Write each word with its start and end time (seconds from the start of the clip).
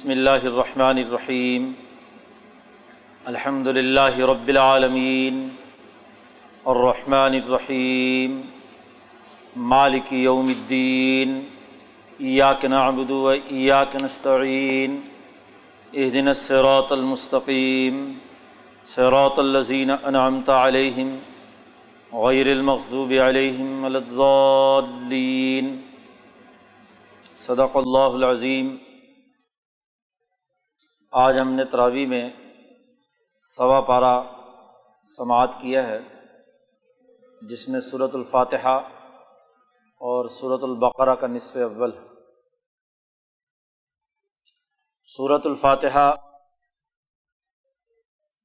بسم 0.00 0.10
اللہ 0.10 0.44
الرحمن 0.44 0.98
الرحیم 0.98 1.64
الحمد 3.24 3.66
للہ 3.68 4.24
رب 4.30 4.46
العالمین 4.48 5.42
الرحمن 6.64 7.34
الرحیم 7.34 8.40
مالک 9.72 10.12
یوم 10.12 10.46
الدین 10.46 11.38
ایاک 12.20 12.64
نعبد 12.66 13.10
و 13.10 13.26
ایاک 13.26 13.96
نستعین 14.02 14.98
اهدنا 15.92 16.30
الصراط 16.30 16.92
المستقیم 16.92 18.02
صراط 18.86 19.38
الذین 19.38 19.90
انعمت 19.92 20.50
علیہم 20.50 21.16
غیر 22.12 22.50
المغضوب 22.50 23.12
علیہم 23.22 23.84
ولا 23.84 23.98
الضالین 24.00 25.74
صدق 27.38 27.76
اللہ 27.76 28.14
العظیم 28.14 28.76
آج 31.12 31.38
ہم 31.38 31.52
نے 31.52 31.64
تراوی 31.64 32.06
میں 32.06 32.30
سوا 33.32 33.80
پارہ 33.80 34.22
سماعت 35.16 35.54
کیا 35.60 35.88
ہے، 35.88 35.98
جس 37.42 37.68
میں 37.68 37.80
صورت 37.80 38.10
الفاتحہ 38.14 38.78
اور 40.00 40.28
صورت 40.28 40.60
البقرہ 40.62 41.14
کا 41.14 41.26
نصف 41.26 41.56
اول 41.56 41.92
ہے۔ 41.92 42.06
صورت 45.16 45.46
الفاتحہ 45.46 46.14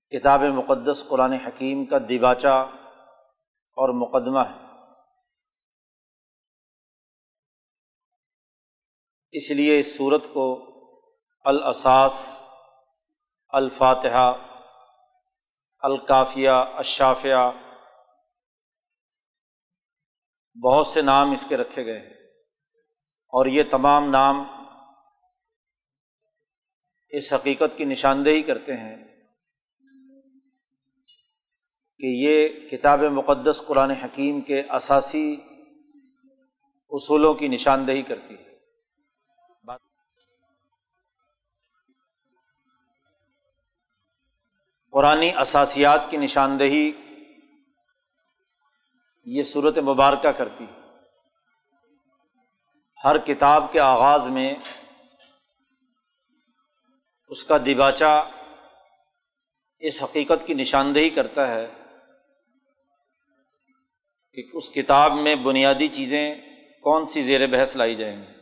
کتاب 0.10 0.42
مقدس 0.42 1.06
قرآن 1.08 1.34
حکیم 1.34 1.86
کا 1.86 1.98
دیباچہ 2.10 2.72
اور 3.78 3.90
مقدمہ 3.90 4.40
ہے۔ 4.40 4.66
اس 9.32 9.52
لیے 9.52 9.80
اس 9.80 9.98
صورت 9.98 10.24
کو 10.34 10.62
الاساس 11.44 12.45
الفاتحہ، 13.56 14.34
الکافیہ 15.80 16.50
اشافیہ 16.50 17.52
بہت 20.64 20.88
سے 20.88 21.02
نام 21.02 21.32
اس 21.32 21.46
کے 21.50 21.58
رکھے 21.58 21.86
گئے 21.86 22.00
ہیں۔ 22.00 22.14
اور 23.10 23.46
یہ 23.46 23.64
تمام 23.72 24.10
نام 24.10 24.44
اس 27.10 27.34
حقیقت 27.34 27.78
کی 27.78 27.86
نشاندہی 27.86 28.42
کرتے 28.42 28.78
ہیں 28.78 29.08
کہ 31.98 32.06
یہ 32.06 32.48
کتاب 32.48 33.00
مقدس 33.00 33.64
قرآن 33.68 33.92
حکیم 33.92 34.42
کے 34.42 34.64
اساسی 34.72 35.38
اصولوں 36.90 37.34
کی 37.34 37.48
نشاندہی 37.48 38.02
کرتی 38.02 38.36
ہے۔ 38.36 38.45
قرآن 44.96 45.24
اساسیات 45.40 46.10
کی 46.10 46.18
نشاندہی 46.18 46.92
یہ 49.26 49.44
صورت 49.44 49.78
مبارکہ 49.78 50.32
کرتی 50.32 50.64
ہے۔ 50.64 50.82
ہر 53.04 53.18
کتاب 53.18 53.72
کے 53.72 53.80
آغاز 53.80 54.28
میں 54.28 54.56
اس 57.28 57.44
کا 57.44 57.58
دباچہ 57.58 58.30
اس 59.80 60.04
حقیقت 60.04 60.48
کی 60.48 60.54
نشاندہی 60.54 61.10
کرتا 61.10 61.48
ہے 61.48 61.68
کہ 64.34 64.44
اس 64.54 64.70
کتاب 64.70 65.14
میں 65.14 65.36
بنیادی 65.36 65.88
چیزیں 65.88 66.36
کون 66.82 67.06
سی 67.06 67.22
زیر 67.22 67.48
بحث 67.48 67.76
لائی 67.76 67.96
جائیں 67.96 68.22
گی۔ 68.22 68.34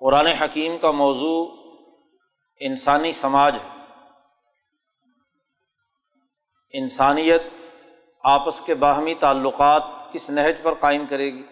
قرآن 0.00 0.26
حکیم 0.26 0.78
کا 0.78 0.90
موضوع 0.90 1.63
انسانی 2.60 3.12
سماج، 3.12 3.58
انسانیت 6.72 7.42
آپس 8.24 8.60
کے 8.60 8.74
باہمی 8.74 9.14
تعلقات 9.14 9.82
کس 10.12 10.30
نہج 10.30 10.62
پر 10.62 10.74
قائم 10.74 11.06
کرے 11.06 11.32
گی؟ 11.32 11.42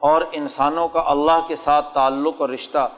اور 0.00 0.22
انسانوں 0.32 0.88
کا 0.88 1.02
اللہ 1.06 1.46
کے 1.48 1.56
ساتھ 1.56 1.94
تعلق 1.94 2.40
اور 2.40 2.48
رشتہ 2.48 2.88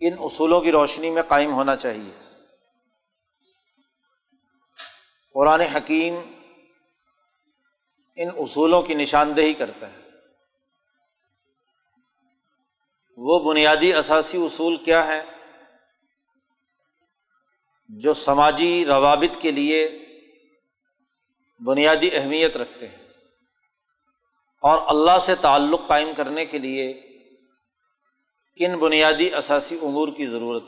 ان 0.00 0.12
اصولوں 0.20 0.60
کی 0.60 0.72
روشنی 0.72 1.10
میں 1.10 1.22
قائم 1.22 1.52
ہونا 1.52 1.76
چاہیے۔ 1.76 2.34
قرآن 5.34 5.60
حکیم 5.60 6.14
ان 8.16 8.28
اصولوں 8.38 8.82
کی 8.82 8.94
نشاندہی 8.94 9.54
کرتا 9.54 9.92
ہے۔ 9.92 10.03
وہ 13.18 13.38
بنیادی 13.40 13.92
اثاثی 13.92 14.38
اصول 14.44 14.76
کیا 14.76 15.06
ہے 15.06 15.22
جو 17.88 18.14
سماجی 18.14 18.84
روابط 18.84 19.40
کے 19.40 19.50
لیے 19.50 19.86
بنیادی 21.60 22.10
اہمیت 22.12 22.56
رکھتے 22.56 22.88
ہیں 22.88 23.02
اور 24.62 24.78
اللہ 24.86 25.18
سے 25.18 25.34
تعلق 25.34 25.88
قائم 25.88 26.14
کرنے 26.14 26.44
کے 26.44 26.58
لیے 26.58 26.92
کن 28.58 28.78
بنیادی 28.78 29.34
اثاثی 29.34 29.78
امور 29.82 30.08
کی 30.08 30.26
ضرورت 30.26 30.62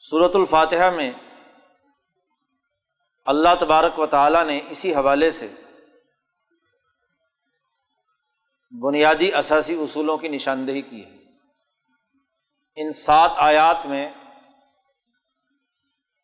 صورت 0.00 0.36
الفاتحہ 0.36 0.90
میں 0.90 1.12
اللہ 3.26 3.54
تبارک 3.60 3.98
و 3.98 4.06
تعالیٰ 4.06 4.44
نے 4.44 4.60
اسی 4.70 4.94
حوالے 4.94 5.30
سے 5.30 5.48
بنیادی 8.70 9.32
اثاثی 9.32 9.74
اصولوں 9.74 10.18
کی 10.18 10.28
نشاندہی 10.28 10.82
کی 10.82 11.04
ہے۔ 11.04 11.16
ان 12.76 12.92
سات 12.92 13.30
آیات 13.36 13.86
میں 13.86 14.10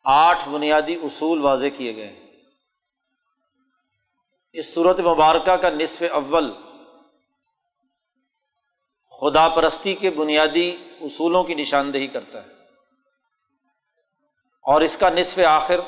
آٹھ 0.03 0.49
بنیادی 0.49 0.95
اصول 0.95 1.41
واضح 1.41 1.65
کیے 1.77 1.95
گئے 1.95 2.07
ہیں۔ 2.07 2.25
اس 4.53 4.73
صورت 4.73 4.99
مبارکہ 4.99 5.55
کا 5.55 5.69
نصف 5.69 6.03
اول 6.11 6.53
خدا 9.21 9.49
پرستی 9.49 9.95
کے 9.95 10.11
بنیادی 10.11 10.77
اصولوں 11.01 11.43
کی 11.43 11.53
نشاندہی 11.53 12.07
کرتا 12.07 12.43
ہے 12.43 12.47
اور 14.63 14.81
اس 14.81 14.97
کا 14.97 15.09
نصف 15.09 15.39
آخر 15.39 15.79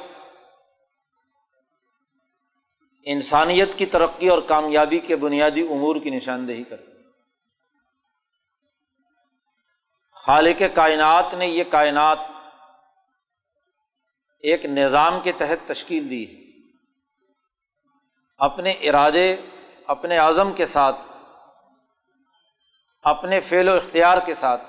انسانیت 3.10 3.78
کی 3.78 3.86
ترقی 3.86 4.30
اور 4.30 4.42
کامیابی 4.42 5.00
کے 5.00 5.16
بنیادی 5.16 5.62
امور 5.62 5.96
کی 5.96 6.10
نشاندہی 6.10 6.64
کرتے 6.64 6.92
خالق 10.12 10.62
کائنات 10.76 11.34
نے 11.34 11.48
یہ 11.48 11.64
کائنات 11.64 12.20
ایک 14.40 14.66
نظام 14.66 15.20
کے 15.20 15.32
تحت 15.32 15.68
تشکیل 15.68 16.10
دی 16.10 16.36
ہے۔ 16.36 16.70
اپنے 18.38 18.72
ارادے، 18.72 19.36
اپنے 19.88 20.18
اعظم 20.18 20.54
کے 20.54 20.66
ساتھ، 20.66 21.02
اپنے 23.04 23.40
فعل 23.40 23.70
و 23.70 23.74
اختیار 23.74 24.18
کے 24.26 24.34
ساتھ 24.34 24.64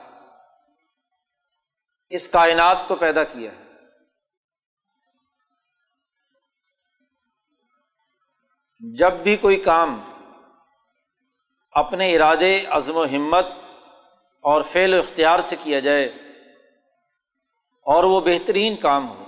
اس 2.11 2.29
کائنات 2.29 2.89
کو 2.89 2.97
پیدا 2.97 3.25
کیا 3.25 3.53
ہے۔ 3.53 3.68
جب 8.81 9.13
بھی 9.13 9.37
کوئی 9.37 9.57
کام 9.57 10.03
اپنے 11.71 12.17
ارادے، 12.17 12.67
عزم 12.67 12.97
و 12.97 13.05
ہمت 13.05 13.47
اور 14.45 14.63
فعل 14.63 14.95
و 14.95 14.99
اختیار 14.99 15.39
سے 15.39 15.57
کیا 15.63 15.81
جائے 15.81 16.05
اور 17.87 18.05
وہ 18.05 18.21
بہترین 18.21 18.77
کام 18.77 19.09
ہو، 19.09 19.25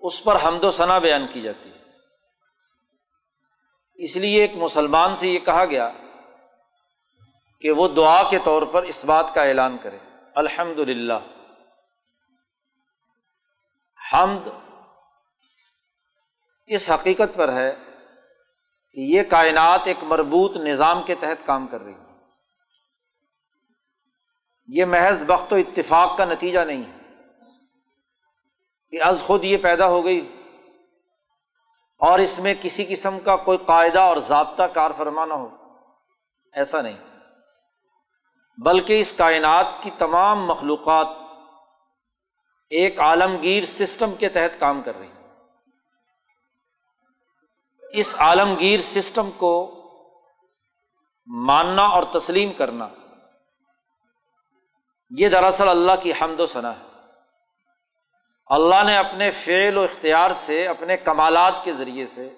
اس 0.00 0.24
پر 0.24 0.36
حمد 0.44 0.64
و 0.64 0.70
ثنا 0.70 0.98
بیان 0.98 1.26
کی 1.32 1.40
جاتی 1.40 1.70
ہے۔ 1.70 1.78
اس 3.94 4.16
لیے 4.16 4.40
ایک 4.40 4.56
مسلمان 4.56 5.16
سے 5.16 5.28
یہ 5.28 5.38
کہا 5.38 5.64
گیا 5.64 5.90
کہ 7.60 7.70
وہ 7.70 7.88
دعا 7.88 8.22
کے 8.30 8.38
طور 8.38 8.62
پر 8.62 8.82
اس 8.82 9.04
بات 9.04 9.34
کا 9.34 9.42
اعلان 9.42 9.76
کرے 9.78 9.98
الحمد 10.34 10.78
للہ 10.78 11.18
حمد 14.12 14.48
اس 16.70 16.90
حقیقت 16.90 17.34
پر 17.34 17.52
ہے 17.52 17.76
کہ 18.92 19.00
یہ 19.00 19.22
کائنات 19.22 19.80
ایک 19.84 19.96
مربوط 20.02 20.56
نظام 20.56 21.02
کے 21.02 21.14
تحت 21.14 21.46
کام 21.46 21.66
کر 21.66 21.80
رہی 21.80 21.94
ہے 21.94 22.16
یہ 24.68 24.84
محض 24.84 25.22
وقت 25.26 25.52
و 25.52 25.56
اتفاق 25.56 26.18
کا 26.18 26.24
نتیجہ 26.24 26.60
نہیں 26.60 26.82
ہے 26.92 26.98
کہ 28.90 29.02
از 29.02 29.22
خود 29.26 29.44
یہ 29.44 29.56
پیدا 29.56 29.86
ہو 29.86 30.04
گئی 30.04 30.42
اور 31.98 32.18
اس 32.18 32.38
میں 32.38 32.54
کسی 32.60 32.84
قسم 32.88 33.20
کا 33.20 33.36
کوئی 33.36 33.58
قاعدہ 33.58 33.98
اور 33.98 34.16
ضابطہ 34.16 34.62
کار 34.62 34.90
فرما 34.96 35.24
نہ 35.24 35.34
ہو۔ 35.34 35.48
ایسا 36.52 36.80
نہیں۔ 36.80 36.98
بلکہ 38.58 39.00
اس 39.00 39.12
کائنات 39.12 39.66
کی 39.80 39.90
تمام 39.98 40.46
مخلوقات 40.46 41.08
ایک 42.70 43.00
عالمگیر 43.00 43.64
سسٹم 43.64 44.14
کے 44.14 44.28
تحت 44.28 44.60
کام 44.60 44.82
کر 44.82 44.98
رہی 44.98 45.06
ہیں۔ 45.06 45.19
اس 47.92 48.16
عالمگیر 48.18 48.80
سسٹم 48.80 49.30
کو 49.30 49.76
ماننا 51.26 51.82
اور 51.82 52.02
تسلیم 52.02 52.52
کرنا، 52.52 52.88
یہ 55.10 55.28
دراصل 55.28 55.68
اللہ 55.68 55.92
کی 56.02 56.12
حمد 56.22 56.40
و 56.40 56.46
ثنا 56.46 56.80
ہے۔ 56.80 56.84
اللہ 58.46 58.84
نے 58.84 58.96
اپنے 58.96 59.30
فعل 59.30 59.76
و 59.76 59.82
اختیار 59.82 60.30
سے، 60.30 60.68
اپنے 60.68 60.96
کمالات 60.96 61.64
کے 61.64 61.72
ذریعے 61.72 62.06
سے 62.06 62.34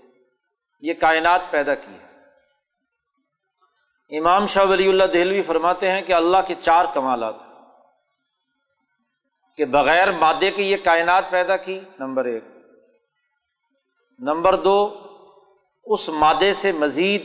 یہ 0.81 0.95
کائنات 0.95 1.41
پیدا 1.51 1.75
کی 1.75 1.95
ہے۔ 1.95 2.13
امام 4.19 4.47
شاہ 4.47 4.65
ولی 4.65 4.89
اللہ 4.89 5.05
دہلوی 5.05 5.43
فرماتے 5.43 5.91
ہیں 5.91 6.03
کہ 6.03 6.13
اللہ 6.13 6.37
کے 6.47 6.55
چار 6.61 6.85
کمالات 6.95 7.35
کہ 9.57 9.65
بغیر 9.65 10.13
مادے 10.13 10.51
کی 10.51 10.71
یہ 10.71 10.77
کائنات 10.85 11.31
پیدا 11.31 11.57
کی، 11.57 11.81
نمبر 11.99 12.25
ایک۔ 12.25 12.45
نمبر 14.19 14.57
دو 14.57 15.09
اس 15.85 16.09
مادے 16.09 16.53
سے 16.53 16.73
مزید 16.73 17.23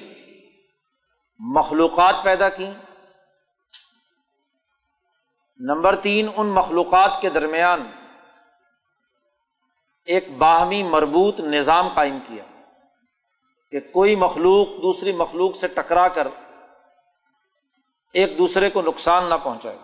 مخلوقات 1.40 2.16
پیدا 2.24 2.50
کی 2.50 2.68
نمبر 5.60 5.96
تین، 5.96 6.28
ان 6.36 6.48
مخلوقات 6.48 7.22
کے 7.22 7.30
درمیان 7.30 7.92
ایک 10.06 10.30
باہمی 10.38 10.84
مربوط 10.84 11.40
نظام 11.40 11.88
قائم 11.88 12.18
کیا 12.28 12.44
کہ 13.72 13.80
کوئی 13.80 14.16
مخلوق 14.16 14.68
دوسری 14.68 15.14
مخلوق 15.14 15.56
سے 15.56 15.68
ٹکرا 15.68 16.08
کر 16.08 16.28
ایک 18.14 18.38
دوسرے 18.38 18.70
کو 18.70 18.82
نقصان 18.82 19.30
نہ 19.30 19.36
پہنچائے۔ 19.44 19.78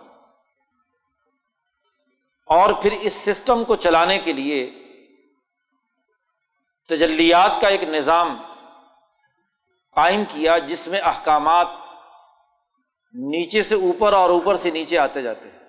اور 2.45 2.73
پھر 2.73 2.91
اس 2.91 3.13
سسٹم 3.13 3.63
کو 3.63 3.75
چلانے 3.75 4.19
کے 4.19 4.33
لیے 4.33 4.71
تجلیات 6.89 7.61
کا 7.61 7.67
ایک 7.67 7.83
نظام 7.83 8.43
قائم 9.95 10.23
کیا 10.25 10.57
جس 10.57 10.87
میں 10.87 10.99
احکامات 10.99 11.67
نیچے 13.13 13.63
سے 13.63 13.75
اوپر 13.75 14.13
اور 14.13 14.29
اوپر 14.29 14.55
سے 14.55 14.69
نیچے 14.69 14.97
آتے 14.97 15.21
جاتے 15.21 15.51
ہیں۔ 15.51 15.59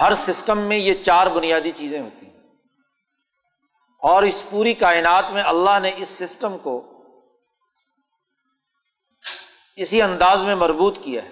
ہر 0.00 0.14
سسٹم 0.14 0.58
میں 0.58 0.76
یہ 0.76 0.94
چار 0.94 1.26
بنیادی 1.26 1.70
چیزیں 1.70 2.00
ہوتی 2.00 2.26
ہیں۔ 2.26 2.32
اور 4.02 4.22
اس 4.22 4.44
پوری 4.50 4.74
کائنات 4.74 5.30
میں 5.30 5.42
اللہ 5.42 5.78
نے 5.78 5.92
اس 5.96 6.08
سسٹم 6.08 6.58
کو 6.58 7.04
اسی 9.76 10.02
انداز 10.02 10.42
میں 10.42 10.54
مربوط 10.54 10.98
کیا 11.02 11.22
ہے۔ 11.22 11.30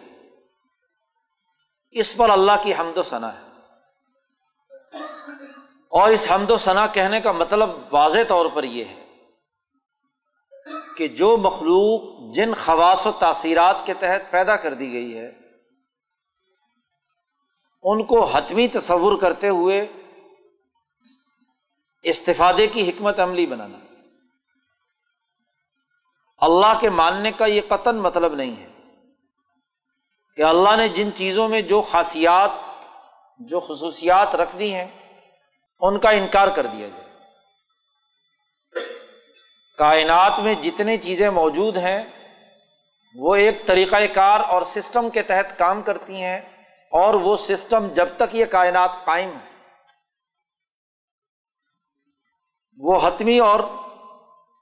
اس 1.90 2.16
پر 2.16 2.30
اللہ 2.30 2.52
کی 2.62 2.72
حمد 2.74 2.98
و 2.98 3.02
ثنا 3.02 3.34
ہے۔ 3.34 3.46
اور 5.88 6.10
اس 6.10 6.30
حمد 6.30 6.50
و 6.50 6.56
ثنا 6.56 6.86
کہنے 6.86 7.20
کا 7.20 7.32
مطلب 7.32 7.70
واضح 7.94 8.18
طور 8.28 8.46
پر 8.46 8.64
یہ 8.64 8.84
ہے 8.84 8.99
کہ 11.00 11.08
جو 11.08 11.36
مخلوق 11.36 12.20
جن 12.34 12.54
خواص 12.54 13.06
و 13.06 13.12
تاثیرات 13.12 13.76
کے 13.84 13.94
تحت 13.94 14.30
پیدا 14.30 14.56
کر 14.56 14.74
دی 14.74 14.92
گئی 14.92 15.18
ہے، 15.18 15.32
ان 17.82 18.04
کو 18.04 18.24
حتمی 18.24 18.68
تصور 18.68 19.20
کرتے 19.20 19.48
ہوئے 19.48 19.86
استفادے 22.02 22.66
کی 22.66 22.90
حکمت 22.90 23.20
عملی 23.20 23.46
بنانا۔ 23.46 23.78
اللہ 26.38 26.78
کے 26.80 26.90
ماننے 26.90 27.32
کا 27.32 27.46
یہ 27.46 27.60
قطن 27.68 27.96
مطلب 27.96 28.34
نہیں 28.34 28.56
ہے 28.56 28.68
کہ 30.36 30.42
اللہ 30.42 30.76
نے 30.76 30.88
جن 30.88 31.10
چیزوں 31.14 31.48
میں 31.48 31.62
جو 31.62 31.80
خاصیات، 31.80 32.50
جو 33.38 33.60
خصوصیات 33.60 34.34
رکھ 34.34 34.56
دی 34.56 34.74
ہیں، 34.74 34.88
ان 35.80 35.98
کا 35.98 36.10
انکار 36.10 36.48
کر 36.48 36.66
دیا 36.66 36.88
جائے۔ 36.88 36.99
کائنات 39.80 40.40
میں 40.40 40.54
جتنی 40.54 40.98
چیزیں 40.98 41.30
موجود 41.30 41.76
ہیں، 41.76 42.02
وہ 43.14 43.34
ایک 43.34 43.66
طریقۂ 43.66 44.02
کار 44.14 44.40
اور 44.40 44.62
سسٹم 44.62 45.10
کے 45.10 45.22
تحت 45.22 45.58
کام 45.58 45.82
کرتی 45.82 46.22
ہیں 46.22 46.40
اور 46.92 47.14
وہ 47.14 47.36
سسٹم 47.36 47.88
جب 47.88 48.08
تک 48.16 48.34
یہ 48.34 48.44
کائنات 48.44 49.04
قائم 49.04 49.30
ہے۔ 49.30 49.48
وہ 52.76 52.98
حتمی 53.02 53.38
اور 53.38 53.60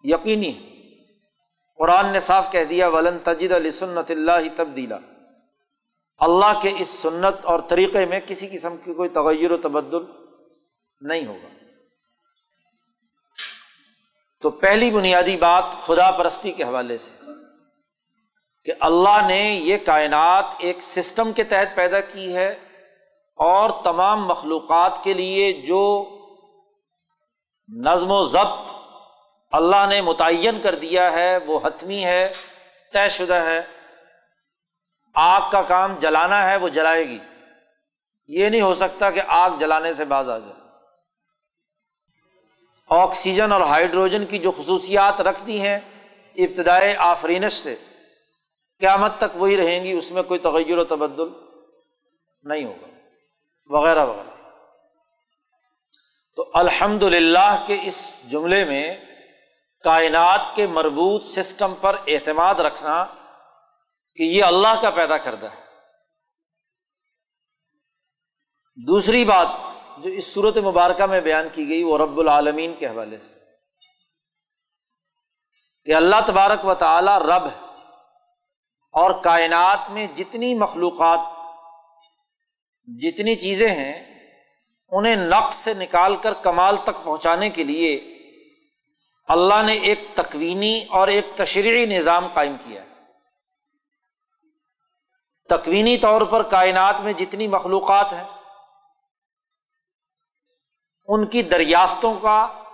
یقینی 0.05 0.53
قرآن 1.79 2.12
نے 2.12 2.21
صاف 2.21 2.53
کہہ 2.53 2.64
دیا، 2.64 2.88
ولن 2.88 3.19
تجد 3.19 3.53
علی 3.53 3.71
سنت 3.71 4.11
اللہ 4.11 4.49
تبدیلا 4.56 4.99
اللہ 6.19 6.59
کے 6.62 6.73
اس 6.79 6.88
سنت 6.88 7.44
اور 7.44 7.61
طریقے 7.61 8.06
میں 8.06 8.21
کسی 8.26 8.49
قسم 8.49 8.76
کی 8.76 8.94
کوئی 8.94 9.09
تغیر 9.09 9.50
و 9.50 9.56
تبدل 9.56 10.05
نہیں 11.00 11.26
ہوگا۔ 11.26 11.57
تو 14.43 14.50
پہلی 14.50 14.90
بنیادی 14.90 15.37
بات 15.37 15.64
خدا 15.87 16.11
پرستی 16.11 16.52
کے 16.52 16.62
حوالے 16.62 16.99
سے 16.99 17.11
کہ 18.64 18.73
اللہ 18.81 19.26
نے 19.26 19.43
یہ 19.43 19.76
کائنات 19.87 20.44
ایک 20.58 20.82
سسٹم 20.82 21.32
کے 21.32 21.44
تحت 21.44 21.76
پیدا 21.76 22.00
کی 22.00 22.37
ہے 22.37 22.49
اور 23.37 23.70
تمام 23.85 24.26
مخلوقات 24.26 25.05
کے 25.05 25.14
لیے 25.14 25.52
جو 25.52 26.08
نظم 27.76 28.11
و 28.11 28.25
ضبط 28.25 28.73
اللہ 29.50 29.87
نے 29.88 30.00
متعین 30.00 30.61
کر 30.61 30.75
دیا 30.75 31.12
ہے، 31.12 31.37
وہ 31.37 31.61
حتمی 31.64 32.05
ہے، 32.05 32.32
طے 32.93 33.08
شدہ 33.08 33.35
ہے۔ 33.35 33.62
آگ 35.14 35.40
کا 35.50 35.62
کام 35.62 35.94
جلانا 35.99 36.50
ہے، 36.50 36.56
وہ 36.56 36.69
جلائے 36.69 37.08
گی۔ 37.08 37.19
یہ 38.26 38.49
نہیں 38.49 38.61
ہو 38.61 38.75
سکتا 38.75 39.11
کہ 39.11 39.23
آگ 39.29 39.50
جلانے 39.50 39.94
سے 39.94 40.05
باز 40.05 40.31
آ 40.31 40.38
جائے۔ 40.38 40.57
آکسیجن 42.88 43.52
اور 43.52 43.61
ہائیڈروجن 43.61 44.26
کی 44.26 44.38
جو 44.38 44.52
خصوصیات 44.52 45.20
رکھتی 45.20 45.61
ہیں 45.61 45.79
ابتدائے 46.37 46.96
آفرینش 46.96 47.52
سے، 47.52 47.76
قیامت 48.78 49.18
تک 49.18 49.37
وہی 49.37 49.57
رہیں 49.57 49.85
گی، 49.85 49.92
اس 49.92 50.11
میں 50.11 50.23
کوئی 50.23 50.40
تغیر 50.40 50.78
و 50.78 50.85
تبدل 50.85 51.28
نہیں 52.42 52.64
ہوگا، 52.64 52.87
وغیرہ 53.66 54.07
وغیرہ۔ 54.07 54.52
تو 56.37 56.50
الحمد 56.54 57.02
للہ 57.02 57.64
کے 57.66 57.78
اس 57.83 58.23
جملے 58.28 58.64
میں 58.64 58.97
کائنات 59.85 60.40
کے 60.54 60.66
مربوط 60.66 61.25
سسٹم 61.25 61.75
پر 61.80 61.97
اعتماد 62.07 62.54
رکھنا 62.54 63.04
کہ 64.16 64.23
یہ 64.23 64.45
اللہ 64.45 64.80
کا 64.83 64.90
پیدا 64.90 65.18
کردہ 65.18 65.47
ہے۔ 65.47 65.62
دوسری 68.87 69.25
بات 69.25 69.47
جو 70.02 70.11
اس 70.11 70.35
صورت 70.35 70.57
مبارکہ 70.57 71.07
میں 71.07 71.21
بیان 71.21 71.49
کی 71.52 71.69
گئی 71.69 71.83
وہ 71.83 71.99
رب 71.99 72.19
العالمین 72.19 72.75
کے 72.75 72.87
حوالے 72.87 73.19
سے۔ 73.19 73.35
کہ 75.85 75.95
اللہ 75.95 76.17
تبارک 76.26 76.64
و 76.64 76.75
تعالی 76.75 77.11
رب 77.21 77.47
ہے 77.47 77.67
اور 78.93 79.23
کائنات 79.23 79.90
میں 79.90 80.07
جتنی 80.07 80.55
مخلوقات، 80.55 81.19
جتنی 82.87 83.37
چیزیں 83.37 83.71
ہیں، 83.71 84.09
انہیں 84.88 85.17
نقص 85.17 85.55
سے 85.55 85.75
نکال 85.75 86.17
کر 86.17 86.33
کمال 86.33 86.76
تک 86.76 87.05
پہنچانے 87.05 87.50
کے 87.50 87.64
لیے 87.64 88.14
اللہ 89.28 89.62
نے 89.62 89.73
ایک 89.73 90.00
تکوینی 90.14 90.85
اور 90.90 91.09
ایک 91.09 91.26
تشریحی 91.37 91.87
نظام 91.87 92.28
قائم 92.28 92.57
کیا 92.64 92.85
تکوینی 95.49 95.97
طور 95.97 96.23
پر 96.23 96.43
کائنات 96.43 97.00
میں 97.00 97.12
جتنی 97.12 97.49
مخلوقات 97.49 98.12
ہیں 98.12 98.38
ان 101.09 101.27
کی 101.27 101.43
دریافتوں 101.43 102.15
کا 102.15 102.65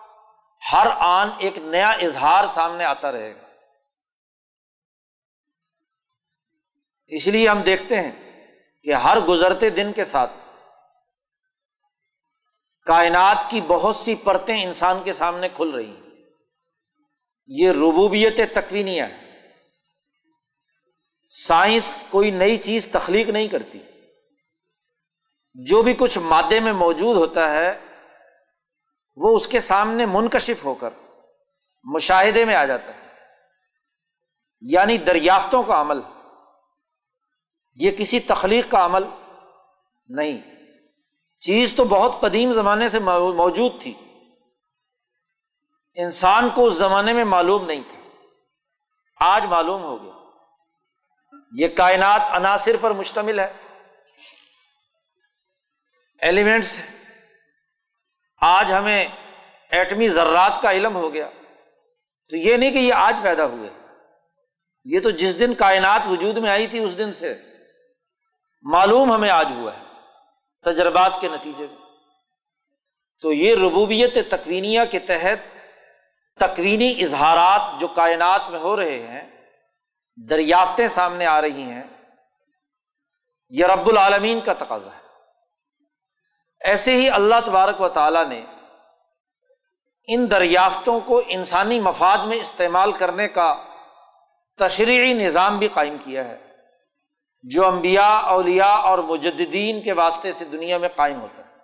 ہر 0.73 0.87
آن 0.99 1.29
ایک 1.39 1.59
نیا 1.59 1.89
اظہار 1.89 2.45
سامنے 2.47 2.85
آتا 2.85 3.13
رہے 3.13 3.35
گا۔ 3.35 3.47
اس 7.07 7.27
لیے 7.27 7.49
ہم 7.49 7.63
دیکھتے 7.63 8.01
ہیں 8.01 8.13
کہ 8.83 8.95
ہر 8.95 9.21
گزرتے 9.21 9.71
دن 9.71 9.93
کے 9.93 10.05
ساتھ 10.05 10.33
کائنات 12.87 13.51
کی 13.51 13.61
بہت 13.61 13.97
سی 13.97 14.15
پرتیں 14.15 14.63
انسان 14.63 15.03
کے 15.05 15.13
سامنے 15.13 15.49
کھل 15.49 15.71
رہی 15.71 15.97
ہیں۔ 15.97 16.31
یہ 17.47 17.71
ربوبیت 17.71 18.37
تکوینیا 18.53 19.09
ہے۔ 19.09 19.49
سائنس 21.29 22.05
کوئی 22.11 22.31
نئی 22.31 22.57
چیز 22.57 22.89
تخلیق 22.89 23.29
نہیں 23.29 23.49
کرتی۔ 23.49 23.79
جو 25.55 25.83
بھی 25.83 25.95
کچھ 25.99 26.19
مادے 26.19 26.61
میں 26.61 26.73
موجود 26.73 27.17
ہوتا 27.17 27.53
ہے 27.53 27.94
وہ 29.17 29.37
اس 29.37 29.49
کے 29.49 29.61
سامنے 29.61 30.07
منکشف 30.07 30.65
ہو 30.65 30.75
کر 30.75 30.91
مشاہدے 31.85 32.45
میں 32.45 32.55
آ 32.55 32.65
جاتا 32.65 32.95
ہے۔ 32.95 33.09
یعنی 34.61 34.99
دریافتوں 34.99 35.63
کا 35.63 35.81
عمل۔ 35.81 36.01
یہ 37.75 37.91
کسی 37.91 38.21
تخلیق 38.21 38.71
کا 38.71 38.85
عمل 38.85 39.03
نہیں۔ 40.09 40.39
چیز 41.41 41.75
تو 41.75 41.85
بہت 41.85 42.21
قدیم 42.21 42.53
زمانے 42.53 42.89
سے 42.89 42.99
موجود 42.99 43.83
تھی۔ 43.83 43.95
انسان 45.95 46.51
کو 46.55 46.67
اس 46.67 46.75
زمانے 46.75 47.13
میں 47.13 47.25
معلوم 47.25 47.67
نہیں 47.67 47.83
تھا۔ 47.89 48.01
آج 49.21 49.45
معلوم 49.45 49.83
ہو 49.83 50.05
گیا۔ 50.05 50.13
یہ 51.53 51.69
کائنات 51.69 52.21
عناصر 52.31 52.77
پر 52.81 52.91
مشتمل 52.91 53.39
ہے۔ 53.39 53.53
ایلیمنٹس 56.19 56.79
آج 58.47 58.73
ہمیں 58.73 59.09
ایٹمی 59.71 60.09
ذرات 60.09 60.63
کا 60.63 60.73
علم 60.73 60.97
ہو 60.97 61.15
گیا۔ 61.15 61.31
تو 62.29 62.37
یہ 62.37 62.57
نہیں 62.57 62.71
کہ 62.71 62.79
یہ 62.79 62.95
آج 62.95 63.21
پیدا 63.23 63.45
ہوئے۔ 63.45 63.71
یہ 64.85 65.01
تو 65.01 65.11
جس 65.11 65.41
دن 65.41 65.55
کائنات 65.55 66.01
وجود 66.07 66.39
میں 66.39 66.51
آئی 66.51 66.67
تھی، 66.67 66.79
اس 66.79 66.99
دن 66.99 67.13
سے 67.13 67.35
معلوم 68.63 69.13
ہمیں 69.13 69.31
آج 69.31 69.49
ہوا 69.55 69.77
ہے، 69.77 69.83
تجربات 70.63 71.13
کے 71.21 71.29
نتیجے 71.29 71.67
میں۔ 71.67 71.77
تو 73.23 73.33
یہ 73.33 73.55
ربوبیت 73.55 74.31
تکوینیہ 74.31 74.81
کے 74.91 74.99
تحت 74.99 75.59
تکوینی 76.41 77.03
اظہارات 77.03 77.81
جو 77.81 77.89
کائنات 77.89 78.51
میں 78.51 78.59
ہو 78.59 78.77
رہے 78.77 79.07
ہیں، 79.07 79.31
دریافتیں 80.31 80.89
سامنے 80.89 81.27
آ 81.27 81.41
رہی 81.41 81.63
ہیں، 81.63 81.83
یہ 83.49 83.67
رب 83.67 83.89
العالمین 83.89 84.41
کا 84.41 84.53
تقاضا 84.53 84.91
ہے۔ 84.97 85.04
ایسے 86.65 86.93
ہی 86.93 87.11
اللہ 87.11 87.35
تبارک 87.47 87.81
و 87.81 87.89
تعالیٰ 87.89 88.29
نے 88.29 88.45
ان 90.09 90.31
دریافتوں 90.31 91.01
کو 91.01 91.23
انسانی 91.27 91.81
مفاد 91.81 92.19
میں 92.19 92.37
استعمال 92.37 92.93
کرنے 92.93 93.29
کا 93.29 93.65
تشریحی 94.59 95.13
نظام 95.13 95.59
بھی 95.59 95.69
قائم 95.69 95.97
کیا 96.05 96.25
ہے، 96.25 96.39
جو 97.43 97.67
امبیا 97.67 98.09
اولیا 98.09 98.73
اور 98.73 98.99
مجدین 98.99 99.83
کے 99.83 99.93
واسطے 99.93 100.33
سے 100.33 100.45
دنیا 100.45 100.79
میں 100.79 100.89
قائم 100.89 101.21
ہوتا 101.21 101.43
ہے۔ 101.43 101.57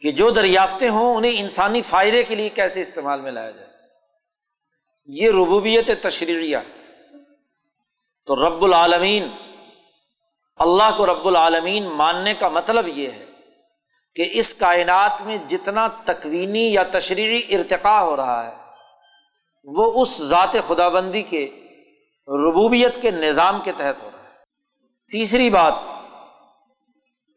کہ 0.00 0.10
جو 0.10 0.30
دریافتیں 0.30 0.90
ہوں، 0.90 1.16
انہیں 1.16 1.32
انسانی 1.34 1.82
فائدے 1.82 2.22
کے 2.22 2.34
لیے 2.34 2.48
کیسے 2.48 2.80
استعمال 2.80 3.20
میں 3.20 3.32
لایا 3.32 3.50
جائے۔ 3.50 3.68
یہ 5.06 5.30
ربوبیت 5.30 6.02
تشریحیہ 6.02 6.58
تو 8.26 8.48
رب 8.48 8.64
العالمین 8.64 9.28
اللہ 10.60 10.90
کو 10.96 11.06
رب 11.06 11.26
العالمین 11.28 11.88
ماننے 11.96 12.34
کا 12.34 12.48
مطلب 12.48 12.88
یہ 12.88 13.10
ہے 13.10 13.24
کہ 14.16 14.28
اس 14.32 14.54
کائنات 14.54 15.20
میں 15.22 15.36
جتنا 15.48 15.86
تکوینی 16.04 16.66
یا 16.72 16.82
تشریحی 16.90 17.56
ارتقا 17.56 18.00
ہو 18.02 18.16
رہا 18.16 18.44
ہے، 18.46 18.56
وہ 19.66 20.02
اس 20.02 20.16
ذات 20.22 20.56
خدا 20.68 20.88
بندی 20.88 21.22
کے 21.22 21.44
ربوبیت 22.28 23.00
کے 23.02 23.10
نظام 23.10 23.60
کے 23.64 23.72
تحت 23.72 24.02
ہو 24.02 24.10
رہا 24.12 24.22
ہے۔ 24.24 24.36
تیسری 25.10 25.48
بات، 25.50 25.74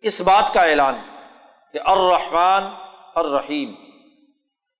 اس 0.04 0.20
بات 0.22 0.54
کا 0.54 0.62
اعلان 0.62 0.96
کہ 1.74 1.80
الرحمن 1.86 2.64
الرحیم، 3.16 3.74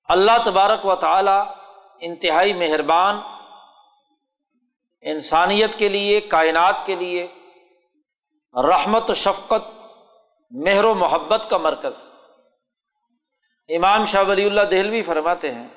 اللہ 0.10 0.38
تبارک 0.46 0.86
و 0.86 0.96
تعالی 0.96 1.40
انتہائی 2.02 2.54
مہربان 2.54 3.20
انسانیت 5.04 5.78
کے 5.80 5.90
لیے، 5.90 6.20
کائنات 6.22 6.86
کے 6.86 6.96
لیے 6.96 7.28
رحمت 8.56 9.10
و 9.10 9.14
شفقت، 9.14 9.70
مہر 10.52 10.84
و 10.84 10.96
محبت 10.96 11.48
کا 11.50 11.58
مرکز۔ 11.58 11.94
امام 13.68 14.06
شاہ 14.06 14.24
ولی 14.28 14.46
اللہ 14.46 14.62
دہلوی 14.62 15.02
فرماتے 15.02 15.54
ہیں 15.54 15.68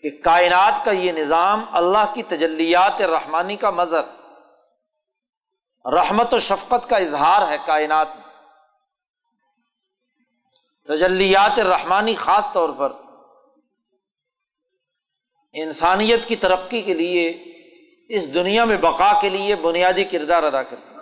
کہ 0.00 0.10
کائنات 0.10 0.84
کا 0.84 0.90
یہ 0.90 1.12
نظام 1.12 1.64
اللہ 1.72 2.14
کی 2.14 2.22
تجلیات 2.22 3.00
رحمانی 3.00 3.56
کا 3.56 3.70
مظہر۔ 3.70 4.04
رحمت 5.92 6.34
و 6.34 6.38
شفقت 6.38 6.90
کا 6.90 6.96
اظہار 6.96 7.48
ہے 7.48 7.56
کائنات 7.66 8.08
میں۔ 8.16 8.24
تجلیات 10.86 11.58
رحمانی 11.58 12.14
خاص 12.14 12.46
طور 12.52 12.70
پر 12.70 12.92
انسانیت 15.52 16.26
کی 16.26 16.36
ترقی 16.36 16.82
کے 16.82 16.94
لیے، 16.94 17.28
اس 18.08 18.34
دنیا 18.34 18.64
میں 18.64 18.76
بقا 18.76 19.20
کے 19.20 19.28
لیے 19.28 19.56
بنیادی 19.56 20.04
کردار 20.04 20.42
ادا 20.42 20.62
کرتی 20.62 20.93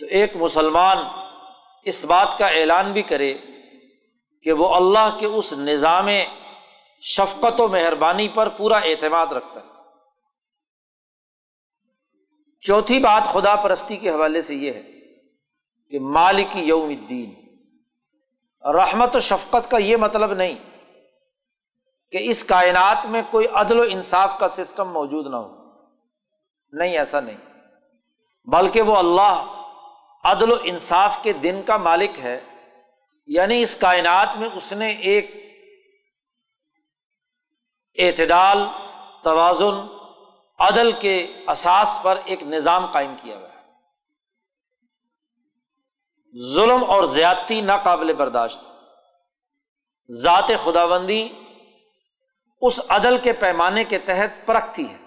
تو 0.00 0.06
ایک 0.06 0.36
مسلمان 0.36 0.98
اس 1.84 2.04
بات 2.04 2.38
کا 2.38 2.46
اعلان 2.46 2.92
بھی 2.92 3.02
کرے 3.02 3.38
کہ 4.42 4.52
وہ 4.52 4.74
اللہ 4.74 5.16
کے 5.18 5.26
اس 5.26 5.52
نظام 5.52 6.08
شفقت 7.00 7.60
و 7.60 7.68
مہربانی 7.68 8.28
پر 8.28 8.48
پورا 8.48 8.76
اعتماد 8.76 9.26
رکھتا 9.26 9.60
ہے۔ 9.60 9.66
چوتھی 12.60 12.98
بات 12.98 13.28
خدا 13.28 13.56
پرستی 13.56 13.96
کے 13.96 14.10
حوالے 14.10 14.42
سے 14.42 14.54
یہ 14.54 14.72
ہے 14.72 14.82
کہ 15.90 16.00
مالک 16.00 16.56
یوم 16.56 16.88
الدین، 16.88 17.34
رحمت 18.66 19.16
و 19.16 19.20
شفقت 19.20 19.70
کا 19.70 19.76
یہ 19.76 19.96
مطلب 19.96 20.32
نہیں 20.32 20.54
کہ 22.12 22.18
اس 22.20 22.44
کائنات 22.44 23.06
میں 23.06 23.22
کوئی 23.30 23.46
عدل 23.46 23.78
و 23.78 23.84
انصاف 23.90 24.38
کا 24.38 24.48
سسٹم 24.48 24.92
موجود 24.92 25.26
نہ 25.26 25.36
ہو۔ 25.36 25.56
نہیں، 26.72 26.98
ایسا 26.98 27.20
نہیں۔ 27.20 27.36
بلکہ 28.44 28.82
وہ 28.82 28.96
اللہ 28.96 29.56
عدل 30.24 30.52
و 30.52 30.56
انصاف 30.62 31.22
کے 31.22 31.32
دن 31.32 31.62
کا 31.62 31.76
مالک 31.76 32.18
ہے۔ 32.18 32.40
یعنی 33.26 33.62
اس 33.62 33.76
کائنات 33.76 34.36
میں 34.36 34.48
اس 34.54 34.72
نے 34.72 34.90
ایک 34.90 35.50
اعتدال، 37.98 38.58
توازن، 39.22 39.86
عدل 40.58 40.92
کے 40.92 41.36
اساس 41.48 41.98
پر 42.02 42.20
ایک 42.24 42.42
نظام 42.42 42.86
قائم 42.86 43.14
کیا 43.22 43.38
ہوا 43.38 43.48
ہے۔ 43.48 43.60
ظلم 46.54 46.84
اور 46.84 47.04
زیادتی 47.04 47.60
ناقابل 47.60 48.12
برداشت۔ 48.12 48.60
ذات 50.10 50.50
خدا 50.64 50.86
بندی 50.86 51.28
اس 52.60 52.80
عدل 52.88 53.18
کے 53.18 53.32
پیمانے 53.32 53.84
کے 53.84 53.98
تحت 53.98 54.46
پرکھتی 54.46 54.88
ہے۔ 54.88 54.98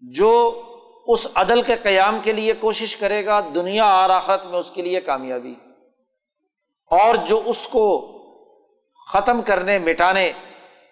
جو 0.00 0.62
اس 1.08 1.26
عدل 1.34 1.62
کے 1.62 1.76
قیام 1.76 2.20
کے 2.20 2.32
لیے 2.32 2.52
کوشش 2.52 2.96
کرے 2.96 3.26
گا، 3.26 3.40
دنیا 3.40 3.84
اور 3.84 4.10
آخرت 4.10 4.46
میں 4.46 4.58
اس 4.58 4.70
کے 4.70 4.82
لیے 4.82 5.00
کامیابی۔ 5.00 5.54
اور 6.86 7.14
جو 7.14 7.42
اس 7.46 7.68
کو 7.68 8.14
ختم 9.12 9.42
کرنے، 9.42 9.78
مٹانے 9.78 10.32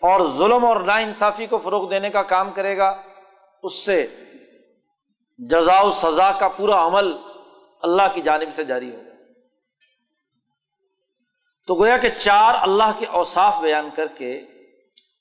اور 0.01 0.31
ظلم 0.31 0.65
اور 0.65 0.81
نا 0.81 0.97
انصافی 0.97 1.47
کو 1.47 1.59
فروغ 1.59 1.89
دینے 1.89 2.11
کا 2.11 2.23
کام 2.23 2.51
کرے 2.51 2.79
گا، 2.79 3.03
اس 3.63 3.75
سے 3.75 4.07
جزا 5.39 5.81
و 5.81 5.91
سزا 5.91 6.33
کا 6.33 6.49
پورا 6.49 6.87
عمل 6.87 7.13
اللہ 7.83 8.03
کی 8.15 8.21
جانب 8.21 8.49
سے 8.53 8.65
جاری 8.65 8.97
ہوگا۔ 8.97 9.33
تو 11.67 11.75
گویا 11.75 11.97
کہ 11.97 12.09
چار 12.09 12.55
اللہ 12.61 12.93
کے 12.99 13.07
اوساف 13.07 13.59
بیان 13.59 13.91
کر 13.97 14.07
کے 14.07 14.43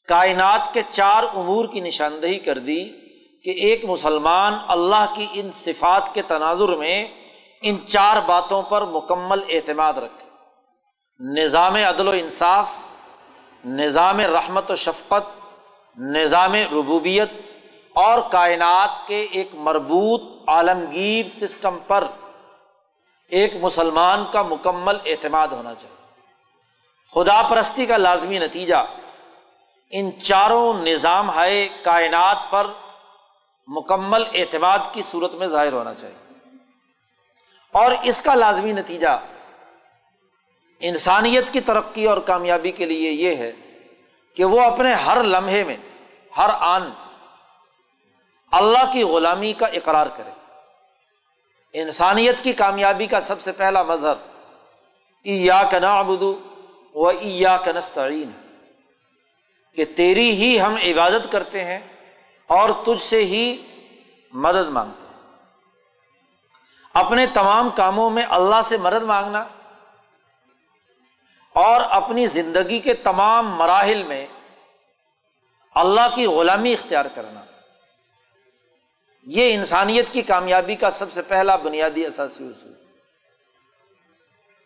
کائنات 0.07 0.73
کے 0.73 0.81
چار 0.89 1.23
امور 1.33 1.65
کی 1.65 1.79
نشاندہی 1.79 2.39
کر 2.39 2.57
دی۔ 2.57 3.04
کہ 3.45 3.49
ایک 3.49 3.85
مسلمان 3.85 4.53
اللہ 4.67 5.05
کی 5.15 5.27
ان 5.33 5.51
صفات 5.51 6.13
کے 6.13 6.21
تناظر 6.21 6.75
میں 6.75 7.07
ان 7.61 7.77
چار 7.87 8.17
باتوں 8.25 8.61
پر 8.61 8.85
مکمل 8.85 9.43
اعتماد 9.49 9.93
رکھے۔ 9.93 10.29
نظام 11.19 11.75
عدل 11.75 12.07
و 12.07 12.11
انصاف، 12.11 12.69
نظام 13.65 14.19
رحمت 14.19 14.71
و 14.71 14.75
شفقت، 14.75 15.45
نظام 15.99 16.53
ربوبیت 16.53 17.31
اور 17.93 18.19
کائنات 18.31 19.07
کے 19.07 19.27
ایک 19.31 19.49
مربوط 19.53 20.21
عالمگیر 20.47 21.29
سسٹم 21.29 21.77
پر 21.87 22.07
ایک 23.29 23.53
مسلمان 23.61 24.25
کا 24.31 24.43
مکمل 24.43 24.97
اعتماد 25.05 25.47
ہونا 25.47 25.75
چاہیے۔ 25.75 25.95
خدا 27.13 27.41
پرستی 27.49 27.85
کا 27.85 27.97
لازمی 27.97 28.39
نتیجہ 28.39 28.85
ان 29.91 30.21
چاروں 30.21 30.73
نظام 30.73 31.39
ہے 31.39 31.67
کائنات 31.83 32.37
پر 32.49 32.67
مکمل 33.67 34.23
اعتماد 34.33 34.79
کی 34.91 35.01
صورت 35.01 35.33
میں 35.33 35.47
ظاہر 35.47 35.73
ہونا 35.73 35.93
چاہیے۔ 35.93 36.33
اور 37.71 37.91
اس 38.03 38.21
کا 38.21 38.35
لازمی 38.35 38.73
نتیجہ 38.73 39.19
انسانیت 40.79 41.53
کی 41.53 41.61
ترقی 41.61 42.05
اور 42.05 42.17
کامیابی 42.17 42.71
کے 42.71 42.85
لیے 42.85 43.11
یہ 43.11 43.35
ہے 43.35 43.51
کہ 44.35 44.45
وہ 44.45 44.61
اپنے 44.61 44.93
ہر 44.93 45.23
لمحے 45.23 45.63
میں، 45.63 45.77
ہر 46.37 46.49
آن 46.53 46.89
اللہ 48.51 48.93
کی 48.93 49.03
غلامی 49.03 49.53
کا 49.53 49.65
اقرار 49.65 50.07
کرے۔ 50.07 50.31
انسانیت 51.73 52.43
کی 52.43 52.53
کامیابی 52.53 53.05
کا 53.05 53.19
سب 53.19 53.41
سے 53.41 53.51
پہلا 53.51 53.83
مظہر 53.83 54.15
ایا 55.23 55.63
کنا 55.71 55.99
ابدو 55.99 56.39
و 56.93 57.07
ایا 57.07 57.57
کنستعین 57.57 58.31
کہ 59.75 59.85
تیری 59.85 60.31
ہی 60.31 60.61
ہم 60.61 60.75
عبادت 60.75 61.31
کرتے 61.31 61.63
ہیں 61.63 61.79
اور 62.47 62.69
تجھ 62.85 63.03
سے 63.03 63.25
ہی 63.25 63.57
مدد 64.33 64.69
مانگتے 64.69 65.05
ہیں۔ 65.07 65.13
اپنے 66.93 67.27
تمام 67.27 67.69
کاموں 67.69 68.09
میں 68.09 68.25
اللہ 68.29 68.61
سے 68.65 68.77
مدد 68.77 69.03
مانگنا 69.03 69.45
اور 71.55 71.81
اپنی 71.89 72.27
زندگی 72.27 72.79
کے 72.79 72.93
تمام 72.93 73.55
مراحل 73.55 74.03
میں 74.03 74.25
اللہ 75.75 76.15
کی 76.15 76.25
غلامی 76.25 76.73
اختیار 76.73 77.05
کرنا، 77.05 77.45
یہ 79.23 79.53
انسانیت 79.53 80.13
کی 80.13 80.21
کامیابی 80.21 80.75
کا 80.75 80.89
سب 80.89 81.11
سے 81.11 81.21
پہلا 81.21 81.55
بنیادی 81.55 82.05
اثاثی 82.05 82.43
اصول۔ 82.43 82.73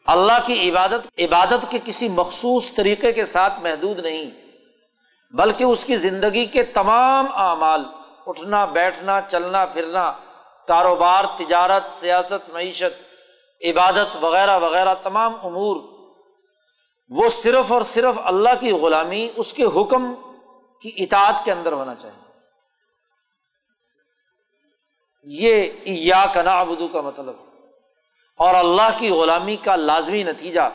اللہ 0.05 0.45
کی 0.45 0.69
عبادت 0.69 1.07
عبادت 1.17 1.71
کے 1.71 1.79
کسی 1.83 2.09
مخصوص 2.09 2.73
طریقے 2.73 3.13
کے 3.13 3.25
ساتھ 3.25 3.59
محدود 3.59 3.99
نہیں۔ 3.99 4.48
بلکہ 5.31 5.63
اس 5.63 5.85
کی 5.85 5.97
زندگی 5.97 6.45
کے 6.45 6.63
تمام 6.63 7.25
اعمال، 7.33 7.85
اٹھنا، 8.27 8.65
بیٹھنا، 8.65 9.21
چلنا، 9.21 9.65
پھرنا، 9.65 10.11
کاروبار، 10.67 11.25
تجارت، 11.37 11.87
سیاست، 11.87 12.49
معیشت، 12.49 13.01
عبادت 13.65 14.17
وغیرہ 14.21 14.59
وغیرہ، 14.59 14.93
تمام 14.93 15.33
امور، 15.43 15.75
وہ 17.09 17.29
صرف 17.29 17.71
اور 17.71 17.81
صرف 17.81 18.15
اللہ 18.23 18.49
کی 18.59 18.71
غلامی، 18.71 19.29
اس 19.35 19.53
کے 19.53 19.63
حکم 19.63 20.13
کی 20.81 20.91
اطاعت 20.97 21.45
کے 21.45 21.51
اندر 21.51 21.71
ہونا 21.71 21.95
چاہیے۔ 21.95 22.29
یہ 25.23 25.69
یا 25.85 26.25
کنا 26.33 26.59
ابدو 26.59 26.87
کا 26.87 27.01
مطلب 27.01 27.35
اور 28.37 28.55
اللہ 28.55 28.89
کی 28.97 29.09
غلامی 29.09 29.55
کا 29.55 29.75
لازمی 29.75 30.23
نتیجہ 30.23 30.69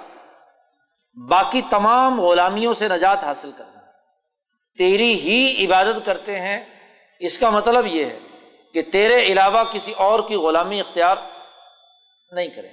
باقی 1.28 1.62
تمام 1.70 2.20
غلامیوں 2.20 2.74
سے 2.74 2.88
نجات 2.88 3.24
حاصل 3.24 3.50
کرنا۔ 3.52 3.73
تیری 4.78 5.12
ہی 5.20 5.64
عبادت 5.66 6.04
کرتے 6.06 6.40
ہیں، 6.40 6.58
اس 7.20 7.38
کا 7.38 7.50
مطلب 7.50 7.86
یہ 7.86 8.04
ہے 8.04 8.18
کہ 8.74 8.82
تیرے 8.82 9.22
علاوہ 9.22 9.64
کسی 9.64 9.92
اور 9.92 10.20
کی 10.28 10.34
غلامی 10.34 10.80
اختیار 10.80 11.16
نہیں 12.30 12.48
کرے 12.48 12.68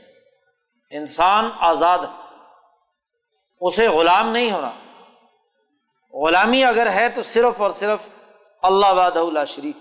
انسان 0.92 1.50
آزاد 1.60 2.00
اسے 3.62 3.88
غلام 3.88 4.30
نہیں 4.30 4.52
ہونا۔ 4.52 4.72
غلامی 6.14 6.64
اگر 6.64 6.90
ہے 6.92 7.10
تو 7.10 7.24
صرف 7.24 7.62
اور 7.62 7.72
صرف 7.72 8.10
اللہ 8.64 8.92
واد 8.94 9.12
اللہ 9.12 9.46
شریف 9.48 9.76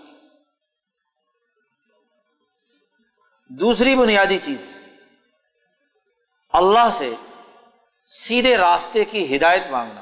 دوسری 3.49 3.95
بنیادی 3.95 4.37
چیز، 4.37 4.81
اللہ 6.53 6.89
سے 6.93 7.13
سیدھے 8.07 8.57
راستے 8.57 9.05
کی 9.05 9.35
ہدایت 9.35 9.67
مانگنا۔ 9.71 10.01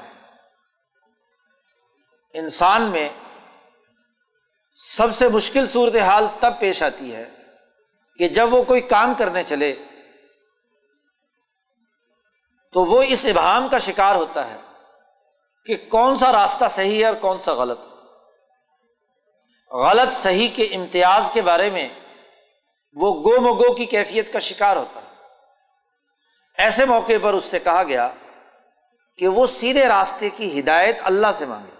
انسان 2.34 2.82
میں 2.82 3.08
سب 4.70 5.14
سے 5.14 5.28
مشکل 5.28 5.66
صورت 5.66 5.96
حال 5.96 6.26
تب 6.40 6.60
پیش 6.60 6.82
آتی 6.82 7.16
ہے 7.16 7.30
کہ 8.18 8.28
جب 8.28 8.54
وہ 8.54 8.62
کوئی 8.62 8.80
کام 8.80 9.14
کرنے 9.14 9.42
چلے 9.42 9.74
تو 12.72 12.84
وہ 12.84 13.02
اس 13.08 13.26
ابہام 13.26 13.68
کا 13.68 13.78
شکار 13.78 14.16
ہوتا 14.16 14.50
ہے 14.50 14.56
کہ 15.66 15.76
کون 15.76 16.16
سا 16.16 16.32
راستہ 16.32 16.64
صحیح 16.70 17.00
ہے 17.00 17.06
اور 17.06 17.14
کون 17.14 17.38
سا 17.38 17.52
غلط 17.52 17.78
غلط 19.70 20.12
صحیح 20.12 20.48
کے 20.54 20.64
امتیاز 20.64 21.30
کے 21.32 21.42
بارے 21.42 21.70
میں 21.70 21.88
وہ 22.92 23.14
گو 23.14 23.40
مگو 23.40 23.74
کی 23.74 23.84
کیفیت 23.84 24.32
کا 24.32 24.38
شکار 24.38 24.76
ہوتا 24.76 25.00
ہے۔ 25.00 25.16
ایسے 26.58 26.84
موقع 26.84 27.12
پر 27.22 27.34
اس 27.34 27.44
سے 27.44 27.58
کہا 27.58 27.82
گیا 27.82 28.08
کہ 29.18 29.28
وہ 29.28 29.46
سیدھے 29.46 29.88
راستے 29.88 30.30
کی 30.30 30.60
ہدایت 30.60 30.98
اللہ 31.02 31.26
سے 31.34 31.46
مانگے۔ 31.46 31.79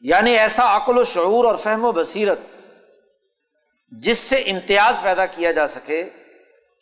یعنی 0.00 0.38
ایسا 0.38 0.76
عقل 0.76 0.98
و 0.98 1.04
شعور 1.04 1.44
اور 1.44 1.56
فہم 1.56 1.84
و 1.84 1.92
بصیرت 1.92 2.38
جس 3.88 4.18
سے 4.18 4.36
امتیاز 4.36 5.00
پیدا 5.02 5.26
کیا 5.26 5.52
جا 5.52 5.68
سکے 5.68 6.10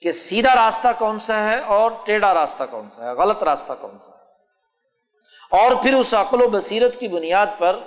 کہ 0.02 0.12
سیدھا 0.12 0.54
راستہ 0.54 0.88
کون 0.98 1.18
سا 1.18 1.44
ہے 1.44 1.60
اور 1.60 1.90
ٹیڑھا 2.04 2.34
راستہ 2.34 2.62
کون 2.70 2.90
سا 2.90 3.04
ہے، 3.04 3.10
غلط 3.10 3.42
راستہ 3.42 3.72
کون 3.80 3.98
سا 3.98 4.12
ہے۔ 4.12 4.26
اور 5.50 5.82
پھر 5.82 5.94
اس 5.94 6.14
عقل 6.14 6.42
و 6.42 6.48
بصیرت 6.48 7.00
کی 7.00 7.08
بنیاد 7.08 7.46
پر 7.58 7.80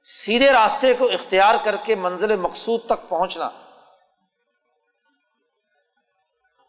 سیدھے 0.00 0.52
راستے 0.52 0.94
کو 0.94 1.06
اختیار 1.08 1.54
کر 1.64 1.76
کے 1.76 1.94
منزل 1.94 2.36
مقصود 2.36 2.86
تک 2.86 3.08
پہنچنا۔ 3.08 3.50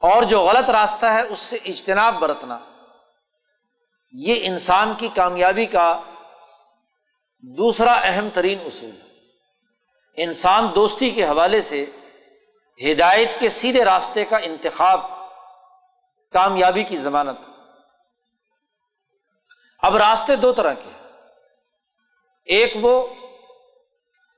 اور 0.02 0.24
جو 0.24 0.42
غلط 0.42 0.70
راستہ 0.70 1.06
ہے، 1.06 1.22
اس 1.22 1.40
سے 1.40 1.58
اجتناب 1.66 2.16
برتنا۔ 2.16 2.60
یہ 4.12 4.36
انسان 4.44 4.94
کی 4.98 5.10
کامیابی 5.16 5.66
کا 5.66 6.02
دوسرا 7.44 8.00
اہم 8.04 8.30
ترین 8.34 8.60
اصول، 8.60 9.00
انسان 10.18 10.68
دوستی 10.76 11.10
کے 11.10 11.26
حوالے 11.26 11.62
سے 11.62 11.86
ہدایت 12.92 13.40
کے 13.40 13.50
سیدھے 13.50 13.86
راستے 13.86 14.26
کا 14.26 14.38
انتخاب 14.38 15.02
کامیابی 16.32 16.84
کی 16.84 16.98
ضمانت۔ 16.98 17.38
اب 19.80 19.96
راستے 19.96 20.36
دو 20.36 20.54
طرح 20.54 20.74
کے 20.74 21.08
ایک 22.46 22.74
وہ 22.82 23.08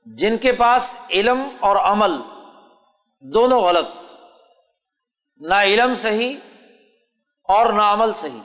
جن 0.06 0.38
کے 0.38 0.52
پاس 0.52 0.96
علم 1.10 1.42
اور 1.60 1.76
عمل 1.76 2.12
دونوں 3.20 3.62
غلط، 3.62 3.88
نہ 5.36 5.54
علم 5.54 5.94
صحیح 5.94 6.36
اور 7.42 7.72
نہ 7.72 7.82
عمل 7.82 8.14
صحیح۔ 8.14 8.40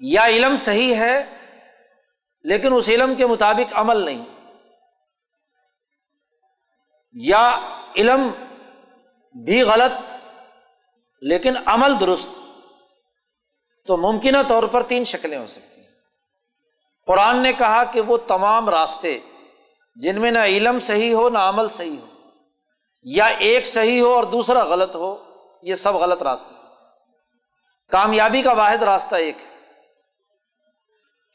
یا 0.00 0.26
علم 0.26 0.56
صحیح 0.56 0.94
ہے 0.94 1.35
لیکن 2.46 2.72
اس 2.72 2.88
علم 2.88 3.14
کے 3.14 3.26
مطابق 3.26 3.72
عمل 3.72 3.96
نہیں۔ 3.96 4.24
یا 7.12 7.58
علم 7.96 8.28
بھی 9.44 9.62
غلط، 9.62 10.10
لیکن 11.20 11.54
عمل 11.66 12.00
درست۔ 12.00 12.28
تو 13.86 13.96
ممکنہ 13.96 14.38
طور 14.48 14.62
پر 14.62 14.82
تین 14.82 15.04
شکلیں 15.04 15.38
ہو 15.38 15.46
سکتی 15.46 15.80
ہیں۔ 15.80 15.90
قرآن 17.06 17.36
نے 17.36 17.52
کہا 17.52 17.84
کہ 17.84 18.00
وہ 18.00 18.16
تمام 18.16 18.68
راستے 18.68 19.18
جن 19.96 20.20
میں 20.20 20.30
نہ 20.30 20.38
علم 20.38 20.80
صحیح 20.80 21.14
ہو، 21.14 21.28
نہ 21.28 21.38
عمل 21.38 21.68
صحیح 21.68 21.96
ہو۔ 21.98 22.06
یا 23.02 23.26
ایک 23.26 23.66
صحیح 23.66 24.00
ہو 24.00 24.14
اور 24.14 24.24
دوسرا 24.24 24.64
غلط 24.64 24.94
ہو، 24.94 25.24
یہ 25.62 25.74
سب 25.74 25.94
غلط 25.94 26.22
راستے 26.22 26.54
کامیابی 27.90 28.42
کا 28.42 28.52
واحد 28.52 28.82
راستہ 28.82 29.14
ایک 29.14 29.36
ہے 29.40 29.56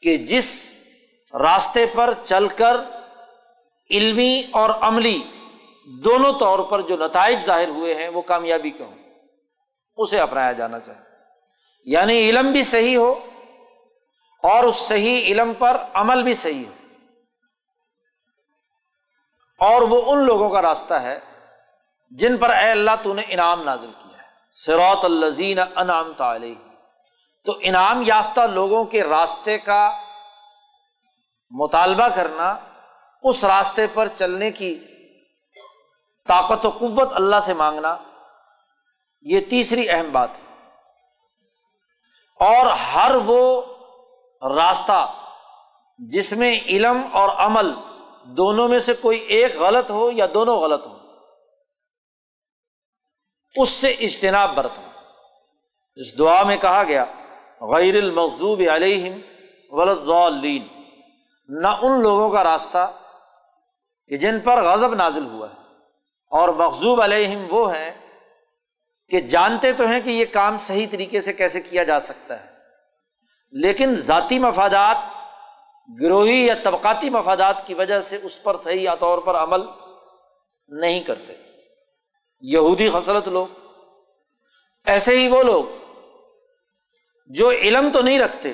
کہ 0.02 0.16
جس 0.16 0.78
راستے 1.34 1.86
پر 1.86 2.14
چل 2.24 2.48
کر 2.48 2.76
علمی 3.90 4.42
اور 4.52 4.70
عملی 4.70 5.22
دونوں 6.04 6.32
طور 6.40 6.58
پر 6.58 6.80
جو 6.80 6.96
نتائج 6.96 7.40
ظاہر 7.40 7.68
ہوئے 7.68 7.94
ہیں 7.94 8.08
وہ 8.08 8.22
کامیابی 8.22 8.70
کے 8.70 8.84
ہوں۔ 8.84 8.94
اسے 9.96 10.20
اپنایا 10.20 10.52
جانا 10.52 10.80
چاہیے۔ 10.80 11.02
یعنی 11.84 12.30
علم 12.30 12.52
بھی 12.52 12.64
صحیح 12.64 12.96
ہو 12.96 13.14
اور 14.42 14.64
اس 14.64 14.76
صحیح 14.76 15.20
علم 15.24 15.52
پر 15.54 15.76
عمل 15.94 16.22
بھی 16.22 16.34
صحیح 16.34 16.64
ہو۔ 16.66 16.72
اور 19.66 19.82
وہ 19.82 20.12
ان 20.12 20.24
لوگوں 20.24 20.50
کا 20.50 20.62
راستہ 20.62 20.94
ہے 20.94 21.20
جن 22.10 22.36
پر 22.36 22.50
اے 22.50 22.70
اللہ 22.70 22.90
تو 23.02 23.14
نے 23.14 23.22
انعام 23.28 23.62
نازل 23.62 23.90
کیا 23.92 24.18
ہے۔ 24.18 24.22
سروت 24.50 25.04
الزین 25.04 25.58
انعام 25.76 26.12
تعلی 26.12 26.54
تو 27.44 27.58
انعام 27.60 28.02
یافتہ 28.06 28.40
لوگوں 28.40 28.84
کے 28.84 29.04
راستے 29.04 29.58
کا 29.58 30.01
مطالبہ 31.52 32.08
کرنا، 32.08 32.58
اس 33.22 33.44
راستے 33.44 33.86
پر 33.86 34.06
چلنے 34.06 34.50
کی 34.50 34.78
طاقت 36.28 36.66
و 36.66 36.70
قوت 36.70 37.08
اللہ 37.12 37.36
سے 37.42 37.54
مانگنا، 37.54 37.96
یہ 39.22 39.40
تیسری 39.40 39.90
اہم 39.90 40.12
بات 40.12 40.28
ہے۔ 40.34 40.42
اور 42.40 42.66
ہر 42.66 43.14
وہ 43.14 43.62
راستہ 44.54 45.14
جس 45.98 46.32
میں 46.32 46.60
علم 46.60 47.02
اور 47.12 47.28
عمل 47.28 47.74
دونوں 48.24 48.68
میں 48.68 48.78
سے 48.78 48.94
کوئی 48.94 49.18
ایک 49.18 49.56
غلط 49.56 49.90
ہو 49.90 50.10
یا 50.10 50.26
دونوں 50.34 50.56
غلط 50.56 50.86
ہو 50.86 50.98
اس 53.56 53.68
سے 53.68 53.90
اجتناب 53.90 54.54
برتنا۔ 54.54 54.88
اس 55.94 56.18
دعا 56.18 56.42
میں 56.42 56.56
کہا 56.56 56.82
گیا، 56.82 57.04
غیر 57.60 57.96
المغضوب 57.96 58.62
علیہم 58.74 59.18
ولدین 59.70 60.81
نہ 61.60 61.68
ان 61.68 62.02
لوگوں 62.02 62.30
کا 62.30 62.44
راستہ 62.44 62.92
کہ 64.08 64.16
جن 64.16 64.40
پر 64.40 64.62
غضب 64.62 64.94
نازل 64.94 65.26
ہوا 65.26 65.48
ہے۔ 65.50 65.62
اور 66.30 66.48
مغزوب 66.48 67.00
علیہم 67.00 67.46
وہ 67.50 67.74
ہیں 67.74 67.90
کہ 69.08 69.20
جانتے 69.20 69.72
تو 69.72 69.86
ہیں 69.86 70.00
کہ 70.00 70.10
یہ 70.10 70.24
کام 70.32 70.58
صحیح 70.58 70.86
طریقے 70.90 71.20
سے 71.20 71.32
کیسے 71.32 71.60
کیا 71.60 71.82
جا 71.82 72.00
سکتا 72.00 72.44
ہے۔ 72.44 72.50
لیکن 73.50 73.94
ذاتی 73.94 74.38
مفادات، 74.38 74.96
گروہی 76.00 76.46
یا 76.46 76.54
طبقاتی 76.64 77.10
مفادات 77.10 77.66
کی 77.66 77.74
وجہ 77.74 78.00
سے 78.00 78.18
اس 78.22 78.42
پر 78.42 78.56
صحیح 78.56 78.90
طور 79.00 79.18
پر 79.18 79.34
عمل 79.34 79.60
نہیں 80.68 81.00
کرتے۔ 81.00 81.32
یہودی 82.40 82.90
خسرت 82.90 83.28
لوگ، 83.28 83.46
ایسے 84.86 85.18
ہی 85.18 85.28
وہ 85.28 85.42
لوگ 85.42 85.64
جو 87.26 87.50
علم 87.50 87.90
تو 87.92 88.02
نہیں 88.02 88.18
رکھتے 88.18 88.52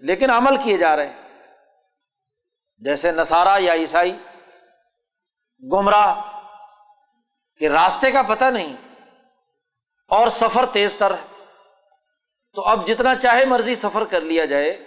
لیکن 0.00 0.30
عمل 0.30 0.56
کیے 0.56 0.76
جا 0.76 0.96
رہے 0.96 1.08
ہیں۔ 1.08 1.29
جیسے 2.80 3.12
نسارا 3.12 3.56
یا 3.60 3.74
عیسائی، 3.74 4.16
گمراہ، 5.72 6.22
کہ 7.58 7.68
راستے 7.68 8.10
کا 8.10 8.22
پتہ 8.22 8.44
نہیں 8.44 8.76
اور 10.08 10.28
سفر 10.28 10.66
تیز 10.66 10.94
تر 10.94 11.14
ہے۔ 11.14 11.44
تو 12.54 12.62
اب 12.62 12.86
جتنا 12.86 13.14
چاہے 13.14 13.44
مرضی 13.44 13.74
سفر 13.74 14.04
کر 14.04 14.20
لیا 14.20 14.44
جائے، 14.44 14.84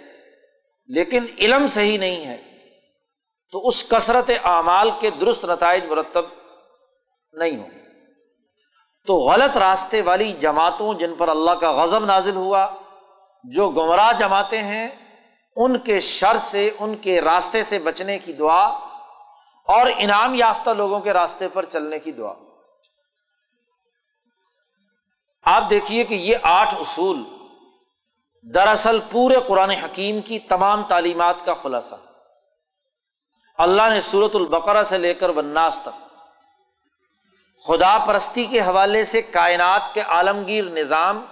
لیکن 0.86 1.26
علم 1.38 1.66
صحیح 1.66 1.98
نہیں 1.98 2.26
ہے۔ 2.26 2.42
تو 3.52 3.68
اس 3.68 3.84
کثرت 3.88 4.30
اعمال 4.44 4.90
کے 5.00 5.10
درست 5.10 5.44
نتائج 5.44 5.84
مرتب 5.84 6.24
نہیں 7.32 7.56
ہوں۔ 7.56 7.70
تو 9.06 9.14
غلط 9.14 9.56
راستے 9.56 10.02
والی 10.02 10.32
جماعتوں 10.32 10.94
جن 10.94 11.14
پر 11.14 11.28
اللہ 11.28 11.50
کا 11.50 11.72
غزب 11.72 12.04
نازل 12.04 12.36
ہوا، 12.36 12.66
جو 13.44 13.68
گمراہ 13.68 14.12
جماعتیں 14.12 14.62
ہیں 14.62 14.88
ان 15.56 15.78
کے 15.78 16.00
شر 16.00 16.36
سے، 16.36 16.70
ان 16.78 16.96
کے 16.96 17.20
راستے 17.20 17.62
سے 17.62 17.78
بچنے 17.78 18.18
کی 18.18 18.32
دعا 18.32 18.66
اور 19.68 19.90
انعام 19.98 20.34
یافتہ 20.34 20.70
لوگوں 20.70 21.00
کے 21.00 21.12
راستے 21.12 21.48
پر 21.48 21.64
چلنے 21.64 21.98
کی 21.98 22.12
دعا۔ 22.12 22.32
آپ 25.42 25.70
دیکھیے 25.70 26.04
کہ 26.04 26.14
یہ 26.14 26.36
آٹھ 26.42 26.74
اصول 26.74 27.22
دراصل 28.54 29.00
پورے 29.10 29.36
قرآن 29.46 29.70
حکیم 29.70 30.20
کی 30.20 30.38
تمام 30.38 30.82
تعلیمات 30.82 31.36
کا 31.44 31.54
خلاصہ۔ 31.54 31.94
اللہ 33.58 33.82
نے 33.90 34.00
صورت 34.00 34.36
البقرہ 34.36 34.82
سے 34.82 34.98
لے 34.98 35.14
کر 35.14 35.28
وناس 35.28 35.78
تک، 35.82 36.16
خدا 37.66 37.98
پرستی 38.06 38.44
کے 38.44 38.60
حوالے 38.60 39.04
سے 39.04 39.22
کائنات 39.22 39.94
کے 39.94 40.00
عالمگیر 40.00 40.64
نظام 40.64 41.24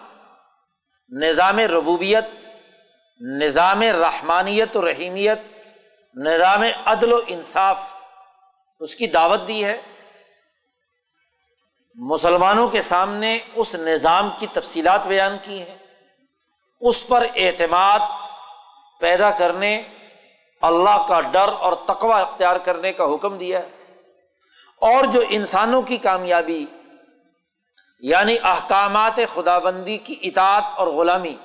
نظام 1.10 1.58
ربوبیت 1.58 2.24
نظام 3.20 3.82
رحمانیت 3.82 4.76
و 4.76 4.88
رحیمیت، 4.88 5.38
نظام 6.14 6.62
عدل 6.84 7.12
و 7.12 7.20
انصاف 7.26 7.80
اس 8.80 8.96
کی 8.96 9.06
دعوت 9.06 9.48
دی 9.48 9.64
ہے۔ 9.64 9.80
مسلمانوں 11.94 12.68
کے 12.68 12.80
سامنے 12.80 13.38
اس 13.54 13.74
نظام 13.74 14.30
کی 14.38 14.46
تفصیلات 14.52 15.06
بیان 15.06 15.36
کی 15.42 15.62
ہیں۔ 15.62 15.78
اس 16.80 17.08
پر 17.08 17.26
اعتماد 17.34 18.00
پیدا 19.00 19.30
کرنے، 19.30 19.82
اللہ 20.62 21.06
کا 21.08 21.20
ڈر 21.20 21.48
اور 21.58 21.72
تقوا 21.72 22.20
اختیار 22.20 22.56
کرنے 22.56 22.92
کا 22.92 23.04
حکم 23.04 23.38
دیا 23.38 23.58
ہے۔ 23.58 23.70
اور 24.76 25.04
جو 25.04 25.22
انسانوں 25.28 25.82
کی 25.82 25.96
کامیابی 25.96 26.66
یعنی 28.00 28.36
احکامات 28.42 29.20
خدا 29.34 29.58
بندی 29.58 29.98
کی 29.98 30.14
اطاعت 30.22 30.62
اور 30.76 30.86
غلامی 30.86 31.36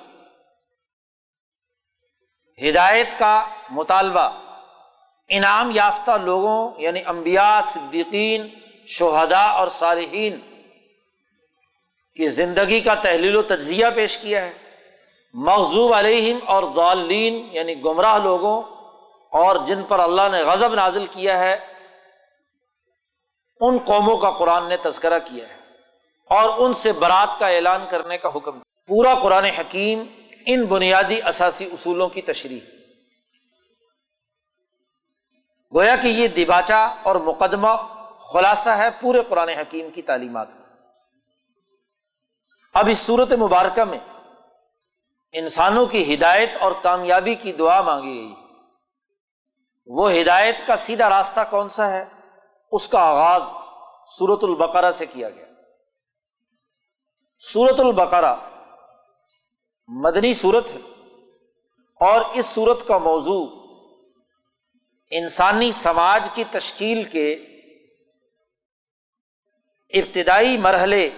ہدایت 2.60 3.08
کا 3.20 3.34
مطالبہ، 3.70 4.28
انعام 5.30 5.72
یافتہ 5.74 6.12
لوگوں 6.22 6.60
یعنی 6.78 7.02
امبیا 7.06 7.50
صدیقین 7.64 8.48
شہدا 8.88 9.44
اور 9.52 9.68
صالحین 9.70 10.40
کی 12.18 12.30
زندگی 12.30 12.80
کا 12.80 12.94
تحلیل 12.96 13.36
و 13.36 13.42
تجزیہ 13.44 13.88
پیش 13.96 14.18
کیا 14.18 14.44
ہے۔ 14.46 14.54
مغزوب 15.34 15.94
علیہم 15.94 16.38
اور 16.46 16.64
غالین 16.76 17.48
یعنی 17.52 17.84
گمراہ 17.84 18.18
لوگوں، 18.18 18.62
اور 19.34 19.56
جن 19.66 19.84
پر 19.84 20.00
اللہ 20.00 20.30
نے 20.32 20.42
غضب 20.44 20.74
نازل 20.76 21.06
کیا 21.06 21.38
ہے، 21.40 21.56
ان 23.62 23.78
قوموں 23.86 24.18
کا 24.18 24.32
قرآن 24.32 24.70
نے 24.70 24.78
تذکرہ 24.78 25.20
کیا 25.20 25.48
ہے 25.48 25.56
اور 26.32 26.50
ان 26.58 26.74
سے 26.74 26.94
برات 26.94 27.40
کا 27.40 27.48
اعلان 27.48 27.86
کرنے 27.90 28.18
کا 28.18 28.30
حکم۔ 28.36 28.60
پورا 28.90 29.14
قرآن 29.16 29.46
حکیم 29.46 30.04
ان 30.50 30.66
بنیادی 30.66 31.22
اثاثی 31.22 31.66
اصولوں 31.66 32.10
کی 32.10 32.22
تشریح۔ 32.22 32.60
گویا 35.76 35.96
کہ 35.96 36.08
یہ 36.08 36.28
دباچا 36.28 36.86
اور 37.04 37.16
مقدمہ 37.16 37.68
خلاصہ 38.20 38.70
ہے 38.70 38.92
پورے 39.02 39.22
قرآن 39.30 39.50
حکیم 39.50 39.90
کی 39.90 40.02
تعلیمات 40.02 40.48
اب 42.74 42.88
اس 42.92 42.98
صورت 42.98 43.34
مبارکہ 43.34 43.84
میں 43.84 44.00
انسانوں 45.32 45.86
کی 45.86 46.14
ہدایت 46.14 46.58
اور 46.60 46.72
کامیابی 46.84 47.36
کی 47.36 47.52
دعا 47.52 47.82
مانگی 47.82 48.18
گئی۔ 48.18 48.36
وہ 49.88 50.12
ہدایت 50.12 50.68
کا 50.68 50.76
سیدھا 50.76 51.10
راستہ 51.10 51.40
کون 51.50 51.70
سا 51.70 51.92
ہے؟ 51.92 52.06
اس 52.72 52.90
کا 52.90 53.00
آغاز 53.00 53.42
سورت 54.06 54.44
البقرہ 54.44 54.92
سے 54.92 55.06
کیا 55.06 55.30
گیا۔ 55.30 55.46
سورت 57.40 57.80
البقرہ 57.80 58.36
مدنی 59.90 60.34
صورت 60.34 60.72
ہے 60.72 60.80
اور 62.02 62.22
اس 62.36 62.46
صورت 62.46 62.88
کا 62.88 62.98
موضوع 62.98 63.46
انسانی 65.12 65.72
سماج 65.72 66.30
کی 66.34 66.44
تشکیل 66.52 67.04
کے 67.04 67.32
ابتدائی 69.94 70.58
مرحلے 70.58 71.10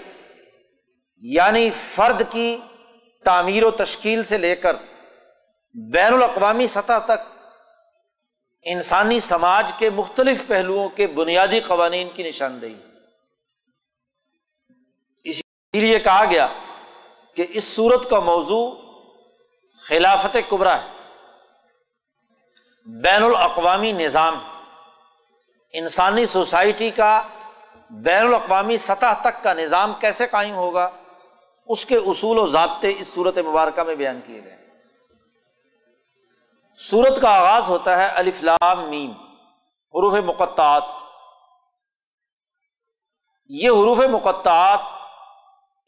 یعنی 1.23 1.69
فرد 1.71 2.21
کی 2.31 2.57
تعمیر 3.25 3.63
و 3.63 3.71
تشکیل 3.71 4.23
سے 4.23 4.37
لے 4.37 4.55
کر 4.55 4.75
بین 5.75 6.13
الاقوامی 6.13 6.67
سطح 6.67 6.99
تک 7.05 7.27
انسانی 8.65 9.19
سماج 9.19 9.73
کے 9.77 9.89
مختلف 9.89 10.47
پہلوؤں 10.47 10.89
کے 10.89 11.07
بنیادی 11.07 11.59
قوانین 11.59 12.09
کی 12.09 12.23
نشاندہی 12.23 12.73
اسی 15.25 15.79
لیے 15.79 15.99
کہا 15.99 16.25
گیا 16.31 16.47
کہ 17.35 17.45
اس 17.49 17.75
صورت 17.75 18.09
کا 18.09 18.19
موضوع 18.19 18.71
خلافت 19.77 20.37
قبرا 20.47 20.81
ہے۔ 20.81 20.87
بین 22.85 23.23
الاقوامی 23.23 23.91
نظام، 23.91 24.39
انسانی 25.73 26.25
سوسائٹی 26.25 26.89
کا 26.89 27.21
بین 27.89 28.25
الاقوامی 28.25 28.77
سطح 28.77 29.13
تک 29.21 29.43
کا 29.43 29.53
نظام 29.53 29.93
کیسے 29.93 30.27
قائم 30.27 30.55
ہوگا، 30.55 30.89
اس 31.67 31.85
کے 31.85 31.95
اصول 31.95 32.39
و 32.39 32.47
ضابطے 32.47 32.93
اس 32.99 33.07
صورت 33.07 33.37
مبارکہ 33.37 33.83
میں 33.83 33.95
بیان 33.95 34.19
کیے 34.25 34.43
گئے۔ 34.43 34.57
سورت 36.75 37.21
کا 37.21 37.29
آغاز 37.29 37.69
ہوتا 37.69 37.97
ہے 37.97 38.07
الفلام 38.07 38.89
میم، 38.89 39.11
حروف 39.93 40.13
مقطعات 40.23 40.83
یہ 43.49 43.69
حروف 43.69 43.97
مقطعات 43.97 44.79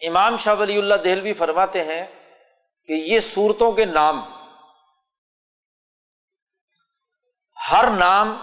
امام 0.08 0.38
شاہ 0.38 0.56
ولی 0.56 0.78
اللہ 0.78 0.96
دہلوی 0.96 1.34
فرماتے 1.34 1.84
ہیں 1.84 2.06
کہ 2.88 2.94
یہ 2.94 3.20
صورتوں 3.20 3.72
کے 3.72 3.86
نام، 3.86 4.22
ہر 7.72 7.90
نام 7.90 8.38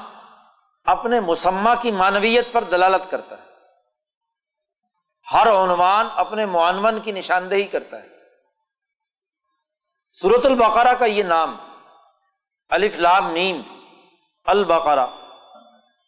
اپنے 0.84 1.20
مسمہ 1.20 1.70
کی 1.82 1.90
معنویت 1.90 2.52
پر 2.52 2.64
دلالت 2.64 3.10
کرتا 3.10 3.38
ہے۔ 3.38 3.48
ہر 5.32 5.46
عنوان 5.46 6.06
اپنے 6.14 6.46
معنون 6.46 7.00
کی 7.00 7.12
نشاندہی 7.12 7.64
کرتا 7.64 8.02
ہے۔ 8.02 8.08
سورت 10.08 10.46
البقرہ 10.46 10.94
کا 10.94 11.04
یہ 11.04 11.22
نام، 11.22 11.56
الف 12.68 12.96
لام 12.96 13.30
نیم 13.30 13.62
البقرہ، 14.44 15.06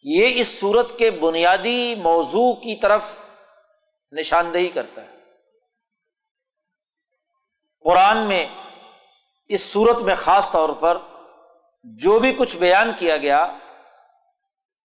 یہ 0.03 0.41
اس 0.41 0.59
صورت 0.59 0.99
کے 0.99 1.11
بنیادی 1.11 1.95
موضوع 1.95 2.53
کی 2.53 2.75
طرف 2.75 3.25
نشاندہی 4.11 4.69
کرتا 4.69 5.01
ہے۔ 5.01 5.10
قرآن 7.81 8.17
میں 8.17 8.47
اس 9.47 9.61
صورت 9.61 10.01
میں 10.01 10.15
خاص 10.15 10.51
طور 10.51 10.69
پر 10.69 10.97
جو 11.83 12.19
بھی 12.19 12.33
کچھ 12.33 12.57
بیان 12.57 12.91
کیا 12.97 13.17
گیا، 13.17 13.57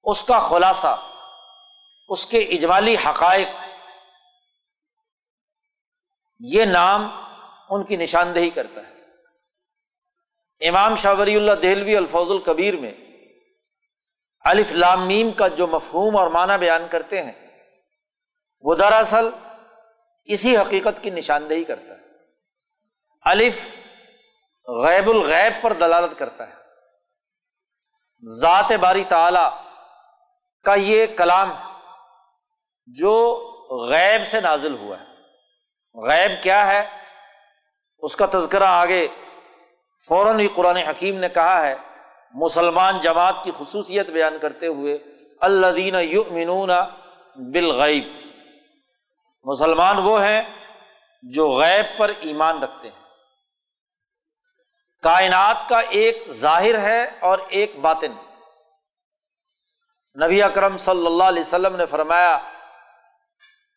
اس 0.02 0.24
کا 0.24 0.38
خلاصہ، 0.38 1.02
اس 2.08 2.26
کے 2.26 2.38
اجمالی 2.38 2.96
حقائق، 2.96 3.48
یہ 6.38 6.64
نام 6.64 7.08
ان 7.70 7.84
کی 7.84 7.96
نشاندہی 7.96 8.50
کرتا 8.50 8.80
ہے۔ 8.80 8.92
امام 10.68 10.96
شاہ 10.96 11.14
ولی 11.14 11.36
اللہ 11.36 11.52
دہلوی 11.52 11.96
الفوظ 11.96 12.30
القبیر 12.30 12.76
میں 12.76 12.92
الف 14.44 14.72
لامیم 14.72 15.30
کا 15.30 15.48
جو 15.48 15.66
مفہوم 15.66 16.16
اور 16.16 16.28
معنی 16.28 16.58
بیان 16.58 16.88
کرتے 16.90 17.22
ہیں، 17.22 17.32
وہ 18.60 18.74
دراصل 18.74 19.30
اسی 20.24 20.56
حقیقت 20.56 21.02
کی 21.02 21.10
نشاندہی 21.10 21.64
کرتا 21.64 21.94
ہے۔ 21.94 22.03
الف 23.24 23.76
غیب 24.68 25.10
الغیب 25.10 25.62
پر 25.62 25.72
دلالت 25.72 26.18
کرتا 26.18 26.48
ہے۔ 26.48 26.52
ذات 28.40 28.72
باری 28.72 29.04
تعالی 29.04 29.48
کا 30.64 30.74
یہ 30.74 31.06
کلام 31.06 31.52
جو 32.86 33.36
غیب 33.90 34.26
سے 34.26 34.40
نازل 34.40 34.74
ہوا 34.74 34.96
ہے۔ 35.00 35.04
غیب 35.94 36.42
کیا 36.42 36.66
ہے؟ 36.66 36.88
اس 37.98 38.16
کا 38.16 38.26
تذکرہ 38.32 38.64
آگے 38.64 39.08
فوراً 40.08 40.40
ہی 40.40 40.48
قرآن 40.48 40.76
حکیم 40.76 41.18
نے 41.18 41.28
کہا 41.28 41.66
ہے۔ 41.66 41.74
مسلمان 42.34 43.00
جماعت 43.00 43.44
کی 43.44 43.50
خصوصیت 43.58 44.10
بیان 44.10 44.38
کرتے 44.38 44.66
ہوئے 44.66 44.98
اللہ 45.40 45.66
دین 45.66 45.94
یؤمنون 45.94 46.70
بالغیب۔ 47.36 48.04
مسلمان 49.44 49.98
وہ 49.98 50.24
ہیں 50.24 50.42
جو 51.22 51.50
غیب 51.50 51.98
پر 51.98 52.10
ایمان 52.20 52.62
رکھتے 52.62 52.88
ہیں۔ 52.88 53.03
کائنات 55.04 55.68
کا 55.68 55.78
ایک 55.78 56.24
ظاہر 56.28 56.78
ہے 56.78 57.04
اور 57.20 57.38
ایک 57.48 57.76
باطن۔ 57.76 58.12
نبی 60.24 60.42
اکرم 60.42 60.76
صلی 60.76 61.06
اللہ 61.06 61.24
علیہ 61.24 61.42
وسلم 61.42 61.76
نے 61.76 61.86
فرمایا، 61.86 62.38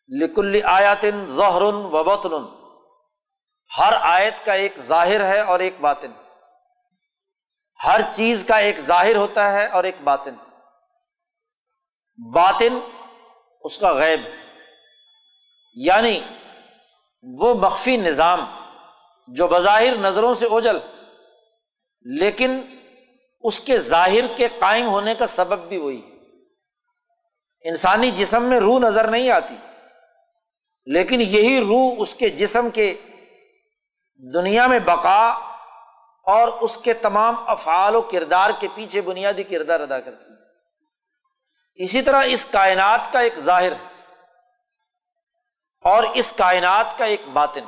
لکل 0.08 0.60
آیاتن 0.64 1.28
ظہر 1.28 1.62
و 1.62 2.04
بطن۔ 2.04 2.58
ہر 3.78 3.92
آیت 4.00 4.44
کا 4.44 4.52
ایک 4.52 4.78
ظاہر 4.78 5.24
ہے 5.24 5.40
اور 5.40 5.60
ایک 5.60 5.80
باطن۔ 5.80 6.12
ہر 7.84 8.00
چیز 8.12 8.44
کا 8.48 8.56
ایک 8.56 8.78
ظاہر 8.78 9.16
ہوتا 9.16 9.52
ہے 9.52 9.66
اور 9.66 9.84
ایک 9.84 9.96
باطن۔ 10.04 10.34
باطن 12.34 12.78
اس 13.60 13.78
کا 13.78 13.92
غیب 13.92 14.20
یعنی 15.74 16.20
وہ 17.22 17.54
مخفی 17.54 17.96
نظام 17.96 18.62
جو 19.28 19.46
بظاہر 19.46 19.96
نظروں 19.96 20.34
سے 20.34 20.46
اوجل 20.46 20.78
لیکن 22.02 22.60
اس 23.40 23.60
کے 23.60 23.78
ظاہر 23.78 24.36
کے 24.36 24.48
قائم 24.58 24.86
ہونے 24.86 25.14
کا 25.14 25.26
سبب 25.26 25.58
بھی 25.58 25.78
وہی 25.78 26.02
انسانی 27.60 28.10
جسم 28.10 28.42
میں 28.42 28.60
روح 28.60 28.78
نظر 28.78 29.08
نہیں 29.08 29.30
آتی، 29.30 29.54
لیکن 30.86 31.20
یہی 31.20 31.60
روح 31.60 31.94
اس 31.98 32.14
کے 32.14 32.28
جسم 32.28 32.70
کے 32.70 32.94
دنیا 34.34 34.66
میں 34.66 34.78
بقا 34.78 35.28
اور 36.24 36.48
اس 36.48 36.76
کے 36.76 36.94
تمام 36.94 37.34
افعال 37.46 37.94
و 37.94 38.02
کردار 38.02 38.50
کے 38.60 38.68
پیچھے 38.74 39.00
بنیادی 39.00 39.42
کردار 39.42 39.80
ادا 39.80 40.00
کرتی 40.00 40.24
ہے۔ 40.24 40.38
اسی 41.84 42.02
طرح 42.02 42.22
اس 42.26 42.46
کائنات 42.46 43.12
کا 43.12 43.20
ایک 43.20 43.38
ظاہر 43.38 43.72
اور 45.82 46.04
اس 46.14 46.32
کائنات 46.36 46.98
کا 46.98 47.04
ایک 47.04 47.28
باطن 47.32 47.64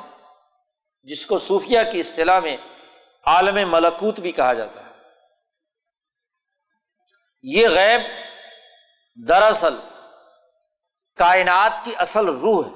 جس 1.03 1.27
کو 1.27 1.37
صوفیہ 1.37 1.79
کی 1.91 1.99
اصطلاح 1.99 2.39
میں 2.39 2.57
عالم 3.25 3.71
ملکوت 3.71 4.19
بھی 4.19 4.31
کہا 4.31 4.53
جاتا 4.53 4.81
ہے۔ 4.81 4.89
یہ 7.43 7.67
غیب 7.67 8.01
دراصل 9.27 9.75
کائنات 11.17 11.85
کی 11.85 11.91
اصل 11.97 12.25
روح 12.25 12.65
ہے، 12.65 12.71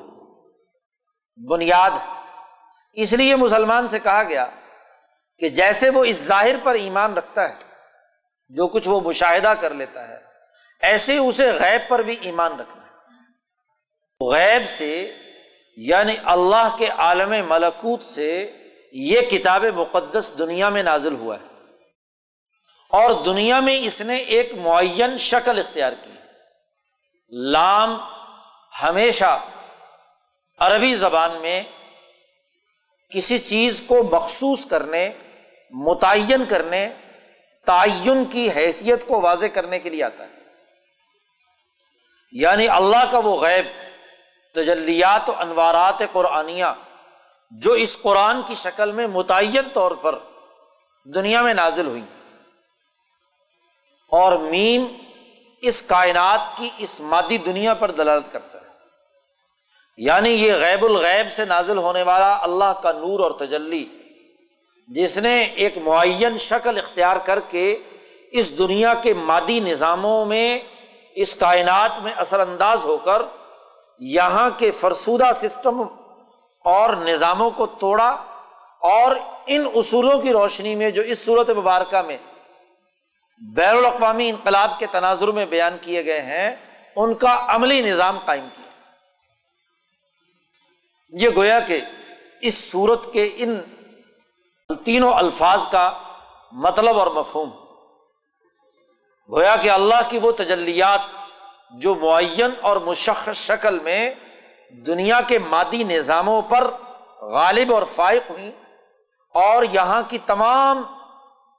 بنیاد 1.47 1.91
اس 2.93 3.13
لیے 3.13 3.35
مسلمان 3.35 3.87
سے 3.87 3.99
کہا 3.99 4.23
گیا 4.23 4.45
کہ 5.37 5.49
جیسے 5.49 5.89
وہ 5.89 6.03
اس 6.05 6.17
ظاہر 6.17 6.55
پر 6.63 6.73
ایمان 6.73 7.13
رکھتا 7.13 7.49
ہے، 7.49 7.55
جو 8.49 8.67
کچھ 8.67 8.89
وہ 8.89 9.01
مشاہدہ 9.01 9.53
کر 9.59 9.73
لیتا 9.73 10.07
ہے، 10.07 10.17
ایسے 10.81 11.17
اسے 11.17 11.51
غیب 11.51 11.89
پر 11.89 11.99
بھی 11.99 12.15
ایمان 12.21 12.59
رکھنا 12.59 12.83
ہے۔ 12.83 14.33
غیب 14.33 14.69
سے 14.69 15.15
یعنی 15.77 16.15
اللہ 16.25 16.75
کے 16.77 16.87
عالم 16.87 17.49
ملکوت 17.49 18.03
سے 18.03 18.31
یہ 18.97 19.21
کتاب 19.21 19.65
مقدس 19.65 20.33
دنیا 20.39 20.69
میں 20.69 20.83
نازل 20.83 21.13
ہوا 21.13 21.35
ہے۔ 21.35 21.45
اور 22.89 23.11
دنیا 23.11 23.59
میں 23.59 23.77
اس 23.77 24.01
نے 24.01 24.15
ایک 24.15 24.53
معین 24.53 25.17
شکل 25.17 25.59
اختیار 25.59 25.91
کی۔ 26.03 26.09
لام 27.29 27.97
ہمیشہ 28.83 29.41
عربی 30.59 30.95
زبان 30.95 31.31
میں 31.35 31.63
کسی 33.13 33.37
چیز 33.37 33.83
کو 33.87 34.03
مخصوص 34.03 34.65
کرنے، 34.65 35.09
متعین 35.71 36.45
کرنے، 36.45 36.89
تعین 37.65 38.25
کی 38.25 38.49
حیثیت 38.51 39.07
کو 39.07 39.21
واضح 39.21 39.45
کرنے 39.45 39.79
کے 39.79 39.89
لیے 39.89 40.03
آتا 40.03 40.23
ہے۔ 40.23 40.35
یعنی 42.31 42.67
اللہ 42.67 43.11
کا 43.11 43.19
وہ 43.19 43.41
غیب، 43.41 43.65
تجلیات 44.53 45.29
و 45.29 45.33
انوارات 45.37 45.97
قرآنیہ 46.11 46.65
جو 47.51 47.71
اس 47.71 48.01
قرآن 48.01 48.41
کی 48.45 48.55
شکل 48.55 48.91
میں 48.91 49.07
متعین 49.07 49.69
طور 49.73 49.91
پر 49.91 50.19
دنیا 51.15 51.41
میں 51.41 51.53
نازل 51.53 51.85
ہوئی 51.85 52.01
اور 54.11 54.37
میم 54.37 54.85
اس 55.61 55.81
کائنات 55.81 56.57
کی 56.57 56.69
اس 56.77 56.99
مادی 56.99 57.37
دنیا 57.37 57.73
پر 57.73 57.91
دلالت 57.91 58.31
کرتا 58.31 58.57
ہے۔ 58.61 58.65
یعنی 59.97 60.29
یہ 60.29 60.53
غیب 60.53 60.85
الغیب 60.85 61.31
سے 61.31 61.45
نازل 61.45 61.77
ہونے 61.77 62.03
والا 62.03 62.37
اللہ 62.41 62.73
کا 62.83 62.91
نور 62.91 63.19
اور 63.19 63.31
تجلی، 63.31 63.85
جس 64.87 65.17
نے 65.17 65.41
ایک 65.41 65.77
معین 65.77 66.37
شکل 66.37 66.77
اختیار 66.77 67.17
کر 67.17 67.39
کے 67.39 67.77
اس 68.31 68.57
دنیا 68.57 68.93
کے 68.93 69.13
مادی 69.13 69.59
نظاموں 69.59 70.25
میں، 70.25 70.59
اس 71.15 71.35
کائنات 71.35 71.99
میں 71.99 72.13
اثر 72.13 72.39
انداز 72.39 72.83
ہو 72.83 72.97
کر 72.97 73.21
یہاں 73.99 74.49
کے 74.49 74.71
فرسودہ 74.71 75.31
سسٹم 75.33 75.83
اور 76.65 76.95
نظاموں 76.95 77.49
کو 77.49 77.65
توڑا 77.65 78.09
اور 78.81 79.15
ان 79.47 79.65
اصولوں 79.75 80.19
کی 80.21 80.33
روشنی 80.33 80.75
میں 80.75 80.89
جو 80.91 81.01
اس 81.01 81.25
صورت 81.25 81.49
مبارکہ 81.49 82.01
میں 82.01 82.17
بین 83.55 83.77
الاقوامی 83.77 84.29
انقلاب 84.29 84.79
کے 84.79 84.85
تناظر 84.85 85.27
میں 85.27 85.45
بیان 85.45 85.77
کیے 85.81 86.05
گئے 86.05 86.21
ہیں، 86.21 86.55
ان 86.95 87.13
کا 87.15 87.45
عملی 87.55 87.81
نظام 87.81 88.19
قائم 88.19 88.47
کیا۔ 88.55 88.69
یہ 91.11 91.29
گویا 91.35 91.59
کہ 91.59 91.79
اس 92.41 92.71
صورت 92.71 93.13
کے 93.13 93.29
ان 93.35 93.59
تینوں 94.83 95.13
الفاظ 95.13 95.67
کا 95.67 95.89
مطلب 96.51 96.99
اور 96.99 97.07
مفہوم 97.07 97.49
گویا 99.29 99.55
کہ 99.55 99.69
اللہ 99.69 100.01
کی 100.09 100.17
وہ 100.17 100.31
تجلیات 100.31 100.99
جو 101.71 101.95
معین 101.95 102.51
اور 102.61 102.77
مشخص 102.77 103.35
شکل 103.37 103.79
میں 103.79 104.13
دنیا 104.69 105.21
کے 105.27 105.39
مادی 105.39 105.83
نظاموں 105.83 106.41
پر 106.41 106.71
غالب 107.21 107.73
اور 107.73 107.83
فائق 107.83 108.31
ہوئی 108.31 108.51
اور 109.33 109.63
یہاں 109.71 110.01
کی 110.07 110.17
تمام 110.25 110.83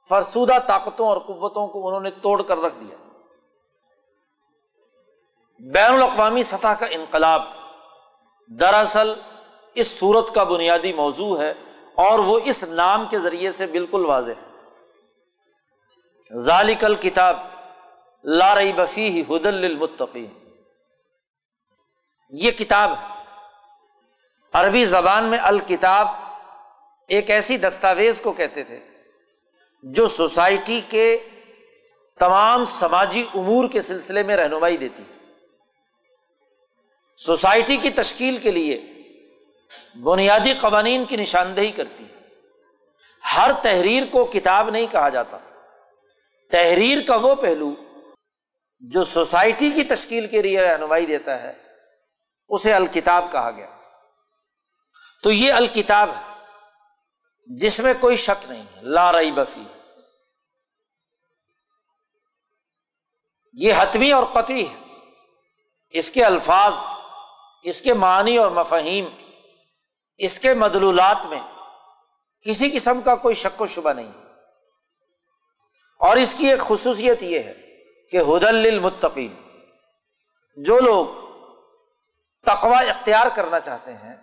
فرسودہ 0.09 0.59
طاقتوں 0.67 1.07
اور 1.07 1.17
قوتوں 1.17 1.67
کو 1.67 1.87
انہوں 1.87 2.01
نے 2.01 2.11
توڑ 2.11 2.41
کر 2.41 2.57
رکھ 2.57 2.75
دیا۔ 2.79 2.95
بین 5.59 5.93
الاقوامی 5.93 6.43
سطح 6.43 6.67
کا 6.67 6.85
انقلاب 6.85 7.41
دراصل 8.59 9.13
اس 9.75 9.87
صورت 9.87 10.35
کا 10.35 10.43
بنیادی 10.43 10.93
موضوع 10.93 11.41
ہے 11.41 11.51
اور 11.95 12.19
وہ 12.19 12.39
اس 12.43 12.63
نام 12.63 13.05
کے 13.09 13.19
ذریعے 13.19 13.51
سے 13.51 13.67
بالکل 13.67 14.05
واضح 14.05 14.31
ہے۔ 14.31 14.47
ذالکل 16.37 16.95
کتاب 16.95 17.37
لارئی 18.23 18.73
بفی 18.73 19.21
ہدل 19.21 19.65
المتقین 19.65 20.46
یہ 22.29 22.51
کتاب 22.51 22.91
عربی 24.53 24.85
زبان 24.85 25.23
میں 25.23 25.37
الکتاب 25.41 26.07
ایک 27.07 27.29
ایسی 27.29 27.57
دستاویز 27.57 28.21
کو 28.21 28.31
کہتے 28.31 28.63
تھے 28.63 28.79
جو 29.83 30.07
سوسائٹی 30.07 30.81
کے 30.89 31.17
تمام 32.19 32.65
سماجی 32.65 33.25
امور 33.35 33.69
کے 33.69 33.81
سلسلے 33.81 34.23
میں 34.23 34.35
رہنمائی 34.35 34.77
دیتی 34.77 35.03
سوسائٹی 37.17 37.77
کی 37.77 37.89
تشکیل 37.89 38.37
کے 38.37 38.51
لیے 38.51 38.93
بنیادی 40.01 40.53
قوانین 40.53 41.05
کی 41.05 41.15
نشاندہی 41.15 41.71
کرتی 41.71 42.03
ہے۔ 42.03 42.27
ہر 43.37 43.51
تحریر 43.61 44.03
کو 44.11 44.25
کتاب 44.25 44.69
نہیں 44.69 44.87
کہا 44.91 45.09
جاتا۔ 45.09 45.37
تحریر 46.51 46.97
کا 47.07 47.15
وہ 47.15 47.35
پہلو 47.35 47.75
جو 48.79 49.03
سوسائٹی 49.03 49.71
کی 49.71 49.83
تشکیل 49.83 50.27
کے 50.27 50.41
لیے 50.41 50.61
رہنمائی 50.61 51.05
دیتا 51.05 51.43
ہے۔ 51.43 51.66
اسے 52.49 52.73
الکتاب 52.73 53.25
کہا 53.31 53.51
گیا۔ 53.51 53.77
تو 55.23 55.31
یہ 55.31 55.53
الکتاب 55.53 56.09
ہے، 56.09 56.45
جس 57.57 57.79
میں 57.79 57.93
کوئی 57.99 58.17
شک 58.17 58.45
نہیں 58.45 58.65
لا 58.81 59.11
رئی 59.11 59.31
بفی 59.31 59.63
یہ 63.53 63.73
حتمی 63.77 64.11
اور 64.11 64.23
قطعی 64.23 64.67
ہے۔ 64.67 64.75
اس 65.89 66.11
کے 66.11 66.25
الفاظ، 66.25 66.73
اس 67.63 67.81
کے 67.81 67.93
معنی 67.93 68.37
اور 68.37 68.51
مفہیم 68.51 69.05
اس 70.17 70.39
کے 70.39 70.53
مدلولات 70.53 71.25
میں 71.25 71.39
کسی 72.41 72.71
قسم 72.71 73.01
کا 73.01 73.15
کوئی 73.15 73.35
شک 73.35 73.61
و 73.61 73.67
شبہ 73.67 73.93
نہیں۔ 73.93 74.11
اور 75.99 76.17
اس 76.17 76.35
کی 76.35 76.51
ایک 76.51 76.59
خصوصیت 76.59 77.23
یہ 77.23 77.39
ہے 77.39 77.53
کہ 78.11 78.17
ہدل 78.17 78.47
المتقین 78.47 79.35
جو 80.57 80.79
لوگ 80.79 81.26
تقوا 82.47 82.79
اختیار 82.89 83.27
کرنا 83.35 83.59
چاہتے 83.59 83.93
ہیں، 83.93 84.15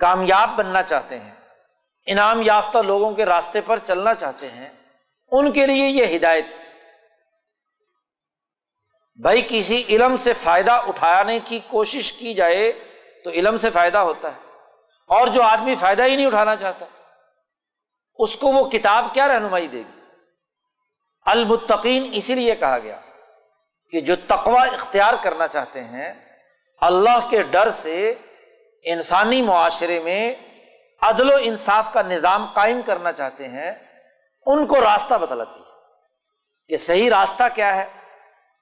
کامیاب 0.00 0.56
بننا 0.56 0.82
چاہتے 0.82 1.18
ہیں، 1.18 1.34
انعام 2.06 2.40
یافتہ 2.42 2.78
لوگوں 2.84 3.10
کے 3.14 3.26
راستے 3.26 3.60
پر 3.60 3.78
چلنا 3.80 4.14
چاہتے 4.14 4.48
ہیں، 4.50 4.68
ان 5.32 5.52
کے 5.52 5.66
لیے 5.66 5.88
یہ 5.88 6.16
ہدایت۔ 6.16 6.54
بھائی، 9.18 9.42
کسی 9.48 9.82
علم 9.88 10.16
سے 10.16 10.32
فائدہ 10.34 10.72
اٹھانے 10.86 11.38
کی 11.46 11.58
کوشش 11.68 12.12
کی 12.12 12.34
جائے 12.34 12.70
تو 13.24 13.30
علم 13.30 13.56
سے 13.56 13.70
فائدہ 13.70 13.98
ہوتا 14.00 14.28
ہے، 14.28 14.40
اور 15.10 15.28
جو 15.28 15.42
آدمی 15.42 15.74
فائدہ 15.74 16.02
ہی 16.02 16.16
نہیں 16.16 16.26
اٹھانا 16.26 16.56
چاہتا، 16.56 16.84
اس 18.18 18.36
کو 18.36 18.52
وہ 18.52 18.68
کتاب 18.70 19.12
کیا 19.14 19.28
رہنمائی 19.28 19.66
دے 19.68 19.78
گی؟ 19.78 20.00
المتقین 21.26 22.08
اسی 22.12 22.34
لیے 22.34 22.54
کہا 22.56 22.78
گیا 22.78 23.00
کہ 23.92 24.00
جو 24.00 24.16
تقوا 24.26 24.62
اختیار 24.64 25.14
کرنا 25.22 25.46
چاہتے 25.48 25.84
ہیں 25.84 26.12
اللہ 26.80 27.30
کے 27.30 27.42
ڈر 27.42 27.70
سے 27.70 28.14
انسانی 28.82 29.42
معاشرے 29.42 30.00
میں 30.00 30.34
عدل 31.00 31.32
و 31.32 31.36
انصاف 31.40 31.92
کا 31.92 32.02
نظام 32.02 32.46
قائم 32.52 32.82
کرنا 32.82 33.12
چاہتے 33.12 33.48
ہیں، 33.48 33.74
ان 34.46 34.66
کو 34.66 34.80
راستہ 34.80 35.14
بتلاتی 35.14 35.60
ہے۔ 35.60 35.68
کہ 36.68 36.76
صحیح 36.76 37.10
راستہ 37.10 37.42
کیا 37.54 37.76
ہے؟ 37.76 37.86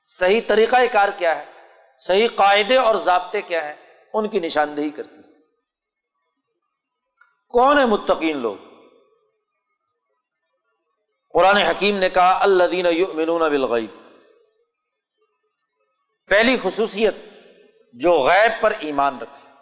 صحیح 0.07 0.41
طریقۂ 0.47 0.81
کار 0.93 1.09
کیا 1.17 1.37
ہے؟ 1.37 1.45
صحیح 1.99 2.29
قاعدے 2.37 2.77
اور 2.77 2.95
ضابطے 2.95 3.43
کیا 3.43 3.65
ہیں؟ 3.65 3.75
ان 4.15 4.29
کی 4.29 4.41
نشاندہی 4.41 4.91
کرتی 4.91 5.19
ہے۔ 5.19 5.39
کون 7.49 7.79
ہے 7.79 7.87
متقین 7.87 8.39
لوگ؟ 8.39 8.57
قرآن 11.33 11.57
حکیم 11.57 11.99
نے 11.99 12.11
کہا 12.11 12.39
اللہ 12.43 12.65
دین 12.65 12.85
بالغیب۔ 12.85 13.91
پہلی 16.29 16.57
خصوصیت 16.63 17.15
جو 18.01 18.13
غیب 18.13 18.63
پر 18.63 18.73
ایمان 18.79 19.19
رکھے۔ 19.19 19.53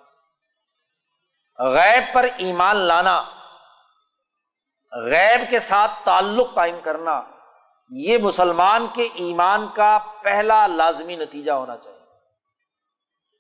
غیب 1.59 2.15
پر 2.15 2.27
ایمان 2.37 2.77
لانا، 2.77 3.25
غیب 4.93 5.51
کے 5.51 5.61
ساتھ 5.61 5.93
تعلق 6.05 6.55
قائم 6.55 6.79
کرنا، 6.85 7.23
یہ 7.91 8.19
مسلمان 8.19 8.87
کے 8.95 9.09
ایمان 9.15 9.69
کا 9.69 9.99
پہلا 10.23 10.67
لازمی 10.67 11.17
نتیجہ 11.17 11.53
ہونا 11.53 11.77
چاہیے۔ 11.77 12.01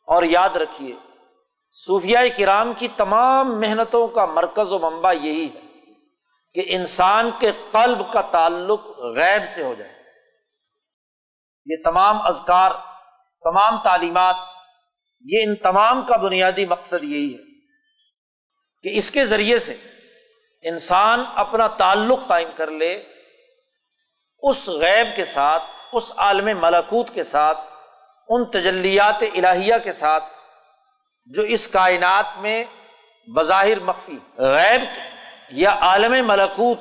اور 0.06 0.22
یاد 0.22 0.48
رکھیے 0.48 0.96
صوفیہ 1.70 2.18
کرام 2.38 2.72
کی 2.72 2.88
تمام 2.88 3.60
محنتوں 3.60 4.08
کا 4.08 4.26
مرکز 4.26 4.72
و 4.72 4.78
منبع 4.78 5.12
یہی 5.12 5.48
ہے 5.54 5.60
کہ 6.54 6.62
انسان 6.66 7.30
کے 7.38 7.52
قلب 7.72 8.12
کا 8.12 8.20
تعلق 8.20 8.80
غیب 8.98 9.48
سے 9.48 9.64
ہو 9.64 9.74
جائے۔ 9.74 9.94
یہ 11.66 11.76
تمام 11.84 12.26
ازکار 12.26 12.70
تمام 13.42 13.82
تعلیمات 13.82 14.53
یہ 15.24 15.42
ان 15.42 15.54
تمام 15.56 16.04
کا 16.06 16.16
بنیادی 16.16 16.66
مقصد 16.66 17.04
یہی 17.04 17.34
ہے 17.34 17.42
کہ 18.82 18.98
اس 18.98 19.10
کے 19.10 19.24
ذریعے 19.24 19.58
سے 19.58 19.76
انسان 20.62 21.22
اپنا 21.34 21.66
تعلق 21.66 22.28
قائم 22.28 22.48
کر 22.54 22.70
لے، 22.70 23.02
اس 24.42 24.68
غیب 24.68 25.16
کے 25.16 25.24
ساتھ، 25.24 25.62
اس 25.92 26.12
عالم 26.16 26.48
ملاکوت 26.60 27.14
کے 27.14 27.22
ساتھ، 27.22 27.58
ان 28.28 28.44
تجلیات 28.44 29.22
الہیہ 29.34 29.74
کے 29.84 29.92
ساتھ 29.92 30.24
جو 31.26 31.42
اس 31.42 31.68
کائنات 31.68 32.38
میں 32.38 32.64
بظاہر 33.28 33.80
مخفی، 33.80 34.18
غیب 34.38 34.82
یا 35.50 35.76
عالم 35.80 36.26
ملکوت 36.26 36.78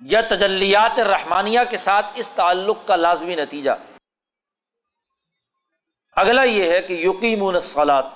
یا 0.00 0.20
تجلیات 0.20 0.98
رحمانیہ 1.00 1.60
کے 1.70 1.76
ساتھ 1.76 2.06
اس 2.14 2.30
تعلق 2.30 2.86
کا 2.86 2.96
لازمی 2.96 3.34
نتیجہ۔ 3.34 3.70
اگلا 6.20 6.42
یہ 6.42 6.70
ہے 6.70 6.82
کہ 6.82 6.92
یقین 6.92 7.42
الصلاط 7.42 8.06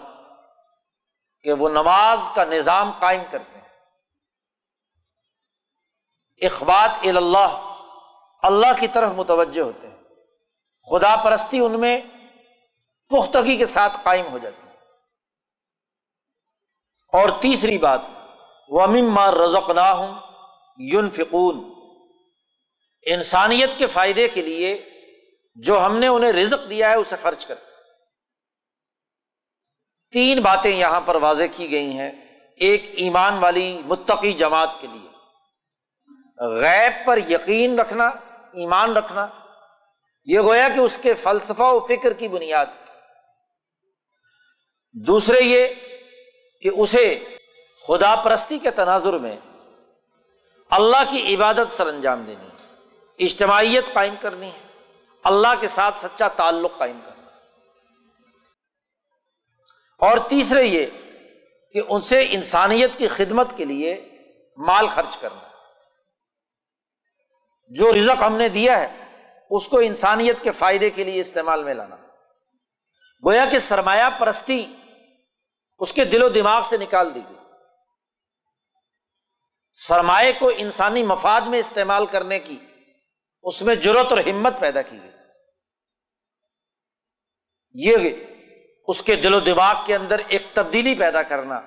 کہ 1.43 1.53
وہ 1.53 1.69
نماز 1.69 2.19
کا 2.35 2.45
نظام 2.45 2.91
قائم 3.01 3.23
کرتے 3.31 3.59
ہیں۔ 3.59 3.69
اخبات 6.47 6.91
اللہ 7.03 7.77
اللہ 8.43 8.67
کی 8.81 8.88
طرف 8.88 9.11
متوجہ 9.17 9.61
ہوتے 9.61 9.88
ہیں۔ 9.88 9.97
خدا 10.91 11.17
پرستی 11.25 11.59
ان 11.59 11.81
میں 11.81 12.01
پختگی 13.09 13.57
کے 13.57 13.67
ساتھ 13.67 13.99
قائم 14.03 14.27
ہو 14.27 14.38
جاتی 14.38 14.69
ہے۔ 14.69 14.73
اور 17.12 17.29
تیسری 17.41 17.79
بات 17.79 18.01
مار 19.12 19.33
رزق 19.33 19.71
نہ 19.71 19.81
ہوں 19.81 20.15
یون 20.77 21.11
فکون 21.11 21.73
انسانیت 23.07 23.79
کے 23.79 23.87
فائدے 23.87 24.29
کے 24.29 24.43
لیے 24.43 24.88
جو 25.55 25.87
ہم 25.87 25.97
نے 25.97 26.07
انہیں 26.07 26.33
رزق 26.33 26.71
دیا 26.71 26.91
ہے، 26.91 26.95
اسے 26.95 27.17
خرچ 27.17 27.47
کرتے 27.47 27.71
تین 30.12 30.40
باتیں 30.40 30.77
یہاں 30.77 31.01
پر 31.01 31.14
واضح 31.14 31.42
کی 31.53 31.70
گئی 31.70 31.92
ہیں 31.92 32.11
ایک 32.57 32.90
ایمان 32.92 33.38
والی 33.38 33.83
متقی 33.85 34.33
جماعت 34.33 34.70
کے 34.81 34.87
لیے۔ 34.87 35.09
غیب 36.46 37.07
پر 37.07 37.18
یقین 37.29 37.79
رکھنا، 37.79 38.07
ایمان 38.53 38.96
رکھنا، 38.96 39.27
یہ 40.25 40.40
گویا 40.40 40.68
کہ 40.68 40.81
اس 40.81 40.98
کے 41.03 41.14
فلسفہ 41.14 41.62
و 41.62 41.81
فکر 41.81 42.12
کی 42.12 42.29
بنیاد۔ 42.29 42.66
دوسرے 44.94 45.40
یہ 45.40 45.66
کہ 46.61 46.70
اسے 46.72 47.25
خدا 47.88 48.14
پرستی 48.16 48.59
کے 48.59 48.70
تناظر 48.70 49.18
میں 49.18 49.37
اللہ 50.70 51.11
کی 51.11 51.35
عبادت 51.35 51.72
سر 51.72 51.87
انجام 51.87 52.22
دینی 52.22 52.46
ہے، 52.46 53.25
اجتماعیت 53.25 53.92
قائم 53.92 54.14
کرنی 54.20 54.51
ہے، 54.51 54.66
اللہ 55.25 55.61
کے 55.61 55.68
ساتھ 55.68 55.98
سچا 55.98 56.29
تعلق 56.29 56.79
قائم 56.79 56.98
کرنا 57.05 57.12
اور 60.03 60.19
تیسرے 60.29 60.65
یہ 60.65 60.87
کہ 61.73 61.81
ان 61.88 62.01
سے 62.01 62.27
انسانیت 62.31 62.99
کی 62.99 63.09
خدمت 63.09 63.57
کے 63.57 63.65
لیے 63.65 64.09
مال 64.57 64.88
خرچ 64.88 65.19
کرنا۔ 65.19 65.49
جو 67.69 67.93
رزق 67.93 68.23
ہم 68.23 68.37
نے 68.37 68.49
دیا 68.49 68.81
ہے، 68.81 69.05
اس 69.51 69.69
کو 69.69 69.79
انسانیت 69.79 70.41
کے 70.43 70.51
فائدے 70.51 70.91
کے 70.91 71.05
لیے 71.05 71.21
استعمال 71.21 71.65
میں 71.65 71.75
لانا۔ 71.75 71.97
گویا 73.27 73.45
کہ 73.51 73.59
سرمایہ 73.59 74.19
پرستی 74.19 74.77
اس 75.79 75.93
کے 75.93 76.05
دل 76.05 76.23
و 76.23 76.29
دماغ 76.29 76.62
سے 76.62 76.77
نکال 76.77 77.15
دی 77.15 77.21
گئی۔ 77.31 77.38
سرمایہ 79.73 80.33
کو 80.38 80.51
انسانی 80.57 81.03
مفاد 81.03 81.41
میں 81.41 81.59
استعمال 81.59 82.07
کرنے 82.07 82.38
کی 82.38 82.59
اس 83.43 83.62
میں 83.62 83.75
ضرورت 83.75 84.07
اور 84.11 84.19
ہمت 84.19 84.53
پیدا 84.61 84.83
کی 84.83 84.99
گئی۔ 85.03 85.11
یہ 87.75 87.97
اس 88.92 89.02
کے 89.02 89.16
دل 89.16 89.35
و 89.35 89.40
دماغ 89.40 89.74
کے 89.87 89.94
اندر 89.94 90.20
ایک 90.28 90.46
تبدیلی 90.55 90.94
پیدا 90.94 91.22
کرنا 91.22 91.61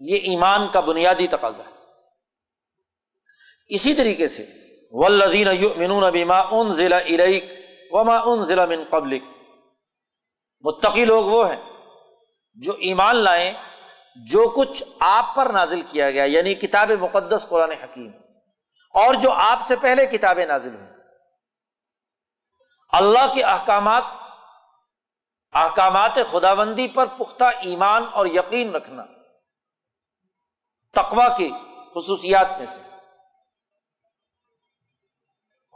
یہ 0.00 0.16
ایمان 0.30 0.66
کا 0.72 0.80
بنیادی 0.80 1.26
تقاضا 1.26 1.62
ہے۔ 1.62 1.76
اسی 3.68 3.94
طریقے 3.94 4.28
سے 4.28 4.44
ولدین 4.92 5.48
بیما 6.12 6.38
ان 6.50 6.68
ضلع 6.72 6.98
اریک 7.06 7.44
وما 7.90 8.16
ان 8.24 8.44
ضلع 8.44 8.64
من 8.64 8.84
قبلک 8.90 9.22
متقی 10.64 11.04
لوگ 11.04 11.24
وہ 11.24 11.48
ہیں 11.50 11.60
جو 12.56 12.72
ایمان 12.80 13.16
لائیں 13.16 13.52
جو 14.26 14.48
کچھ 14.48 14.84
آپ 15.00 15.34
پر 15.34 15.50
نازل 15.52 15.82
کیا 15.90 16.10
گیا 16.10 16.24
یعنی 16.24 16.54
کتاب 16.54 16.90
مقدس 17.00 17.46
قرآن 17.48 17.72
حکیم، 17.72 18.10
اور 18.94 19.14
جو 19.14 19.32
آپ 19.32 19.66
سے 19.66 19.76
پہلے 19.76 20.06
کتابیں 20.06 20.46
نازل 20.46 20.74
ہوئی 20.74 20.86
اللہ 22.92 23.34
کے 23.34 23.42
احکامات 23.44 24.04
احکامات 25.58 26.14
خدا 26.30 26.54
بندی 26.54 26.88
پر 26.88 27.06
پختہ 27.06 27.44
ایمان 27.44 28.04
اور 28.12 28.26
یقین 28.26 28.74
رکھنا 28.74 29.04
تقوا 30.94 31.28
کی 31.36 31.50
خصوصیات 31.94 32.58
میں 32.58 32.66
سے۔ 32.66 32.80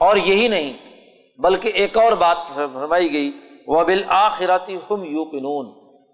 اور 0.01 0.16
یہی 0.16 0.49
نہیں، 0.49 0.73
بلکہ 1.40 1.68
ایک 1.68 1.97
اور 1.97 2.12
بات 2.12 2.37
فرمائی 2.55 3.12
گئی 3.12 3.40
وہ 3.66 3.85
بالآخراتی 3.85 4.77
ہم 4.77 5.03
یو 5.03 5.25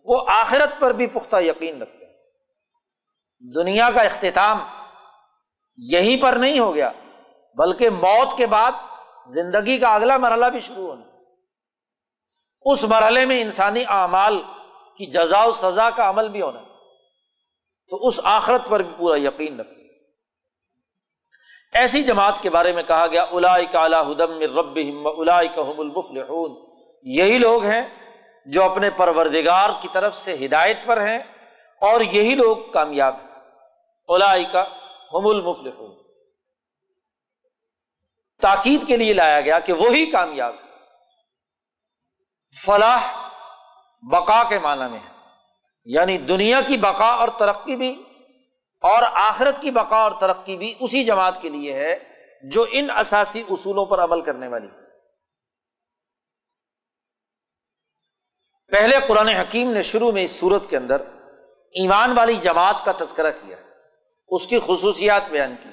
وہ 0.04 0.24
آخرت 0.28 0.80
پر 0.80 0.90
بھی 0.90 1.06
پختہ 1.06 1.36
یقین 1.40 1.82
رکھتے 1.82 2.06
ہیں۔ 2.06 2.12
دنیا 3.54 3.90
کا 3.94 4.00
اختتام 4.00 4.58
یہیں 5.76 6.22
پر 6.22 6.32
نہیں 6.32 6.58
ہو 6.58 6.74
گیا، 6.74 6.90
بلکہ 7.54 7.90
موت 7.90 8.38
کے 8.38 8.46
بعد 8.46 8.72
زندگی 9.26 9.78
کا 9.78 9.94
اگلا 9.94 10.16
مرحلہ 10.16 10.46
بھی 10.46 10.60
شروع 10.60 10.88
ہونا۔ 10.88 11.07
اس 12.64 12.84
مرحلے 12.84 13.24
میں 13.24 13.42
انسانی 13.42 13.84
اعمال 13.88 14.42
کی 14.96 15.06
جزا 15.06 15.42
و 15.42 15.52
سزا 15.52 15.90
کا 15.90 16.10
عمل 16.10 16.28
بھی 16.28 16.42
ہونا 16.42 16.62
تو 17.88 18.06
اس 18.06 18.20
آخرت 18.24 18.68
پر 18.68 18.82
بھی 18.82 18.94
پورا 18.96 19.18
یقین 19.18 19.60
رکھتے 19.60 19.78
ایسی 21.72 22.02
جماعت 22.02 22.34
کے 22.42 22.50
بارے 22.50 22.72
میں 22.72 22.82
کہا 22.82 23.06
گیا 23.06 23.22
الا 23.22 23.56
ہدم 24.00 24.58
رب 24.58 24.78
الا 25.04 25.40
یہی 27.02 27.38
لوگ 27.38 27.64
ہیں 27.64 27.82
جو 28.46 28.64
اپنے 28.64 28.90
پروردگار 28.90 29.70
کی 29.80 29.88
طرف 29.92 30.16
سے 30.16 30.46
ہدایت 30.46 30.78
پر 30.86 31.00
ہیں 31.00 31.18
اور 31.80 32.00
یہی 32.00 32.34
لوگ 32.34 32.56
کامیاب 32.56 33.14
ہیں۔ 33.14 33.28
الا 34.08 34.36
کا 34.52 34.64
ہم 35.14 35.26
المفل 35.26 35.70
تاکید 38.40 38.86
کے 38.86 38.96
لیے 38.96 39.12
لایا 39.12 39.40
گیا 39.40 39.58
کہ 39.58 39.72
وہی 39.72 40.06
کامیاب 40.06 40.54
فلاح 42.64 43.28
بقا 44.02 44.42
کے 44.48 44.58
معنی 44.58 44.90
میں 44.90 44.98
ہے۔ 44.98 45.12
یعنی 45.84 46.18
دنیا 46.18 46.60
کی 46.60 46.76
بقا 46.76 47.08
اور 47.08 47.28
ترقی 47.28 47.76
بھی 47.76 48.02
اور 48.80 49.02
آخرت 49.12 49.60
کی 49.60 49.70
بقا 49.70 49.96
اور 49.96 50.12
ترقی 50.20 50.56
بھی 50.56 50.74
اسی 50.80 51.04
جماعت 51.04 51.42
کے 51.42 51.48
لیے 51.48 51.72
ہے 51.72 51.98
جو 52.42 52.66
ان 52.70 52.90
اساسی 52.90 53.44
اصولوں 53.50 53.86
پر 53.86 54.04
عمل 54.04 54.20
کرنے 54.20 54.48
والی 54.48 54.66
ہے۔ 54.66 54.88
پہلے 58.70 58.96
قرآن 59.08 59.28
حکیم 59.28 59.70
نے 59.70 59.82
شروع 59.82 60.12
میں 60.12 60.24
اس 60.24 60.30
صورت 60.30 60.70
کے 60.70 60.76
اندر 60.76 61.00
ایمان 61.72 62.18
والی 62.18 62.36
جماعت 62.36 62.84
کا 62.84 62.92
تذکرہ 63.04 63.30
کیا 63.30 63.56
اس 64.28 64.46
کی 64.46 64.58
خصوصیات 64.58 65.28
بیان 65.28 65.54
کی 65.62 65.68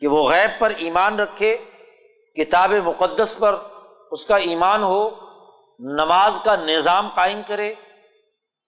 کہ 0.00 0.06
وہ 0.06 0.30
غیب 0.30 0.60
پر 0.60 0.72
ایمان 0.76 1.20
رکھے، 1.20 1.56
کتاب 2.36 2.72
مقدس 2.72 3.36
پر 3.38 3.56
اس 4.10 4.26
کا 4.26 4.36
ایمان 4.36 4.82
ہو 4.82 5.29
نماز 5.80 6.38
کا 6.44 6.54
نظام 6.56 7.08
قائم 7.14 7.40
کرے، 7.46 7.74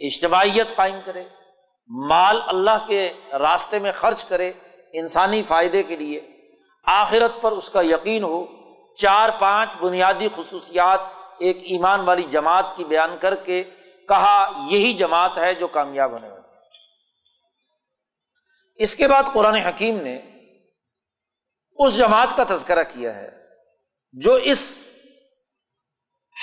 اجتماعیت 0.00 0.74
قائم 0.76 0.98
کرے، 1.04 1.24
مال 1.90 2.40
اللہ 2.46 2.86
کے 2.86 3.12
راستے 3.32 3.78
میں 3.78 3.92
خرچ 3.92 4.24
کرے 4.24 4.52
انسانی 4.92 5.42
فائدے 5.42 5.82
کے 5.82 5.96
لیے، 5.96 6.20
آخرت 6.86 7.40
پر 7.42 7.52
اس 7.52 7.70
کا 7.70 7.80
یقین 7.84 8.22
ہو، 8.22 8.44
چار 8.98 9.30
پانچ 9.38 9.76
بنیادی 9.80 10.28
خصوصیات 10.36 11.00
ایک 11.38 11.58
ایمان 11.64 12.00
والی 12.00 12.22
جماعت 12.30 12.76
کی 12.76 12.84
بیان 12.84 13.16
کر 13.20 13.34
کے 13.44 13.62
کہا، 14.08 14.66
یہی 14.70 14.92
جماعت 14.92 15.38
ہے 15.38 15.54
جو 15.54 15.68
کامیاب 15.68 16.12
ہونے 16.12 16.28
والی 16.28 16.40
اس 18.78 18.94
کے 18.96 19.08
بعد 19.08 19.22
قرآن 19.32 19.54
حکیم 19.56 19.96
نے 20.02 20.16
اس 21.78 21.98
جماعت 21.98 22.36
کا 22.36 22.44
تذکرہ 22.48 22.82
کیا 22.84 23.14
ہے 23.14 23.30
جو 24.14 24.34
اس 24.44 24.88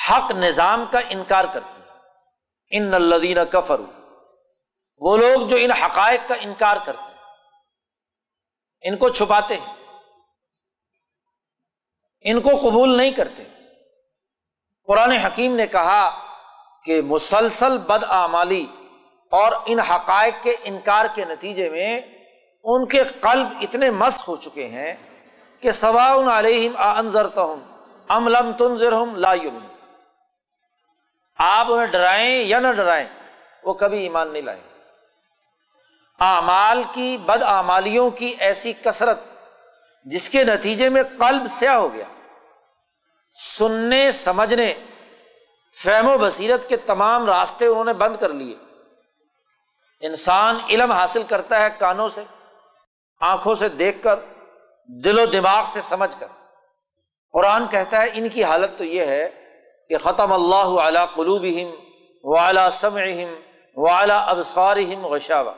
حق 0.10 0.32
نظام 0.32 0.86
کا 0.91 1.00
انکار 1.10 1.45
کرتے 1.54 1.72
ہیں۔ 1.72 1.80
ان 2.72 2.93
الدین 2.93 3.38
کفر 3.52 3.82
وہ 4.97 5.18
لوگ 5.18 5.47
جو 5.47 5.58
ان 5.60 5.72
حقائق 5.72 6.30
کا 6.30 6.36
انکار 6.41 6.78
کرتے 6.86 7.02
ہیں، 7.02 7.10
ان 8.82 8.97
کو 8.97 9.10
چھپاتے 9.10 9.58
ہیں۔ 9.58 9.76
ان 12.22 12.41
کو 12.41 12.50
قبول 12.50 12.97
نہیں 12.97 13.12
کرتے۔ 13.12 13.43
قرآن 14.88 15.12
حکیم 15.12 15.56
نے 15.56 15.68
کہا 15.68 16.10
کہ 16.84 17.02
مسلسل 17.02 17.78
بد 17.78 18.04
آمالی 18.08 18.66
اور 19.32 19.52
ان 19.66 19.80
حقائق 19.80 20.34
کے 20.43 20.56
انکار 20.64 21.06
کے 21.16 21.26
نتیجے 21.26 21.70
میں 21.70 22.02
ان 22.64 22.88
کے 22.88 23.04
قلب 23.04 23.47
اتنے 23.62 23.91
مست 23.91 24.28
ہو 24.28 24.36
چکے 24.36 24.68
ہیں 24.68 24.95
کہ 25.60 25.72
سوا 25.72 26.39
علیہم 26.39 26.76
ہوں 27.38 27.78
املم 28.08 28.52
تنظر 28.52 28.93
لا 29.06 29.34
یومن 29.34 29.68
آپ 31.41 31.71
انہیں 31.71 31.85
ڈرائیں 31.85 32.35
یا 32.35 32.59
نہ 32.59 32.71
ڈرائیں، 32.71 33.05
وہ 33.63 33.73
کبھی 33.73 34.03
ایمان 34.03 34.33
نہیں 34.33 34.41
لائیں 34.41 34.61
اعمال 36.19 36.83
کی، 36.91 37.17
بد 37.17 37.43
آمالیوں 37.43 38.09
کی 38.09 38.35
ایسی 38.39 38.73
کثرت 38.73 39.19
جس 40.05 40.29
کے 40.29 40.43
نتیجے 40.43 40.89
میں 40.89 41.03
قلب 41.03 41.47
سیاہ 41.49 41.75
ہو 41.75 41.93
گیا۔ 41.93 42.05
سننے، 43.33 44.11
سمجھنے، 44.11 44.73
فہم 45.83 46.07
و 46.07 46.17
بصیرت 46.17 46.69
کے 46.69 46.77
تمام 46.77 47.25
راستے 47.25 47.65
انہوں 47.65 47.85
نے 47.85 47.93
بند 47.93 48.17
کر 48.17 48.29
لیے۔ 48.29 48.55
انسان 50.01 50.57
علم 50.69 50.91
حاصل 50.91 51.23
کرتا 51.23 51.59
ہے 51.59 51.67
کانوں 51.77 52.09
سے، 52.09 52.23
آنکھوں 53.19 53.55
سے 53.55 53.69
دیکھ 53.69 54.03
کر، 54.03 54.19
دل 54.87 55.19
و 55.19 55.25
دماغ 55.25 55.65
سے 55.65 55.81
سمجھ 55.81 56.15
کر۔ 56.19 56.27
قرآن 57.31 57.67
کہتا 57.67 58.01
ہے، 58.01 58.09
ان 58.13 58.29
کی 58.29 58.43
حالت 58.43 58.77
تو 58.77 58.83
یہ 58.83 59.05
ہے 59.05 59.38
کہ 59.89 59.97
ختم 59.97 60.33
اللہ 60.33 60.81
علیہ 60.81 61.15
قلوب 61.15 61.45
و 62.23 62.37
اعلیٰ 62.37 62.69
سم 62.69 62.97
و 63.75 63.87
اعلیٰ 63.89 64.27
ابسار 64.27 64.77
غشاوہ۔ 65.01 65.51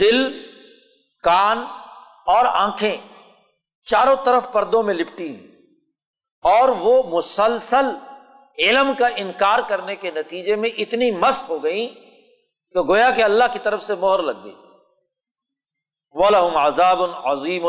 دل، 0.00 0.46
کان 1.22 1.64
اور 2.26 2.46
آنکھیں 2.46 2.96
چاروں 3.82 4.16
طرف 4.24 4.52
پردوں 4.52 4.82
میں 4.82 4.94
لپٹی 4.94 5.36
ہیں 5.36 5.46
اور 6.42 6.68
وہ 6.68 7.02
مسلسل 7.02 7.86
علم 8.58 8.92
کا 8.98 9.06
انکار 9.16 9.58
کرنے 9.68 9.96
کے 9.96 10.10
نتیجے 10.10 10.56
میں 10.56 10.70
اتنی 10.78 11.10
مست 11.10 11.48
ہو 11.48 11.64
گئی 11.64 11.86
کہ 12.72 12.80
گویا 12.80 13.10
کہ 13.10 13.22
اللہ 13.22 13.44
کی 13.52 13.58
طرف 13.58 13.82
سے 13.82 13.94
مہر 13.94 14.18
لگ 14.18 14.44
گئی۔ 14.44 14.56
ولہم 16.10 16.56
عذاب 16.56 17.02
عظیم 17.02 17.66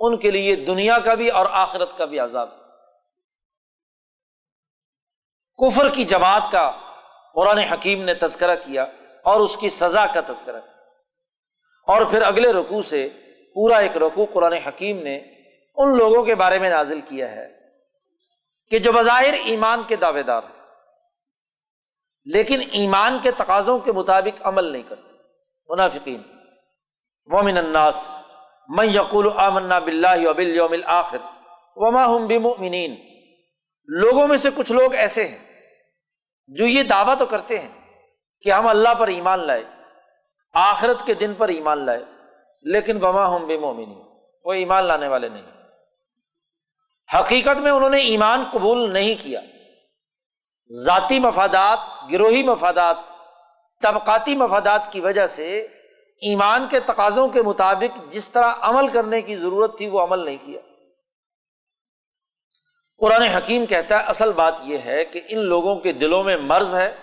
ان 0.00 0.16
کے 0.16 0.30
لیے 0.30 0.56
دنیا 0.56 0.98
کا 0.98 1.14
بھی 1.14 1.28
اور 1.28 1.46
آخرت 1.50 1.98
کا 1.98 2.04
بھی 2.04 2.18
عذاب۔ 2.18 2.65
کفر 5.58 5.88
کی 5.88 6.04
جماعت 6.04 6.42
کا 6.50 6.72
قرآن 7.34 7.58
حکیم 7.58 8.02
نے 8.02 8.14
تذکرہ 8.14 8.56
کیا 8.56 8.82
اور 9.24 9.40
اس 9.40 9.56
کی 9.56 9.68
سزا 9.68 10.06
کا 10.06 10.20
تذکرہ 10.20 10.60
کیا۔ 10.60 10.76
اور 11.86 12.06
پھر 12.06 12.22
اگلے 12.22 12.52
رقو 12.52 12.82
سے 12.82 13.08
پورا 13.54 13.76
ایک 13.76 13.96
رقو 13.96 14.24
قرآن 14.24 14.52
حکیم 14.52 15.02
نے 15.02 15.16
ان 15.74 15.96
لوگوں 15.96 16.24
کے 16.24 16.34
بارے 16.34 16.58
میں 16.58 16.70
نازل 16.70 17.00
کیا 17.00 17.30
ہے 17.30 17.48
کہ 18.70 18.78
جو 18.78 18.92
بظاہر 18.92 19.32
ایمان 19.32 19.82
کے 19.82 19.96
دعوے 19.96 20.22
دار 20.22 20.42
ہیں، 20.42 20.62
لیکن 22.24 22.62
ایمان 22.72 23.18
کے 23.22 23.30
تقاضوں 23.30 23.78
کے 23.78 23.92
مطابق 23.92 24.46
عمل 24.46 24.64
نہیں 24.64 24.82
کرتے۔ 24.82 25.12
منافقین، 25.68 26.22
ومن 27.26 27.58
الناس 27.58 28.22
میں 28.68 28.86
یقول 28.86 29.28
آمنا 29.36 29.78
بلّہ 29.78 30.28
ابل 30.28 30.56
یوم 30.56 30.74
آخر 30.84 31.18
وما 31.76 32.04
ہم 32.04 32.26
بمؤمنین 32.26 32.94
لوگوں 33.84 34.28
میں 34.28 34.36
سے 34.36 34.48
کچھ 34.54 34.72
لوگ 34.72 34.94
ایسے 34.94 35.28
ہیں۔ 35.28 35.45
جو 36.48 36.64
یہ 36.66 36.82
دعویٰ 36.82 37.18
تو 37.18 37.26
کرتے 37.26 37.58
ہیں 37.58 37.68
کہ 38.42 38.52
ہم 38.52 38.66
اللہ 38.66 38.94
پر 38.94 39.08
ایمان 39.08 39.38
لائے، 39.38 39.64
آخرت 40.54 41.06
کے 41.06 41.14
دن 41.14 41.34
پر 41.34 41.48
ایمان 41.48 41.86
لائے، 41.86 42.04
لیکن 42.62 43.04
وما 43.04 43.36
ہم 43.36 43.46
بمؤمنین، 43.46 44.02
وہ 44.44 44.52
ایمان 44.52 44.84
لانے 44.84 45.08
والے 45.08 45.28
نہیں۔ 45.28 45.42
حقیقت 47.14 47.60
میں 47.60 47.72
انہوں 47.72 47.90
نے 47.90 47.98
ایمان 47.98 48.44
قبول 48.52 48.92
نہیں 48.92 49.14
کیا۔ 49.22 49.40
ذاتی 50.84 51.18
مفادات، 51.18 51.78
گروہی 52.12 52.42
مفادات، 52.42 52.96
طبقاتی 53.82 54.36
مفادات 54.36 54.92
کی 54.92 55.00
وجہ 55.00 55.26
سے 55.26 55.60
ایمان 56.20 56.66
کے 56.70 56.80
تقاضوں 56.80 57.28
کے 57.28 57.42
مطابق 57.42 58.10
جس 58.10 58.30
طرح 58.30 58.52
عمل 58.60 58.88
کرنے 58.88 59.22
کی 59.22 59.36
ضرورت 59.36 59.78
تھی، 59.78 59.88
وہ 59.88 60.00
عمل 60.00 60.18
نہیں 60.18 60.36
کیا۔ 60.44 60.60
قرآن 62.98 63.22
حکیم 63.22 63.66
کہتا 63.66 63.98
ہے، 63.98 64.04
اصل 64.04 64.32
بات 64.32 64.54
یہ 64.62 64.78
ہے 64.78 65.04
کہ 65.04 65.20
ان 65.28 65.38
لوگوں 65.38 65.76
کے 65.76 65.92
دلوں 65.92 66.24
میں 66.24 66.36
مرض 66.36 66.74
ہے 66.74 66.94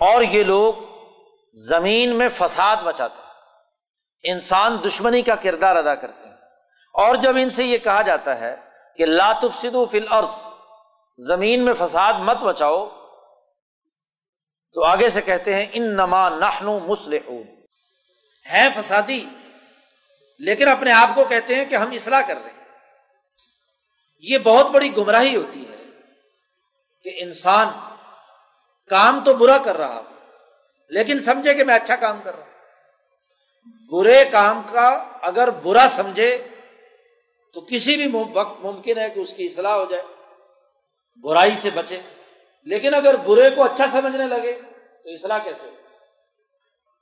اور 0.00 0.22
یہ 0.22 0.44
لوگ 0.44 0.74
زمین 1.52 2.18
میں 2.18 2.28
فساد 2.28 2.76
مچاتے 2.76 3.20
ہیں۔ 3.20 3.32
انسان 4.22 4.76
دشمنی 4.86 5.22
کا 5.22 5.34
کردار 5.34 5.76
ادا 5.76 5.94
کرتے 5.94 6.28
ہیں۔ 6.28 6.34
اور 6.94 7.16
جب 7.16 7.36
ان 7.36 7.50
سے 7.50 7.64
یہ 7.64 7.78
کہا 7.78 8.02
جاتا 8.02 8.38
ہے 8.38 8.56
کہ 8.96 9.06
لاتف 9.06 9.56
سدو 9.56 9.86
فل 9.86 10.06
عرض 10.10 10.52
زمین 11.18 11.64
میں 11.64 11.74
فساد 11.74 12.12
مت 12.12 12.36
بچاؤ 12.36 12.88
تو 14.72 14.84
آگے 14.84 15.08
سے 15.08 15.22
کہتے 15.22 15.54
ہیں 15.54 15.66
ان 15.72 15.82
نما 15.82 16.28
نخنو 16.28 16.78
مسلح 16.78 17.30
ہے 18.52 18.68
فسادی، 18.76 19.24
لیکن 20.38 20.68
اپنے 20.68 20.92
آپ 20.92 21.08
کو 21.14 21.24
کہتے 21.24 21.54
ہیں 21.54 21.64
کہ 21.64 21.74
ہم 21.74 21.90
اصلاح 21.90 22.20
کر 22.20 22.36
رہے 22.36 22.50
ہیں۔ 22.50 22.67
یہ 24.20 24.38
بہت 24.38 24.70
بڑی 24.70 24.96
گمراہی 24.96 25.36
ہوتی 25.36 25.64
ہے 25.68 25.84
کہ 27.02 27.10
انسان 27.16 27.68
کام 28.88 29.20
تو 29.24 29.34
برا 29.34 29.58
کر 29.58 29.76
رہا 29.76 30.02
لیکن 30.88 31.18
سمجھے 31.18 31.54
کہ 31.54 31.64
میں 31.64 31.74
اچھا 31.74 31.96
کام 31.96 32.20
کر 32.22 32.36
رہا 32.36 32.44
ہوں۔ 32.44 32.48
برے 33.90 34.24
کام 34.24 34.62
کا 34.72 34.88
اگر 35.22 35.50
برا 35.50 35.86
سمجھے، 35.90 36.48
تو 37.54 37.60
کسی 37.60 37.96
بھی 37.96 38.24
وقت 38.32 38.60
ممکن 38.60 38.98
ہے 38.98 39.10
کہ 39.10 39.20
اس 39.20 39.32
کی 39.32 39.46
اصلاح 39.46 39.72
ہو 39.72 39.84
جائے، 39.84 40.02
برائی 41.22 41.54
سے 41.54 41.70
بچے۔ 41.70 42.00
لیکن 42.64 42.94
اگر 42.94 43.16
برے 43.16 43.50
کو 43.50 43.64
اچھا 43.64 43.86
سمجھنے 43.92 44.26
لگے، 44.26 44.60
تو 45.04 45.10
اصلاح 45.10 45.38
کیسے 45.38 45.66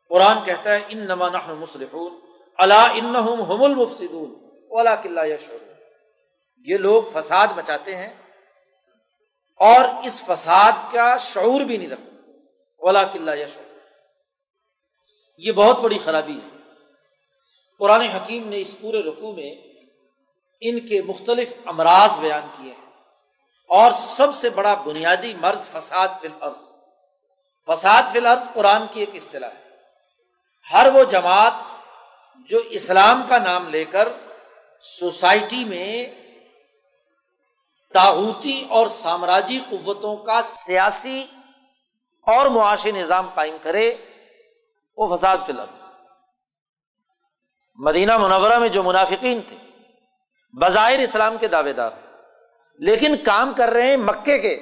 قرآن 0.08 0.44
کہتا 0.44 0.74
ہے 0.74 0.80
ان 0.88 0.98
نما 0.98 1.28
نحن 1.28 1.52
مسلحون 1.52 2.20
اللہ 2.58 2.88
ان 2.94 3.16
ہم 3.16 3.62
المفسدون 3.62 4.34
اولا 4.70 4.96
قلعہ 4.96 5.26
یشور 5.26 5.65
یہ 6.56 6.76
لوگ 6.76 7.02
فساد 7.12 7.46
مچاتے 7.56 7.96
ہیں 7.96 8.14
اور 9.56 9.84
اس 10.04 10.22
فساد 10.26 10.72
کا 10.92 11.16
شعور 11.16 11.60
بھی 11.60 11.76
نہیں 11.76 11.88
رکھتے۔ 11.88 12.32
اولا 12.78 13.04
قلعہ 13.04 13.36
یشور 13.36 13.78
یہ 15.38 15.52
بہت 15.52 15.80
بڑی 15.80 15.98
خرابی 15.98 16.36
ہے۔ 16.36 16.56
قرآن 17.78 18.00
حکیم 18.00 18.48
نے 18.48 18.60
اس 18.60 18.76
پورے 18.80 19.02
رقو 19.02 19.32
میں 19.32 19.54
ان 20.60 20.86
کے 20.86 21.02
مختلف 21.02 21.52
امراض 21.66 22.18
بیان 22.18 22.46
کیے 22.56 22.72
ہیں۔ 22.72 22.90
اور 23.68 23.92
سب 23.92 24.34
سے 24.34 24.50
بڑا 24.50 24.74
بنیادی 24.74 25.34
مرض 25.34 25.68
فساد 25.68 26.08
فی 26.20 26.28
الارض۔ 26.28 26.76
فساد 27.66 28.02
فی 28.12 28.18
الارض 28.18 28.40
قرآن 28.54 28.82
کی 28.90 29.00
ایک 29.00 29.10
اصطلاح 29.14 29.50
ہے۔ 29.50 29.66
ہر 30.72 30.86
وہ 30.94 31.04
جماعت 31.04 31.52
جو 32.46 32.58
اسلام 32.58 33.22
کا 33.28 33.38
نام 33.38 33.68
لے 33.68 33.84
کر 33.84 34.08
سوسائٹی 34.80 35.64
میں 35.64 36.25
تاحوتی 37.96 38.66
اور 38.68 38.86
سامراجی 38.86 39.60
قوتوں 39.70 40.16
کا 40.16 40.42
سیاسی 40.42 41.26
اور 42.26 42.46
معاشی 42.46 42.92
نظام 42.92 43.28
قائم 43.34 43.56
کرے 43.62 43.94
وہ 44.96 45.16
فساد 45.16 45.36
فی 45.46 45.52
الارض۔ 45.52 45.84
مدینہ 47.74 48.18
منورہ 48.18 48.58
میں 48.58 48.68
جو 48.68 48.82
منافقین 48.82 49.40
تھے، 49.48 49.56
بظاہر 50.52 50.98
اسلام 50.98 51.38
کے 51.38 51.48
دعوے 51.48 51.72
دار 51.72 51.90
لیکن 52.78 53.16
کام 53.24 53.54
کر 53.54 53.68
رہے 53.68 53.82
ہیں 53.82 53.96
مکے 53.96 54.38
کے 54.38 54.60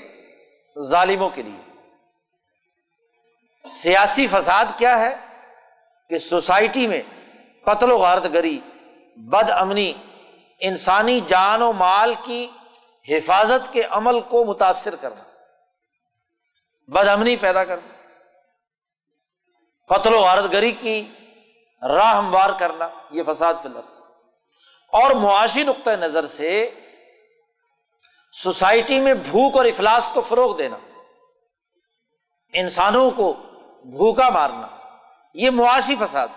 ظالموں 0.81 1.31
کے 1.31 1.43
لیے۔ 1.43 1.73
سیاسی 3.65 4.27
فساد 4.27 4.65
کیا 4.77 4.99
ہے؟ 4.99 5.17
کہ 6.09 6.19
سوسائٹی 6.19 6.87
میں 6.87 7.03
قتل 7.65 7.91
و 7.91 7.99
غارت 7.99 8.25
گری، 8.25 8.61
بد 9.17 9.51
امنی، 9.51 9.93
انسانی 10.61 11.21
جان 11.21 11.63
و 11.63 11.73
مال 11.73 12.15
کی 12.25 12.51
حفاظت 13.09 13.73
کے 13.73 13.83
عمل 13.91 14.21
کو 14.21 14.45
متاثر 14.45 14.97
کرنا 14.97 15.23
بد 16.89 17.09
امنی 17.09 17.37
پیدا 17.37 17.65
کرنا 17.65 17.95
قتل 19.95 20.15
و 20.15 20.21
غارت 20.21 20.53
گری 20.53 20.73
کی 20.73 21.09
راہ 21.83 22.17
ہموار 22.17 22.51
کرنا، 22.59 22.89
یہ 23.11 23.23
فساد 23.27 23.55
فی 23.63 23.69
الحال 23.69 23.85
اور 24.93 25.11
معاشی 25.11 25.63
نقطۂ 25.63 25.91
نظر 25.91 26.27
سے 26.27 26.71
سوسائٹی 28.33 29.01
میں 29.01 29.15
بھوک 29.15 29.57
اور 29.57 29.65
افلاس 29.65 30.11
کو 30.15 30.21
فروغ 30.21 30.57
دینا۔ 30.57 30.77
انسانوں 32.53 33.11
کو 33.11 33.33
بھوکا 33.85 34.29
مارنا، 34.29 34.67
یہ 35.35 35.51
معاشی 35.51 35.97
فساد۔ 35.97 36.29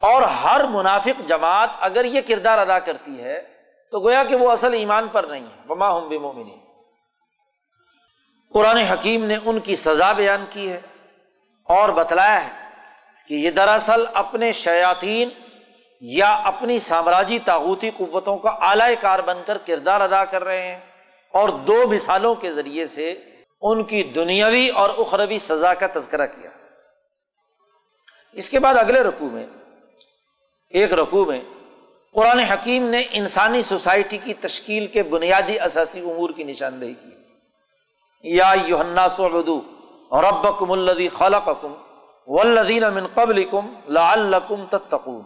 اور 0.00 0.22
ہر 0.22 0.64
منافق 0.64 1.20
جماعت 1.28 1.70
اگر 1.80 2.04
یہ 2.04 2.20
کردار 2.20 2.58
ادا 2.58 2.78
کرتی 2.78 3.24
ہے 3.24 3.57
تو 3.90 4.00
گویا 4.00 4.24
کہ 4.24 4.36
وہ 4.36 4.50
اصل 4.50 4.74
ایمان 4.74 5.08
پر 5.08 5.24
نہیں 5.24 5.42
ہے۔ 5.42 5.62
وما 5.68 5.98
ہم 5.98 6.08
بھی 6.08 6.18
مومنی 6.18 6.56
قرآن 8.52 8.76
حکیم 8.76 9.24
نے 9.24 9.36
ان 9.44 9.60
کی 9.60 9.76
سزا 9.76 10.12
بیان 10.12 10.44
کی 10.50 10.72
ہے 10.72 10.80
اور 11.64 11.88
بتلایا 11.88 12.46
ہے 12.46 12.68
کہ 13.28 13.34
یہ 13.34 13.50
دراصل 13.50 14.04
اپنے 14.14 14.52
شیاطین 14.52 15.28
یا 16.00 16.32
اپنی 16.44 16.78
سامراجی 16.78 17.38
تاغوتی 17.38 17.90
قوتوں 17.90 18.38
کا 18.38 18.50
اعلی 18.50 18.94
کار 19.00 19.18
بن 19.18 19.36
کر 19.46 19.58
کردار 19.58 20.00
ادا 20.00 20.24
کر 20.24 20.44
رہے 20.44 20.62
ہیں 20.62 20.80
اور 21.32 21.48
دو 21.48 21.88
مثالوں 21.88 22.34
کے 22.34 22.52
ذریعے 22.52 22.86
سے 22.86 23.14
ان 23.60 23.84
کی 23.84 24.02
دنیاوی 24.02 24.68
اور 24.68 24.90
اخروی 24.98 25.38
سزا 25.38 25.74
کا 25.74 25.86
تذکرہ 25.92 26.26
کیا۔ 26.26 26.50
اس 28.32 28.50
کے 28.50 28.60
بعد 28.60 28.74
اگلے 28.74 29.00
رقو 29.00 29.30
میں، 29.30 29.46
ایک 30.70 30.92
رقو 30.92 31.24
میں 31.24 31.40
قرآن 32.14 32.38
حکیم 32.38 32.88
نے 32.88 33.04
انسانی 33.10 33.62
سوسائٹی 33.62 34.16
کی 34.16 34.34
تشکیل 34.34 34.86
کے 34.86 35.02
بنیادی 35.02 35.60
اثاثی 35.60 36.00
امور 36.00 36.30
کی 36.30 36.44
نشاندہی 36.44 36.94
کی۔ 36.94 37.08
یا 38.22 38.52
یوحنا 38.66 39.08
سعدو 39.08 39.60
رب 40.12 40.58
کم 40.58 40.72
الدی 40.72 41.08
خلق 41.08 41.48
کم 41.62 41.74
ولدین 42.26 42.82
من 42.94 43.06
قبل 43.06 43.44
کم 43.44 43.74
لعلکم 43.88 44.66
تتقون۔ 44.66 45.22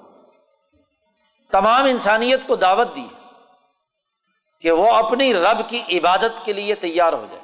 تمام 1.52 1.84
انسانیت 1.84 2.46
کو 2.46 2.56
دعوت 2.56 2.96
دی 2.96 3.06
کہ 4.60 4.70
وہ 4.70 4.90
اپنی 4.90 5.34
رب 5.34 5.70
کی 5.70 5.98
عبادت 5.98 6.44
کے 6.44 6.52
لیے 6.52 6.74
تیار 6.74 7.12
ہو 7.12 7.26
جائے۔ 7.30 7.42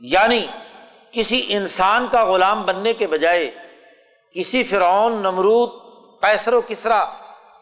یعنی 0.00 0.46
کسی 1.10 1.46
انسان 1.48 2.06
کا 2.10 2.24
غلام 2.24 2.62
بننے 2.62 2.92
کے 2.92 3.06
بجائے 3.06 3.50
کسی 4.32 4.64
فرعون، 4.64 5.12
نمرود 5.12 5.85
پیسر 6.20 6.52
و 6.52 6.60
کسرا 6.60 7.04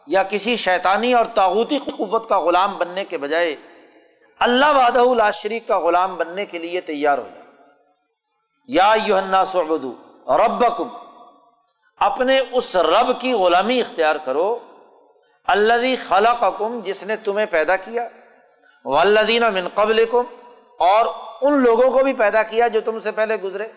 یا 0.07 0.23
کسی 0.23 0.55
شیطانی 0.55 1.13
اور 1.13 1.25
تاغوتی 1.25 1.79
قوت 1.79 2.29
کا 2.29 2.39
غلام 2.39 2.77
بننے 2.77 3.05
کے 3.05 3.17
بجائے 3.17 3.55
اللہ 4.39 4.65
وعدہ 4.65 5.13
لا 5.13 5.31
شریک 5.31 5.67
کا 5.67 5.79
غلام 5.79 6.15
بننے 6.15 6.45
کے 6.45 6.57
لیے 6.57 6.81
تیار 6.81 7.17
ہو 7.17 7.23
جائے۔ 7.23 7.45
یا 8.67 8.93
یوحنا 9.05 9.45
سعبدو 9.45 9.93
ربکم، 10.27 10.87
اپنے 11.97 12.41
اس 12.51 12.75
رب 12.75 13.21
کی 13.21 13.33
غلامی 13.33 13.81
اختیار 13.81 14.15
کرو۔ 14.15 14.59
اللہ 15.47 16.07
خلق 16.07 16.61
جس 16.83 17.03
نے 17.03 17.15
تمہیں 17.15 17.45
پیدا 17.45 17.75
کیا۔ 17.75 18.07
والذین 18.85 19.43
من 19.53 19.67
قبل 19.73 20.05
اور 20.79 21.05
ان 21.41 21.53
لوگوں 21.63 21.91
کو 21.91 22.03
بھی 22.03 22.13
پیدا 22.13 22.43
کیا 22.43 22.67
جو 22.67 22.81
تم 22.81 22.99
سے 22.99 23.11
پہلے 23.11 23.35
گزرے۔ 23.35 23.67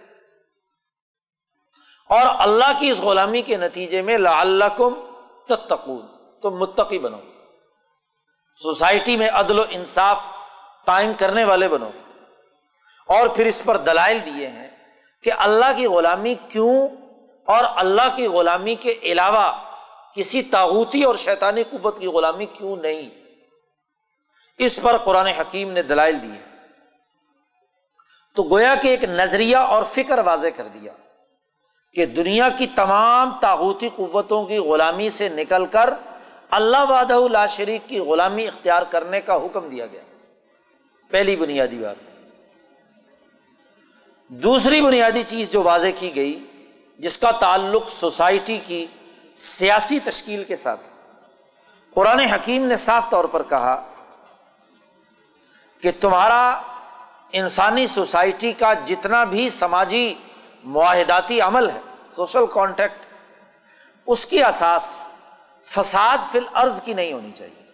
اور 2.08 2.26
اللہ 2.38 2.80
کی 2.80 2.90
اس 2.90 2.98
غلامی 2.98 3.42
کے 3.42 3.56
نتیجے 3.56 4.02
میں 4.02 4.18
لعلکم 4.18 4.94
تتقون، 5.46 6.06
تم 6.42 6.50
متقی 6.50 6.98
بنو 6.98 7.16
گے۔ 7.16 7.44
سوسائٹی 8.54 9.16
میں 9.16 9.28
عدل 9.28 9.58
و 9.58 9.62
انصاف 9.70 10.18
قائم 10.84 11.12
کرنے 11.18 11.44
والے 11.44 11.68
بنو 11.68 11.88
گے۔ 11.88 12.24
اور 13.06 13.28
پھر 13.28 13.46
اس 13.46 13.62
پر 13.64 13.76
دلائل 13.76 14.18
دیے 14.26 14.46
ہیں 14.46 14.70
کہ 15.22 15.30
اللہ 15.38 15.64
کی 15.76 15.86
غلامی 15.86 16.34
کیوں 16.34 16.86
اور 17.44 17.64
اللہ 17.76 18.16
کی 18.16 18.26
غلامی 18.26 18.74
کے 18.74 18.94
علاوہ 19.02 19.52
کسی 20.14 20.42
تاغوتی 20.42 21.02
اور 21.02 21.14
شیطانی 21.14 21.62
قوت 21.62 21.98
کی 21.98 22.06
غلامی 22.06 22.46
کیوں 22.46 22.76
نہیں۔ 22.76 23.10
اس 24.58 24.78
پر 24.82 24.96
قرآن 24.96 25.26
حکیم 25.26 25.72
نے 25.72 25.82
دلائل 25.82 26.22
دیے۔ 26.22 26.56
تو 28.34 28.42
گویا 28.42 28.74
کہ 28.74 28.88
ایک 28.88 29.04
نظریہ 29.04 29.56
اور 29.56 29.84
فکر 29.84 30.18
واضح 30.18 30.46
کر 30.56 30.66
دیا۔ 30.66 30.92
کہ 31.98 32.06
دنیا 32.06 32.48
کی 32.48 32.66
تمام 32.66 33.30
تاغوتی 33.40 33.88
قوتوں 33.88 34.44
کی 34.44 34.58
غلامی 34.58 35.10
سے 35.10 35.28
نکل 35.28 35.66
کر 35.66 35.94
اللہ 36.50 36.76
وعدہ 36.88 37.28
لا 37.30 37.46
شریک 37.46 37.88
کی 37.88 37.98
غلامی 37.98 38.48
اختیار 38.48 38.82
کرنے 38.82 39.20
کا 39.20 39.34
حکم 39.34 39.68
دیا 39.68 39.86
گیا۔ 39.86 40.00
پہلی 41.10 41.36
بنیادی 41.36 41.78
بات۔ 41.78 41.96
دوسری 44.28 44.82
بنیادی 44.82 45.22
چیز 45.22 45.50
جو 45.50 45.62
واضح 45.62 45.86
کی 45.94 46.16
گئی، 46.16 46.46
جس 46.98 47.18
کا 47.18 47.30
تعلق 47.30 47.88
سوسائٹی 47.88 48.60
کی 48.66 48.86
سیاسی 49.34 49.98
تشکیل 49.98 50.44
کے 50.44 50.56
ساتھ۔ 50.56 50.88
قرآن 51.94 52.20
حکیم 52.20 52.64
نے 52.64 52.76
صاف 52.76 53.10
طور 53.10 53.24
پر 53.24 53.42
کہا 53.42 53.88
کہ 55.80 55.90
تمہارا 56.00 56.62
انسانی 57.32 57.86
سوسائٹی 57.86 58.52
کا 58.52 58.72
جتنا 58.72 59.24
بھی 59.24 59.48
سماجی 59.48 60.14
معاہداتی 60.64 61.40
عمل 61.40 61.70
ہے 61.70 61.80
سوشل 62.10 62.46
کانٹیکٹ، 62.52 63.06
اس 64.06 64.26
کی 64.26 64.42
اساس 64.44 64.88
فساد 65.64 66.18
فل 66.32 66.46
عرض 66.54 66.80
کی 66.82 66.94
نہیں 66.94 67.12
ہونی 67.12 67.30
چاہیے۔ 67.36 67.66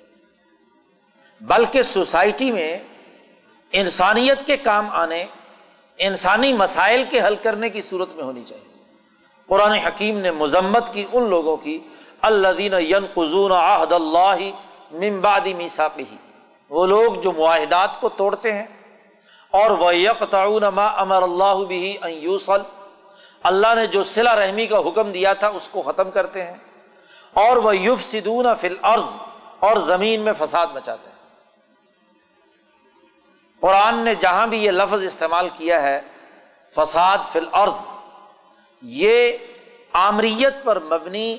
بلکہ 1.40 1.82
سوسائٹی 1.84 2.50
میں 2.52 2.76
انسانیت 3.72 4.46
کے 4.46 4.56
کام 4.58 4.90
آنے، 4.94 5.24
انسانی 5.98 6.52
مسائل 6.52 7.04
کے 7.10 7.20
حل 7.20 7.36
کرنے 7.42 7.68
کی 7.70 7.80
صورت 7.82 8.14
میں 8.14 8.24
ہونی 8.24 8.42
چاہیے۔ 8.44 8.72
قرآن 9.48 9.72
حکیم 9.78 10.18
نے 10.18 10.30
مذمت 10.32 10.92
کی 10.92 11.04
ان 11.12 11.28
لوگوں 11.30 11.56
کی 11.56 11.78
اللہ 12.22 12.52
دین 12.58 12.74
ین 12.80 13.06
قزون 13.14 13.52
عہد 13.52 13.92
اللہ 13.92 14.38
ممبادی 15.00 15.54
میساقی 15.54 16.04
وہ 16.70 16.86
لوگ 16.86 17.20
جو 17.22 17.32
معاہدات 17.32 18.00
کو 18.00 18.08
توڑتے 18.08 18.52
ہیں، 18.52 18.66
اور 19.52 19.70
وہ 19.70 19.94
یکتعون 19.96 20.64
ما 20.74 20.86
امر 21.02 21.22
اللہ 21.22 21.64
بھی 21.68 21.96
یوسل 22.02 22.62
اللہ 23.44 23.74
نے 23.74 23.86
جو 23.86 24.02
صلہ 24.04 24.30
رحمی 24.30 24.66
کا 24.66 24.78
حکم 24.78 25.12
دیا 25.12 25.32
تھا 25.32 25.48
اس 25.48 25.68
کو 25.68 25.82
ختم 25.82 26.10
کرتے 26.10 26.44
ہیں 26.44 26.56
اور 27.32 27.56
وہ 27.56 27.76
یوف 27.76 28.02
سدون 28.02 28.46
فل 28.60 28.76
عرض 28.82 29.16
اور 29.58 29.76
زمین 29.76 30.20
میں 30.20 30.32
فساد 30.38 30.66
مچاتے 30.74 31.08
ہیں۔ 31.08 31.14
قرآن 33.60 33.98
نے 33.98 34.14
جہاں 34.14 34.46
بھی 34.46 34.64
یہ 34.64 34.70
لفظ 34.70 35.04
استعمال 35.04 35.48
کیا 35.48 35.82
ہے، 35.82 36.00
فساد 36.76 37.18
فی 37.32 37.38
الارض، 37.38 37.86
یہ 38.82 39.32
آمریت 39.92 40.64
پر 40.64 40.80
مبنی 40.80 41.38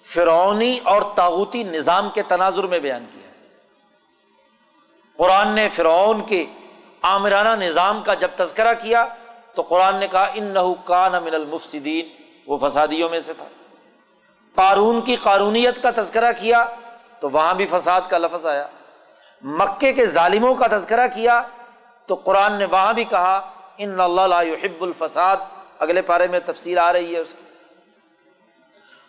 فرونی 0.00 0.78
اور 0.84 1.02
تاغوتی 1.14 1.62
نظام 1.64 2.10
کے 2.10 2.22
تناظر 2.22 2.62
میں 2.62 2.78
بیان 2.78 3.04
کیا 3.12 3.28
ہے۔ 3.28 3.32
قرآن 5.16 5.48
نے 5.48 5.68
فرعون 5.68 6.26
کے 6.26 6.44
آمرانہ 7.02 7.64
نظام 7.64 8.02
کا 8.02 8.14
جب 8.14 8.28
تذکرہ 8.36 8.74
کیا 8.74 9.06
تو 9.54 9.62
قرآن 9.62 9.96
نے 9.96 10.08
کہا 10.08 10.30
ان 10.34 10.44
نحو 10.44 10.74
من 11.24 11.34
المفسدین 11.34 12.08
وہ 12.46 12.68
فسادیوں 12.68 13.08
میں 13.10 13.20
سے 13.20 13.32
تھا۔ 13.32 13.46
قارون 14.54 15.00
کی 15.00 15.16
قانونیت 15.16 15.82
کا 15.82 15.90
تذکرہ 15.96 16.32
کیا 16.40 16.64
تو 17.20 17.30
وہاں 17.30 17.54
بھی 17.54 17.66
فساد 17.66 18.00
کا 18.08 18.18
لفظ 18.18 18.46
آیا۔ 18.46 18.66
مکے 19.42 19.92
کے 19.92 20.06
ظالموں 20.06 20.54
کا 20.54 20.66
تذکرہ 20.66 21.06
کیا 21.14 21.42
تو 22.06 22.14
قرآن 22.14 22.52
نے 22.52 22.64
وہاں 22.64 22.92
بھی 22.92 23.04
کہا، 23.04 23.50
ان 23.78 24.00
اللہ 24.00 24.42
يحب 24.42 24.82
الفساد 24.82 25.36
اگلے 25.78 26.02
پارے 26.02 26.26
میں 26.26 26.40
تفصیل 26.46 26.78
آ 26.78 26.92
رہی 26.92 27.14
ہے 27.14 27.20
اس 27.20 27.28
کی۔ 27.28 27.44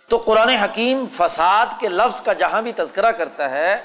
تو 0.10 0.18
قرآن 0.18 0.50
حکیم 0.50 1.06
فساد 1.14 1.66
کے 1.80 1.88
لفظ 1.89 2.22
کا 2.22 2.34
جہاں 2.34 2.62
بھی 2.62 2.72
تذکرہ 2.72 3.12
کرتا 3.12 3.50
ہے، 3.50 3.84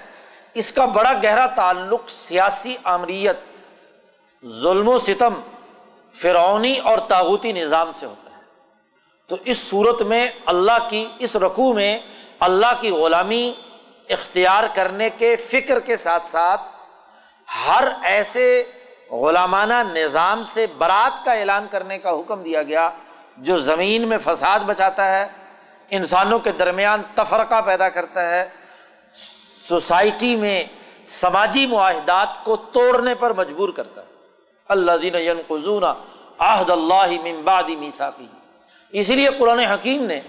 اس 0.54 0.72
کا 0.72 0.84
بڑا 0.84 1.12
گہرا 1.12 1.46
تعلق 1.46 2.10
سیاسی 2.10 2.76
آمریت، 2.84 3.36
ظلم 4.46 4.88
و 4.88 4.98
ستم 4.98 5.34
فرعونی 6.20 6.78
اور 6.78 6.98
تاغوتی 6.98 7.52
نظام 7.52 7.92
سے 7.92 8.06
ہوتا 8.06 8.30
ہے۔ 8.30 8.42
تو 9.26 9.36
اس 9.44 9.58
صورت 9.58 10.02
میں 10.02 10.28
اللہ 10.46 10.88
کی، 10.88 11.06
اس 11.18 11.36
رقو 11.36 11.72
میں 11.72 11.98
اللہ 12.40 12.80
کی 12.80 12.90
غلامی 12.90 13.52
اختیار 14.08 14.64
کرنے 14.74 15.10
کے 15.10 15.36
فکر 15.36 15.80
کے 15.80 15.96
ساتھ 15.96 16.26
ساتھ 16.26 16.60
ہر 17.66 17.88
ایسے 18.02 18.64
غلامانہ 19.10 19.74
نظام 19.74 20.42
سے 20.42 20.66
برات 20.78 21.24
کا 21.24 21.32
اعلان 21.32 21.66
کرنے 21.70 21.98
کا 21.98 22.10
حکم 22.10 22.42
دیا 22.42 22.62
گیا 22.62 22.90
جو 23.36 23.58
زمین 23.58 24.08
میں 24.08 24.18
فساد 24.24 24.60
بچاتا 24.60 25.20
ہے، 25.20 25.26
انسانوں 25.90 26.38
کے 26.38 26.52
درمیان 26.52 27.02
تفرقہ 27.14 27.60
پیدا 27.60 27.88
کرتا 27.88 28.30
ہے۔ 28.30 28.48
سوسائٹی 29.68 30.36
میں 30.36 30.64
سماجی 31.04 31.66
معاہدات 31.66 32.44
کو 32.44 32.56
توڑنے 32.56 33.14
پر 33.14 33.34
مجبور 33.34 33.68
کرتا 33.68 33.97
ہے۔ 33.97 33.97
اللہ 34.68 34.92
دین 35.02 35.40
قزون 35.46 35.84
آحد 36.38 36.70
اللہ 36.70 37.10
ممبادی 37.22 37.76
میساکی 37.76 38.26
اسی 38.90 39.14
لیے 39.14 39.28
قرآن 39.38 39.58
حکیم 39.58 40.04
نے 40.04 40.20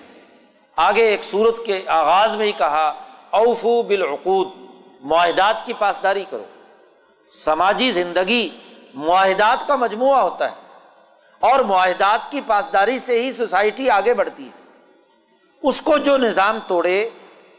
آگے 0.75 1.01
ایک 1.01 1.23
صورت 1.23 1.65
کے 1.65 1.83
آغاز 1.87 2.35
میں 2.35 2.45
ہی 2.45 2.51
کہا، 2.51 2.93
اوفو 3.29 3.81
بالعقود، 3.81 4.47
معاہدات 5.01 5.65
کی 5.65 5.73
پاسداری 5.73 6.23
کرو۔ 6.29 6.43
سماجی 7.27 7.91
زندگی 7.91 8.49
معاہدات 8.93 9.67
کا 9.67 9.75
مجموعہ 9.75 10.21
ہوتا 10.21 10.51
ہے 10.51 10.55
اور 11.39 11.59
معاہدات 11.59 12.31
کی 12.31 12.41
پاسداری 12.47 12.99
سے 12.99 13.21
ہی 13.21 13.31
سوسائٹی 13.31 13.89
آگے 13.89 14.13
بڑھتی 14.13 14.45
ہے۔ 14.45 14.73
اس 15.63 15.81
کو 15.81 15.97
جو 15.97 16.17
نظام 16.17 16.59
توڑے، 16.67 17.09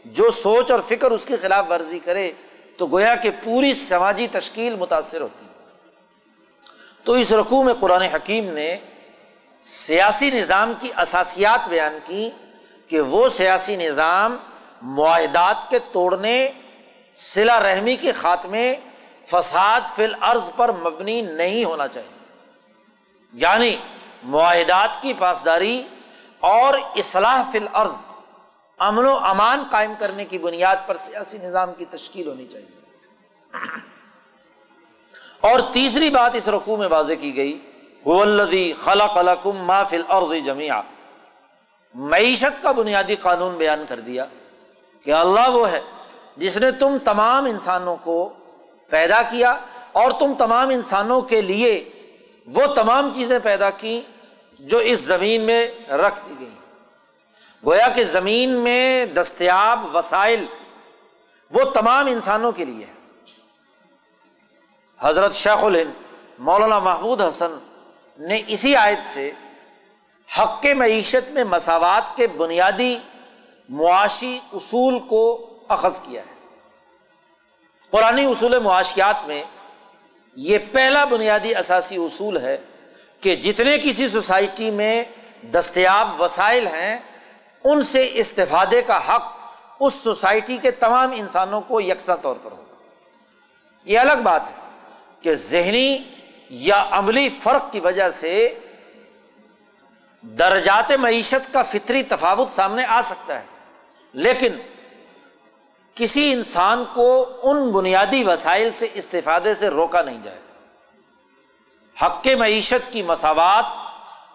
جو 0.05 0.31
سوچ 0.31 0.71
اور 0.71 0.79
فکر 0.79 1.11
اس 1.11 1.25
کی 1.25 1.35
خلاف 1.35 1.65
ورزی 1.69 1.99
کرے، 1.99 2.31
تو 2.77 2.87
گویا 2.87 3.15
کہ 3.15 3.29
پوری 3.43 3.73
سماجی 3.73 4.27
تشکیل 4.31 4.75
متاثر 4.75 5.21
ہوتی 5.21 5.45
ہے۔ 5.45 5.50
تو 7.03 7.13
اس 7.13 7.33
رقوع 7.33 7.63
میں 7.63 7.73
قرآن 7.73 8.01
حکیم 8.01 8.53
نے 8.53 8.77
سیاسی 9.61 10.31
نظام 10.31 10.73
کی 10.79 10.91
اثاسیات 10.95 11.67
بیان 11.67 11.97
کی 12.05 12.29
کہ 12.87 13.01
وہ 13.01 13.29
سیاسی 13.29 13.75
نظام 13.75 14.37
معاہدات 14.81 15.69
کے 15.69 15.79
توڑنے 15.79 16.51
سلا 17.13 17.59
رحمی 17.63 17.95
کے 17.95 18.11
خاتمے، 18.11 18.75
فساد 19.25 19.81
فل 19.95 20.13
عرض 20.21 20.51
پر 20.55 20.71
مبنی 20.71 21.21
نہیں 21.21 21.65
ہونا 21.65 21.87
چاہیے۔ 21.87 22.17
یعنی 23.33 23.77
معاہدات 24.23 25.01
کی 25.01 25.13
پاسداری 25.13 25.83
اور 26.39 26.73
اصلاح 26.95 27.43
فل 27.51 27.67
عرض 27.73 27.93
امن 28.77 29.05
و 29.05 29.17
امان 29.17 29.63
قائم 29.71 29.93
کرنے 29.99 30.25
کی 30.25 30.37
بنیاد 30.37 30.75
پر 30.87 30.97
سیاسی 30.97 31.37
نظام 31.37 31.73
کی 31.73 31.85
تشکیل 31.85 32.27
ہونی 32.27 32.45
چاہیے۔ 32.45 32.81
اور 35.41 35.59
تیسری 35.73 36.09
بات 36.09 36.35
اس 36.35 36.47
رقو 36.47 36.77
میں 36.77 36.87
واضح 36.87 37.13
کی 37.13 37.35
گئی 37.35 37.57
ولدی 38.05 38.71
خلا 38.73 39.07
قلقم 39.07 39.65
ما 39.65 39.83
فل 39.83 40.01
اور 40.07 40.35
جمیا 40.35 40.81
معیشت 41.95 42.61
کا 42.63 42.71
بنیادی 42.71 43.15
قانون 43.15 43.57
بیان 43.57 43.83
کر 43.89 43.99
دیا 43.99 44.25
کہ 45.05 45.13
اللہ 45.13 45.49
وہ 45.49 45.71
ہے 45.71 45.81
جس 46.37 46.57
نے 46.57 46.71
تم 46.71 46.97
تمام 47.03 47.45
انسانوں 47.45 47.95
کو 47.95 48.17
پیدا 48.91 49.21
کیا 49.31 49.57
اور 49.91 50.11
تم 50.11 50.33
تمام 50.33 50.69
انسانوں 50.69 51.21
کے 51.21 51.41
لیے 51.41 51.73
وہ 52.47 52.65
تمام 52.75 53.11
چیزیں 53.13 53.37
پیدا 53.39 53.69
کی 53.69 54.01
جو 54.59 54.77
اس 54.77 54.99
زمین 54.99 55.41
میں 55.41 55.65
رکھ 55.97 56.19
دی 56.29 56.35
گئی 56.39 56.55
گویا 57.63 57.87
کہ 57.95 58.03
زمین 58.03 58.53
میں 58.63 59.05
دستیاب 59.05 59.85
وسائل 59.95 60.45
وہ 61.51 61.63
تمام 61.73 62.07
انسانوں 62.07 62.51
کے 62.51 62.65
لیے 62.65 62.85
ہے 62.85 62.99
حضرت 65.01 65.33
شیخ 65.33 65.63
الہند 65.63 65.91
مولانا 66.39 66.79
محمود 66.79 67.21
حسن 67.21 67.51
نے 68.17 68.41
اسی 68.47 68.75
آیت 68.75 69.13
سے 69.13 69.31
حق 70.39 70.65
معیشت 70.65 71.31
میں 71.31 71.43
مساوات 71.43 72.17
کے 72.17 72.27
بنیادی 72.27 72.97
معاشی 73.69 74.39
اصول 74.53 74.99
کو 74.99 75.49
اخذ 75.67 75.99
کیا 75.99 76.21
ہے۔ 76.21 76.57
قرآن 77.89 78.19
اصول 78.19 78.59
معاشیات 78.59 79.27
میں 79.27 79.43
یہ 80.35 80.57
پہلا 80.71 81.05
بنیادی 81.05 81.55
اثاثی 81.55 81.95
اصول 81.95 82.37
ہے 82.37 82.57
کہ 83.19 83.35
جتنے 83.35 83.77
کسی 83.77 84.07
سوسائٹی 84.07 84.71
میں 84.71 85.03
دستیاب 85.53 86.21
وسائل 86.21 86.67
ہیں، 86.67 86.99
ان 87.63 87.81
سے 87.81 88.09
استفادے 88.13 88.81
کا 88.81 88.97
حق 88.97 89.23
اس 89.79 89.93
سوسائٹی 89.93 90.57
کے 90.57 90.71
تمام 90.71 91.11
انسانوں 91.15 91.61
کو 91.61 91.81
یکساں 91.81 92.17
طور 92.21 92.35
پر 92.43 92.51
ہوگا۔ 92.51 92.75
یہ 93.85 93.99
الگ 93.99 94.21
بات 94.23 94.41
ہے۔ 94.47 94.60
کہ 95.21 95.35
ذہنی 95.35 95.97
یا 96.49 96.85
عملی 96.91 97.29
فرق 97.29 97.71
کی 97.71 97.79
وجہ 97.79 98.09
سے 98.09 98.59
درجات 100.21 100.91
معیشت 100.91 101.53
کا 101.53 101.63
فطری 101.63 102.03
تفاوت 102.03 102.51
سامنے 102.55 102.85
آ 102.85 103.01
سکتا 103.01 103.39
ہے۔ 103.39 103.45
لیکن 104.13 104.53
کسی 105.95 106.33
انسان 106.33 106.83
کو 106.95 107.29
ان 107.43 107.71
بنیادی 107.71 108.23
وسائل 108.23 108.71
سے 108.71 108.87
استفادے 108.93 109.55
سے 109.55 109.67
روکا 109.67 110.01
نہیں 110.01 110.23
جائے۔ 110.23 110.37
حق 112.01 112.27
معیشت 112.27 112.93
کی 112.93 113.03
مساوات 113.03 113.65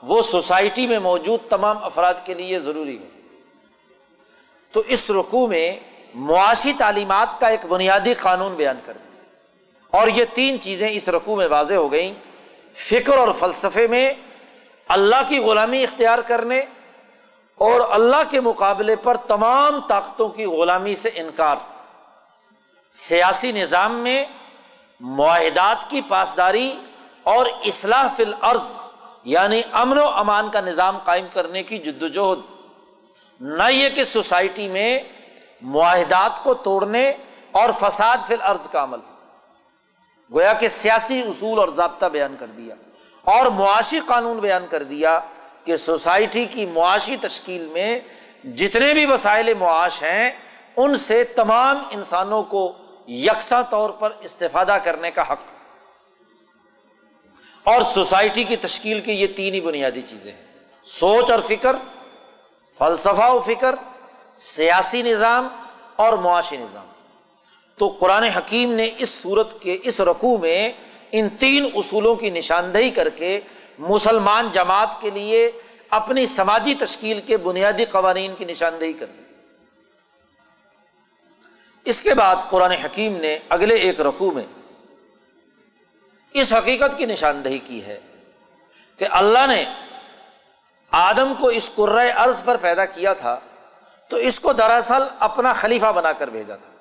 وہ 0.03 0.23
سوسائٹی 0.23 0.87
میں 0.87 0.99
موجود 0.99 1.41
تمام 1.49 1.85
افراد 1.85 2.15
کے 2.25 2.35
لیے 2.35 2.61
ضروری 2.61 2.99
ہے۔ 2.99 3.09
تو 4.73 4.83
اس 4.87 5.11
رقو 5.11 5.47
میں 5.47 5.77
معاشی 6.15 6.73
تعلیمات 6.73 7.41
کا 7.41 7.47
ایک 7.47 7.67
بنیادی 7.67 8.15
قانون 8.15 8.55
بیان 8.55 8.77
کر 8.87 8.93
دیا 8.93 9.06
اور 9.97 10.09
یہ 10.09 10.25
تین 10.35 10.61
چیزیں 10.61 10.89
اس 10.91 11.09
رقو 11.09 11.37
میں 11.37 11.47
واضح 11.47 11.75
ہو 11.75 11.93
گئیں۔ 11.93 12.15
فکر 12.75 13.19
اور 13.19 13.29
فلسفے 13.39 13.87
میں 13.87 14.13
اللہ 14.89 15.23
کی 15.29 15.39
غلامی 15.39 15.83
اختیار 15.85 16.19
کرنے 16.19 16.61
اور 17.59 17.81
اللہ 17.91 18.23
کے 18.31 18.41
مقابلے 18.41 18.97
پر 18.97 19.17
تمام 19.17 19.81
طاقتوں 19.81 20.29
کی 20.29 20.45
غلامی 20.45 20.95
سے 20.95 21.11
انکار۔ 21.15 21.57
سیاسی 22.91 23.53
نظام 23.53 23.93
میں 23.93 24.25
معاہدات 25.01 25.91
کی 25.91 26.01
پاسداری 26.09 26.75
اور 27.23 27.47
اصلاح 27.65 28.07
فی 28.17 28.23
الارض 28.23 28.71
یعنی 29.25 29.63
امن 29.73 29.99
و 29.99 30.09
امان 30.09 30.51
کا 30.51 30.61
نظام 30.61 30.99
قائم 30.99 31.27
کرنے 31.33 31.63
کی 31.63 31.79
جد 31.79 32.03
وجہد 32.03 32.41
نہ 33.41 33.71
یہ 33.71 33.89
کہ 33.89 34.05
سوسائٹی 34.05 34.69
میں 34.69 34.99
معاہدات 35.63 36.45
کو 36.45 36.55
توڑنے 36.55 37.13
اور 37.53 37.71
فساد 37.81 38.17
فی 38.27 38.35
الارض 38.35 38.69
کا 38.69 38.83
عمل۔ 38.85 38.99
گویا 40.33 40.53
کہ 40.53 40.69
سیاسی 40.69 41.21
اصول 41.21 41.59
اور 41.59 41.69
ضابطہ 41.69 42.07
بیان 42.07 42.37
کر 42.39 42.47
دیا 42.47 42.75
اور 43.25 43.47
معاشی 43.47 44.01
قانون 44.01 44.39
بیان 44.39 44.67
کر 44.71 44.83
دیا 44.83 45.19
کہ 45.65 45.77
سوسائٹی 45.77 46.45
کی 46.45 46.67
معاشی 46.67 47.17
تشکیل 47.17 47.65
میں 47.65 48.01
جتنے 48.45 48.95
بھی 48.95 49.07
وسائل 49.07 49.55
معاش 49.55 50.03
ہیں، 50.03 50.31
ان 50.77 50.95
سے 50.95 51.25
تمام 51.25 51.83
انسانوں 51.91 52.43
کو 52.43 52.73
یکساں 53.09 53.63
طور 53.71 53.91
پر 53.91 54.13
استفادہ 54.21 54.79
کرنے 54.85 55.11
کا 55.11 55.23
حق۔ 55.23 55.39
اور 57.65 57.83
سوسائٹی 57.83 58.45
کی 58.45 58.57
تشکیل 58.57 59.01
کی 59.01 59.13
یہ 59.13 59.27
تین 59.27 59.55
ہی 59.55 59.61
بنیادی 59.61 60.03
چیزیں 60.03 60.33
ہیں۔ 60.33 60.43
سوچ 60.83 61.31
اور 61.31 61.41
فکر، 61.41 61.77
فلسفہ 62.79 63.31
و 63.33 63.41
فکر، 63.41 63.75
سیاسی 64.37 65.03
نظام 65.03 65.49
اور 65.97 66.13
معاشی 66.13 66.57
نظام۔ 66.57 66.86
تو 67.79 67.89
قرآن 67.89 68.23
حکیم 68.23 68.73
نے 68.73 68.91
اس 68.99 69.11
صورت 69.11 69.63
کے 69.63 69.79
اس 69.83 70.01
رقوع 70.01 70.39
میں 70.39 70.73
ان 71.13 71.29
تین 71.29 71.71
اصولوں 71.75 72.15
کی 72.15 72.31
نشاندہی 72.31 72.91
کر 72.91 73.09
کے 73.09 73.41
مسلمان 73.79 74.49
جماعت 74.53 75.01
کے 75.01 75.11
لیے 75.11 75.51
اپنی 75.91 76.27
سماجی 76.27 76.75
تشکیل 76.75 77.21
کے 77.21 77.37
بنیادی 77.37 77.85
قوانین 77.85 78.35
کی 78.35 78.45
نشاندہی 78.45 78.93
کر 78.93 79.07
دی۔ 79.07 79.23
اس 81.85 82.03
کے 82.03 82.15
بعد 82.15 82.37
قرآن 82.51 82.71
حکیم 82.71 83.17
نے 83.17 83.39
اگلے 83.49 83.75
ایک 83.75 84.01
رقو 84.01 84.31
میں 84.31 84.43
اس 86.33 86.53
حقیقت 86.53 86.99
کی 86.99 87.07
نشاندہی 87.07 87.59
کی 87.59 87.85
ہے 87.85 88.01
کہ 88.97 89.07
اللہ 89.11 89.47
نے 89.49 89.65
آدم 90.91 91.33
کو 91.39 91.49
اس 91.49 91.71
قرۂ 91.75 92.07
ارض 92.17 92.45
پر 92.45 92.57
پیدا 92.57 92.85
کیا 92.85 93.13
تھا 93.13 93.41
تو 94.09 94.17
اس 94.17 94.41
کو 94.41 94.53
دراصل 94.53 95.03
اپنا 95.19 95.53
خلیفہ 95.53 95.93
بنا 95.93 96.13
کر 96.13 96.31
بھیجا 96.31 96.57
تھا۔ 96.57 96.76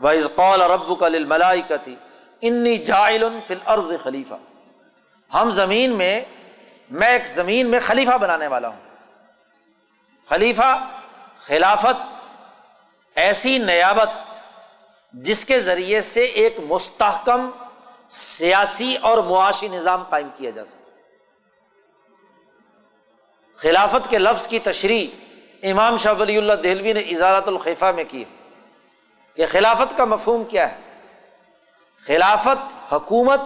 وہ 0.00 0.10
اس 0.10 0.28
قول 0.34 0.62
رب 0.62 1.00
کا 1.00 1.08
ملائی 1.08 1.62
کا 1.62 1.76
تھی 1.76 1.96
انی 2.42 2.76
جائل 2.76 3.24
فل 3.46 3.58
عرض 3.64 3.92
خلیفہ 4.02 4.34
ہم 5.34 5.50
زمین 5.50 5.90
میں 5.90 6.20
میں 6.90 7.08
ایک 7.08 7.26
زمین 7.26 7.66
میں 7.66 7.80
خلیفہ 7.80 8.18
بنانے 8.18 8.46
والا 8.46 8.68
ہوں۔ 8.68 8.80
خلیفہ، 10.28 10.88
خلافت، 11.38 12.02
ایسی 13.14 13.58
نیابت 13.58 14.08
جس 15.12 15.44
کے 15.44 15.60
ذریعے 15.60 16.02
سے 16.02 16.24
ایک 16.24 16.56
مستحکم 16.68 17.50
سیاسی 18.08 18.96
اور 18.96 19.18
معاشی 19.18 19.68
نظام 19.68 20.02
قائم 20.02 20.28
کیا 20.36 20.50
جا 20.50 20.64
سکے۔ 20.64 20.90
خلافت 23.56 24.10
کے 24.10 24.18
لفظ 24.18 24.48
کی 24.48 24.58
تشریح 24.58 25.06
امام 25.62 25.96
شاہ 25.96 26.14
ولی 26.18 26.36
اللہ 26.36 26.52
دہلوی 26.52 26.92
نے 26.92 27.00
اجارت 27.00 27.48
الخیفہ 27.48 27.92
میں 27.96 28.04
کی 28.08 28.24
ہے۔ 28.24 28.39
کہ 29.36 29.46
خلافت 29.46 29.96
کا 29.96 30.04
مفہوم 30.04 30.44
کیا 30.44 30.72
ہے؟ 30.72 30.80
خلافت، 32.06 32.92
حکومت، 32.92 33.40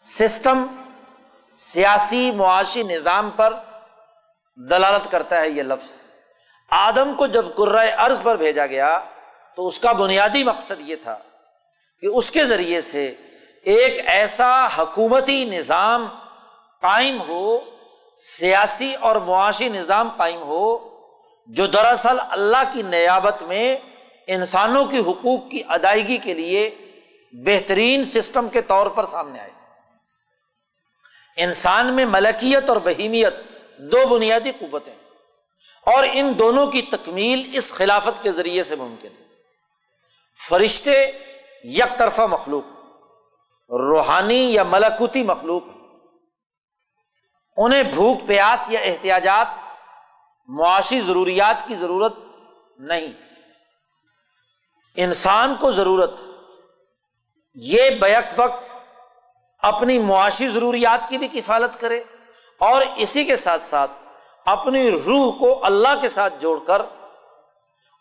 سسٹم، 0.00 0.66
سیاسی 1.52 2.30
معاشی 2.30 2.82
نظام 2.82 3.30
پر 3.30 3.54
دلالت 4.56 5.10
کرتا 5.10 5.40
ہے 5.40 5.48
یہ 5.48 5.62
لفظ۔ 5.62 5.90
آدم 6.70 7.14
کو 7.14 7.26
جب 7.26 7.46
قرۂۂ 7.56 7.86
ارض 7.98 8.22
پر 8.22 8.36
بھیجا 8.36 8.66
گیا، 8.66 9.00
تو 9.56 9.66
اس 9.66 9.78
کا 9.78 9.92
بنیادی 9.92 10.44
مقصد 10.44 10.80
یہ 10.80 10.96
تھا 11.02 11.18
کہ 12.00 12.06
اس 12.06 12.30
کے 12.30 12.46
ذریعے 12.46 12.80
سے 12.80 13.14
ایک 13.62 14.02
ایسا 14.06 14.66
حکومتی 14.66 15.44
نظام 15.44 16.06
قائم 16.80 17.20
ہو، 17.20 17.58
سیاسی 18.16 18.94
اور 18.94 19.16
معاشی 19.16 19.68
نظام 19.68 20.08
قائم 20.16 20.42
ہو، 20.42 20.96
جو 21.46 21.66
دراصل 21.66 22.16
اللہ 22.30 22.72
کی 22.72 22.82
نیابت 22.82 23.42
میں 23.42 23.76
انسانوں 24.26 24.84
کی 24.84 24.98
حقوق 24.98 25.50
کی 25.50 25.62
ادائیگی 25.68 26.18
کے 26.18 26.34
لیے 26.34 26.74
بہترین 27.32 28.04
سسٹم 28.04 28.48
کے 28.48 28.62
طور 28.62 28.86
پر 28.86 29.04
سامنے 29.04 29.40
آئے۔ 29.40 29.50
انسان 31.36 31.92
میں 31.92 32.06
ملکیت 32.06 32.68
اور 32.68 32.76
بہیمیت 32.76 33.34
دو 33.78 34.06
بنیادی 34.08 34.52
قوتیں 34.52 34.94
اور 35.86 36.04
ان 36.12 36.32
دونوں 36.38 36.66
کی 36.66 36.82
تکمیل 36.82 37.50
اس 37.52 37.72
خلافت 37.72 38.22
کے 38.22 38.32
ذریعے 38.32 38.64
سے 38.64 38.76
ممکن 38.76 39.08
ہے۔ 39.08 39.24
فرشتے 40.48 41.10
یک 41.64 41.98
طرفہ 41.98 42.22
مخلوق 42.22 42.64
روحانی 43.70 44.54
یا 44.54 44.62
ملکوتی 44.62 45.22
مخلوق 45.22 45.62
انہیں 47.56 47.82
بھوک، 47.82 48.26
پیاس 48.26 48.66
یا 48.68 48.80
احتیاجات، 48.80 49.46
معاشی 50.46 51.00
ضروریات 51.00 51.68
کی 51.68 51.74
ضرورت 51.74 52.14
نہیں۔ 52.78 53.25
انسان 54.96 55.54
کو 55.54 55.72
ضرورت 55.72 56.20
یہ 57.54 57.90
بیک 57.90 58.24
وقت 58.36 58.62
اپنی 59.58 59.98
معاشی 59.98 60.48
ضروریات 60.48 61.08
کی 61.08 61.18
بھی 61.18 61.28
کفالت 61.28 61.80
کرے 61.80 62.02
اور 62.58 62.82
اسی 62.96 63.24
کے 63.24 63.36
ساتھ 63.36 63.66
ساتھ 63.66 63.90
اپنی 64.46 64.90
روح 64.90 65.38
کو 65.38 65.64
اللہ 65.64 66.00
کے 66.00 66.08
ساتھ 66.08 66.34
جوڑ 66.38 66.58
کر 66.58 66.82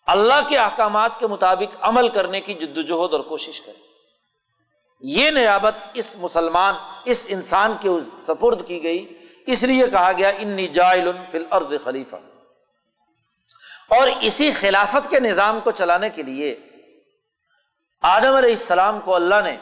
اللہ 0.08 0.48
کے 0.48 0.58
احکامات 0.58 1.20
کے 1.20 1.28
مطابق 1.28 1.78
عمل 1.82 2.08
کرنے 2.08 2.42
کی 2.42 2.54
جد 2.54 2.78
وجہد 2.78 3.14
اور 3.14 3.20
کوشش 3.20 3.62
کرے۔ 3.62 3.86
یہ 5.02 5.32
نیابت 5.32 5.76
اس 5.94 6.18
مسلمان، 6.18 6.76
اس 7.06 7.26
انسان 7.30 7.74
کے 7.80 7.90
سپرد 8.28 8.68
کی 8.68 8.84
گئی۔ 8.84 9.26
اس 9.48 9.64
لیے 9.64 9.88
کہا 9.88 10.12
گیا، 10.12 10.30
انی 10.30 10.68
جائل 10.68 11.12
فل 11.32 11.46
ارد 11.52 11.74
خلیفہ۔ 11.84 12.16
اور 13.90 14.08
اسی 14.22 14.52
خلافت 14.52 15.10
کے 15.10 15.20
نظام 15.20 15.60
کو 15.60 15.72
چلانے 15.72 16.10
کے 16.10 16.24
لیے 16.24 16.60
آدم 18.06 18.36
علیہ 18.36 18.50
السلام 18.50 19.00
کو 19.00 19.16
اللہ 19.16 19.42
نے 19.44 19.56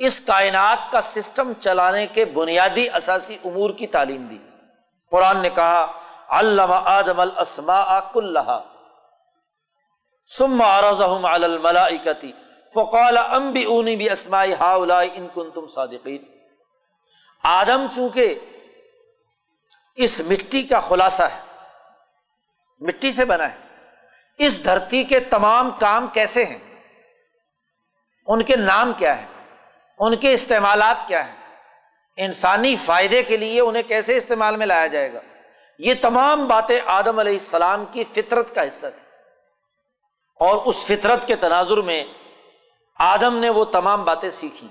اس 0.00 0.20
کائنات 0.20 0.90
کا 0.92 1.00
سسٹم 1.00 1.52
چلانے 1.60 2.06
کے 2.06 2.24
بنیادی 2.24 2.88
اثاثی 2.88 3.36
امور 3.44 3.70
کی 3.70 3.86
تعلیم 3.86 4.26
دی۔ 4.26 4.38
قرآن 5.12 5.42
نے 5.42 5.50
کہا 5.50 5.86
علامہ 6.28 6.80
آدم 6.84 7.20
السما 7.20 8.00
کل 8.00 8.36
سم 10.28 10.62
آرزم 10.62 11.26
الملاکتی 11.26 12.32
فقال 12.72 13.18
ام 13.18 13.50
بھی 13.52 13.64
اونی 13.64 13.96
بھی 13.96 14.10
اسمائی 14.10 14.54
ہا 14.60 14.72
ان 14.74 15.26
کن 15.34 15.50
تم 15.50 15.66
صادقین۔ 15.66 16.24
آدم 17.44 17.86
چونکہ 17.94 18.38
اس 19.94 20.20
مٹی 20.20 20.62
کا 20.62 20.80
خلاصہ 20.80 21.22
ہے، 21.22 21.40
مٹی 22.80 23.12
سے 23.12 23.24
بنا 23.24 23.50
ہے، 23.50 23.56
اس 24.38 24.64
دھرتی 24.64 25.02
کے 25.04 25.20
تمام 25.20 25.70
کام 25.70 26.06
کیسے 26.06 26.44
ہیں؟ 26.44 26.58
ان 28.26 28.42
کے 28.42 28.56
نام 28.56 28.92
کیا 28.92 29.22
ہے 29.22 29.26
ان 29.98 30.16
کے 30.16 30.32
استعمالات 30.32 31.08
کیا 31.08 31.28
ہیں؟ 31.28 31.36
انسانی 32.16 32.76
فائدے 32.76 33.22
کے 33.22 33.36
لیے 33.36 33.60
انہیں 33.60 33.82
کیسے 33.82 34.16
استعمال 34.16 34.56
میں 34.56 34.66
لایا 34.66 34.86
جائے 34.86 35.12
گا؟ 35.12 35.20
یہ 35.78 35.94
تمام 36.02 36.48
باتیں 36.48 36.80
آدم 36.86 37.18
علیہ 37.18 37.32
السلام 37.32 37.84
کی 37.84 38.04
فطرت 38.04 38.54
کا 38.54 38.62
حصہ 38.62 38.86
تھی 38.86 39.06
اور 40.40 40.56
اس 40.64 40.84
فطرت 40.84 41.28
کے 41.28 41.36
تناظر 41.36 41.76
میں 41.76 42.04
آدم 42.98 43.36
نے 43.36 43.50
وہ 43.50 43.64
تمام 43.64 44.04
باتیں 44.04 44.30
سیکھی۔ 44.30 44.68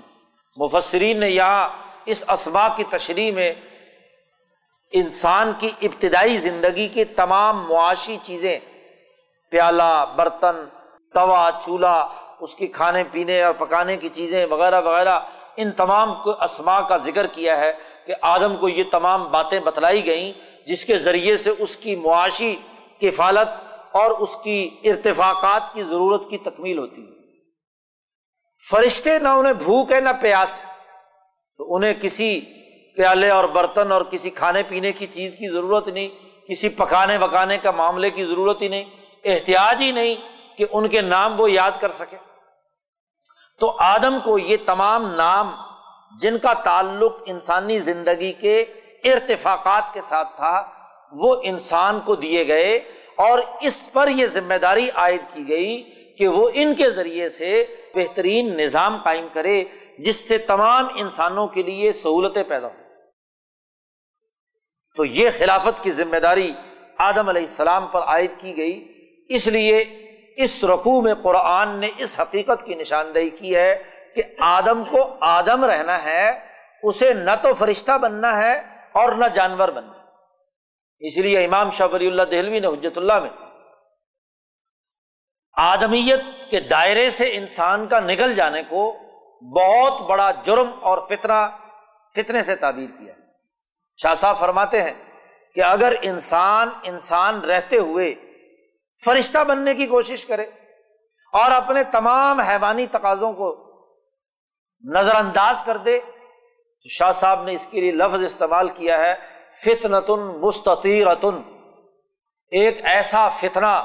مفسرین 0.56 1.20
نے 1.20 1.28
یہاں 1.28 1.68
اس 2.04 2.24
اسبا 2.28 2.68
کی 2.76 2.84
تشریح 2.84 3.32
میں 3.32 3.54
انسان 4.92 5.52
کی 5.58 5.70
ابتدائی 5.82 6.36
زندگی 6.36 6.88
کی 6.88 7.04
تمام 7.04 7.68
معاشی 7.68 8.16
چیزیں، 8.22 8.58
پیالہ، 9.50 10.04
برتن، 10.16 10.64
توا، 11.14 11.50
چولہا 11.64 12.25
اس 12.40 12.54
کی 12.54 12.66
کھانے 12.66 13.02
پینے 13.10 13.42
اور 13.42 13.54
پکانے 13.54 13.96
کی 13.96 14.08
چیزیں 14.08 14.46
وغیرہ 14.46 14.80
وغیرہ، 14.80 15.18
ان 15.56 15.70
تمام 15.72 16.12
اسما 16.40 16.80
کا 16.80 16.96
ذکر 16.96 17.26
کیا 17.26 17.56
ہے 17.56 17.72
کہ 18.06 18.14
آدم 18.22 18.56
کو 18.56 18.68
یہ 18.68 18.84
تمام 18.92 19.30
باتیں 19.30 19.60
بتلائی 19.60 20.06
گئیں، 20.06 20.32
جس 20.66 20.84
کے 20.84 20.98
ذریعے 20.98 21.36
سے 21.36 21.50
اس 21.58 21.76
کی 21.76 21.96
معاشی 21.96 22.54
کفالت 23.00 23.48
اور 23.92 24.10
اس 24.10 24.36
کی 24.36 24.70
ارتفاقات 24.84 25.72
کی 25.74 25.82
ضرورت 25.82 26.30
کی 26.30 26.38
تکمیل 26.38 26.78
ہوتی 26.78 27.02
ہے۔ 27.02 27.14
فرشتے 28.60 29.18
نہ 29.18 29.28
انہیں 29.28 29.52
بھوک 29.52 29.92
ہے، 29.92 30.00
نہ 30.00 30.08
پیاس 30.20 30.60
تو 31.58 31.74
انہیں 31.74 31.94
کسی 32.00 32.40
پیالے 32.96 33.30
اور 33.30 33.44
برتن 33.44 33.92
اور 33.92 34.02
کسی 34.02 34.30
کھانے 34.30 34.62
پینے 34.62 34.92
کی 34.92 35.06
چیز 35.06 35.32
کی 35.32 35.48
ضرورت 35.48 35.88
نہیں، 35.88 36.08
کسی 36.48 36.68
پکانے 36.68 37.16
وکانے 37.16 37.58
کا 37.58 37.70
معاملے 37.70 38.10
کی 38.10 38.24
ضرورت 38.24 38.62
ہی 38.62 38.68
نہیں 38.68 38.84
احتیاط 39.24 39.80
ہی 39.80 39.90
نہیں 39.92 40.14
کہ 40.58 40.66
ان 40.72 40.88
کے 40.88 41.00
نام 41.00 41.40
وہ 41.40 41.50
یاد 41.50 41.80
کر 41.80 41.88
سکے 41.88 42.16
تو 43.60 43.76
آدم 43.78 44.18
کو 44.24 44.38
یہ 44.38 44.56
تمام 44.66 45.14
نام 45.14 45.54
جن 46.20 46.38
کا 46.38 46.52
تعلق 46.52 47.22
انسانی 47.26 47.78
زندگی 47.78 48.32
کے 48.32 48.64
ارتفاقات 49.04 49.92
کے 49.94 50.00
ساتھ 50.00 50.36
تھا، 50.36 50.70
وہ 51.12 51.36
انسان 51.42 52.00
کو 52.00 52.14
دیے 52.14 52.46
گئے 52.46 52.76
اور 53.16 53.38
اس 53.60 53.92
پر 53.92 54.08
یہ 54.08 54.26
ذمہ 54.26 54.54
داری 54.54 54.90
عائد 54.90 55.20
کی 55.34 55.48
گئی 55.48 55.82
کہ 56.18 56.28
وہ 56.28 56.48
ان 56.54 56.74
کے 56.74 56.90
ذریعے 56.90 57.28
سے 57.28 57.64
بہترین 57.94 58.56
نظام 58.56 58.96
قائم 59.04 59.26
کرے، 59.32 59.64
جس 59.98 60.16
سے 60.16 60.38
تمام 60.38 60.86
انسانوں 60.94 61.46
کے 61.46 61.62
لیے 61.62 61.92
سہولتیں 61.92 62.42
پیدا 62.42 62.66
ہوں۔ 62.66 62.84
تو 64.96 65.04
یہ 65.04 65.30
خلافت 65.38 65.82
کی 65.84 65.90
ذمہ 65.90 66.16
داری 66.16 66.52
آدم 66.98 67.28
علیہ 67.28 67.42
السلام 67.42 67.86
پر 67.86 68.00
عائد 68.00 68.30
کی 68.38 68.56
گئی، 68.56 68.92
اس 69.28 69.46
لیے 69.46 69.84
اس 70.36 70.64
رقو 70.64 71.02
میں 71.02 71.14
قرآن 71.22 71.80
نے 71.80 71.90
اس 71.98 72.20
حقیقت 72.20 72.66
کی 72.66 72.74
نشاندہی 72.74 73.30
کی 73.30 73.56
ہے 73.56 73.82
کہ 74.14 74.22
آدم 74.40 74.84
کو 74.84 75.16
آدم 75.20 75.64
رہنا 75.64 76.02
ہے، 76.02 76.30
اسے 76.82 77.12
نہ 77.12 77.30
تو 77.42 77.54
فرشتہ 77.54 77.98
بننا 77.98 78.36
ہے 78.36 78.54
اور 78.92 79.12
نہ 79.12 79.24
جانور 79.24 79.68
بننا 79.68 79.92
اس 80.98 81.18
لیے 81.18 81.44
امام 81.44 81.70
شاہ 81.70 81.86
ولی 81.92 82.06
اللہ 82.06 82.22
دہلوی 82.22 82.60
نے 82.60 82.66
حجت 82.66 82.98
اللہ 82.98 83.18
میں 83.18 83.30
آدمیت 85.54 86.50
کے 86.50 86.60
دائرے 86.60 87.10
سے 87.10 87.36
انسان 87.36 87.86
کا 87.86 88.00
نکل 88.00 88.34
جانے 88.34 88.62
کو 88.62 88.96
بہت 89.42 90.00
بڑا 90.02 90.30
جرم 90.30 90.70
اور 90.80 90.98
فتنا 91.08 91.48
فتنے 92.16 92.42
سے 92.42 92.56
تعبیر 92.56 92.88
کیا 92.98 93.12
شاہ 93.96 94.14
صاحب 94.14 94.38
فرماتے 94.38 94.82
ہیں 94.82 94.94
کہ 95.54 95.62
اگر 95.62 95.94
انسان 96.02 96.68
انسان 96.82 97.40
رہتے 97.40 97.78
ہوئے 97.78 98.14
فرشتہ 99.04 99.44
بننے 99.44 99.74
کی 99.74 99.86
کوشش 99.86 100.26
کرے 100.26 100.42
اور 101.32 101.50
اپنے 101.50 101.84
تمام 101.84 102.40
حیوانی 102.40 102.86
تقاضوں 102.86 103.32
کو 103.32 103.66
نظر 104.84 105.14
انداز 105.14 105.62
کر 105.64 105.76
دے 105.76 105.98
تو 105.98 106.88
شاہ 106.88 107.12
صاحب 107.12 107.42
نے 107.42 107.54
اس 107.54 107.66
کے 107.70 107.80
لیے 107.80 107.92
لفظ 107.92 108.24
استعمال 108.24 108.68
کیا 108.68 108.98
ہے، 108.98 109.14
فتنتن 109.64 110.20
مستطیرتن۔ 110.20 111.40
ایک 112.50 112.80
ایسا 112.84 113.28
فتنا 113.28 113.84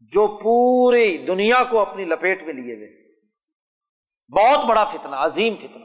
جو 0.00 0.26
پوری 0.26 1.16
دنیا 1.18 1.62
کو 1.68 1.80
اپنی 1.80 2.04
لپیٹ 2.04 2.42
میں 2.42 2.54
لیے 2.54 2.74
ہوئے 2.74 2.88
بہت 4.30 4.64
بڑا 4.64 4.84
فتنا 4.84 5.24
عظیم 5.24 5.56
فتنا 5.56 5.84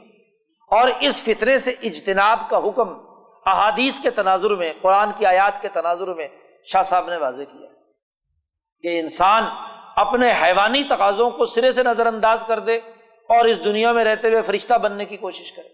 اور 0.70 0.90
اس 1.00 1.16
فطرے 1.16 1.58
سے 1.58 1.70
اجتناب 1.70 2.38
کا 2.50 2.58
حکم 2.58 2.88
احادیث 3.46 4.00
کے 4.00 4.10
تناظر 4.10 4.50
میں، 4.50 4.72
قرآن 4.82 5.12
کی 5.16 5.26
آیات 5.26 5.62
کے 5.62 5.68
تناظر 5.68 6.14
میں 6.14 6.28
شاہ 6.64 6.82
صاحب 6.82 7.08
نے 7.08 7.16
واضح 7.16 7.42
کیا۔ 7.42 7.71
کہ 8.82 9.00
انسان 9.00 9.44
اپنے 9.96 10.32
حیوانی 10.42 10.84
تقاضوں 10.84 11.30
کو 11.30 11.46
سرے 11.46 11.72
سے 11.72 11.82
نظر 11.82 12.06
انداز 12.06 12.44
کر 12.46 12.58
دے 12.58 12.76
اور 13.28 13.44
اس 13.44 13.64
دنیا 13.64 13.92
میں 13.92 14.04
رہتے 14.04 14.28
ہوئے 14.28 14.42
فرشتہ 14.42 14.74
بننے 14.74 15.04
کی 15.04 15.16
کوشش 15.16 15.52
کرے۔ 15.52 15.68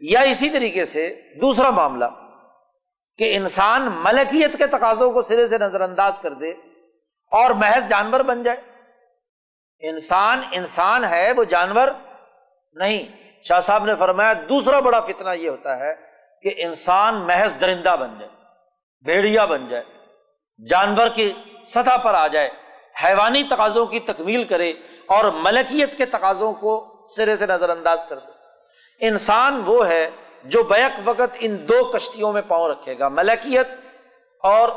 یا 0.00 0.20
اسی 0.20 0.50
طریقے 0.50 0.84
سے 0.84 1.20
دوسرا 1.40 1.70
معاملہ 1.70 2.04
کہ 3.18 3.36
انسان 3.36 3.88
ملکیت 3.92 4.58
کے 4.58 4.66
تقاضوں 4.66 5.12
کو 5.12 5.22
سرے 5.22 5.46
سے 5.46 5.58
نظر 5.58 5.80
انداز 5.80 6.12
کر 6.22 6.32
دے 6.32 6.50
اور 7.30 7.50
محض 7.50 7.88
جانور 7.88 8.20
بن 8.20 8.42
جائے۔ 8.42 8.56
انسان 9.78 10.42
انسان 10.52 11.04
ہے، 11.04 11.32
وہ 11.36 11.44
جانور 11.44 11.88
نہیں۔ 12.72 13.26
شاہ 13.42 13.60
صاحب 13.60 13.84
نے 13.84 13.94
فرمایا، 13.96 14.32
دوسرا 14.48 14.80
بڑا 14.80 15.00
فتنا 15.00 15.32
یہ 15.32 15.48
ہوتا 15.48 15.78
ہے 15.78 15.94
کہ 16.42 16.54
انسان 16.56 17.14
محض 17.14 17.60
درندہ 17.60 17.96
بن 18.00 18.18
جائے، 18.18 18.32
بھیڑیا 19.04 19.44
بن 19.44 19.68
جائے۔ 19.68 19.95
جانور 20.64 21.06
کی 21.08 21.32
سطح 21.66 21.96
پر 21.96 22.14
آ 22.14 22.26
جائے، 22.26 22.50
حیوانی 23.04 23.42
تقاضوں 23.42 23.86
کی 23.86 24.00
تکمیل 24.00 24.44
کرے 24.44 24.72
اور 25.06 25.24
ملکیت 25.24 25.98
کے 25.98 26.06
تقاضوں 26.06 26.52
کو 26.52 27.04
سرے 27.08 27.36
سے 27.36 27.46
نظر 27.46 27.70
انداز 27.70 28.04
کر 28.08 28.18
دے۔ 28.18 28.32
انسان 29.06 29.62
وہ 29.66 29.88
ہے 29.88 30.10
جو 30.44 30.62
بیک 30.62 30.92
وقت 31.04 31.36
ان 31.38 31.68
دو 31.68 31.84
کشتیوں 31.84 32.32
میں 32.32 32.42
پاؤں 32.48 32.68
رکھے 32.68 32.98
گا، 32.98 33.08
ملکیت 33.08 33.68
اور 34.42 34.68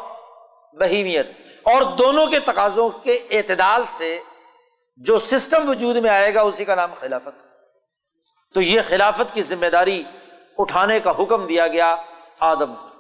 بہیمیت۔ 0.74 1.28
اور 1.64 1.82
دونوں 1.82 2.28
کے 2.28 2.40
تقاضوں 2.40 2.90
کے 2.90 3.20
اعتدال 3.32 3.84
سے 3.90 4.20
جو 4.98 5.20
سسٹم 5.20 5.70
وجود 5.70 5.96
میں 5.96 6.10
آئے 6.10 6.34
گا، 6.34 6.42
اسی 6.42 6.66
کا 6.66 6.76
نام 6.76 6.94
خلافت۔ 7.00 7.46
تو 8.54 8.62
یہ 8.62 8.82
خلافت 8.88 9.34
کی 9.34 9.42
ذمہ 9.42 9.66
داری 9.66 10.04
اٹھانے 10.58 11.00
کا 11.00 11.12
حکم 11.20 11.48
دیا 11.48 11.68
گیا 11.68 11.96
آدم۔ 12.40 12.99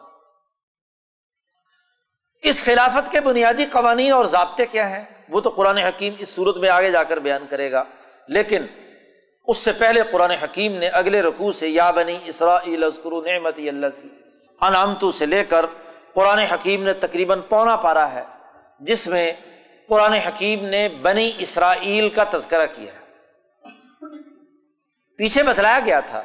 اس 2.41 2.63
خلافت 2.63 3.11
کے 3.11 3.21
بنیادی 3.21 3.65
قوانین 3.65 4.11
اور 4.11 4.25
ضابطے 4.25 4.65
کیا 4.65 4.89
ہیں؟ 4.89 5.05
وہ 5.29 5.41
تو 5.41 5.49
قرآن 5.49 5.77
حکیم 5.77 6.13
اس 6.17 6.29
صورت 6.29 6.57
میں 6.57 6.69
آگے 6.69 6.91
جا 6.91 7.03
کر 7.03 7.19
بیان 7.19 7.47
کرے 7.49 7.71
گا۔ 7.71 7.83
لیکن 8.27 8.65
اس 9.47 9.57
سے 9.57 9.73
پہلے 9.73 10.01
قرآن 10.11 10.31
حکیم 10.31 10.75
نے 10.75 10.87
اگلے 10.87 11.21
رقو 11.21 11.51
سے 11.51 11.69
یا 11.69 11.91
بنی 11.91 12.17
اسرا 12.25 12.59
نعمت 13.05 13.53
اللہ 13.57 13.87
سی 13.95 14.07
انعامتو 14.61 15.11
سے 15.11 15.25
لے 15.25 15.43
کر 15.43 15.65
قرآن 16.13 16.39
حکیم 16.39 16.83
نے 16.83 16.93
تقریباً 16.93 17.41
پونا 17.41 17.75
پارا 17.75 18.11
ہے، 18.11 18.23
جس 18.79 19.07
میں 19.07 19.31
قرآن 19.87 20.13
حکیم 20.13 20.65
نے 20.65 20.89
بنی 20.89 21.31
اسرائیل 21.37 22.09
کا 22.09 22.23
تذکرہ 22.31 22.65
کیا 22.65 22.93
ہے۔ 22.93 22.99
پیچھے 25.17 25.43
بتلایا 25.43 25.79
گیا 25.85 25.99
تھا 25.99 26.23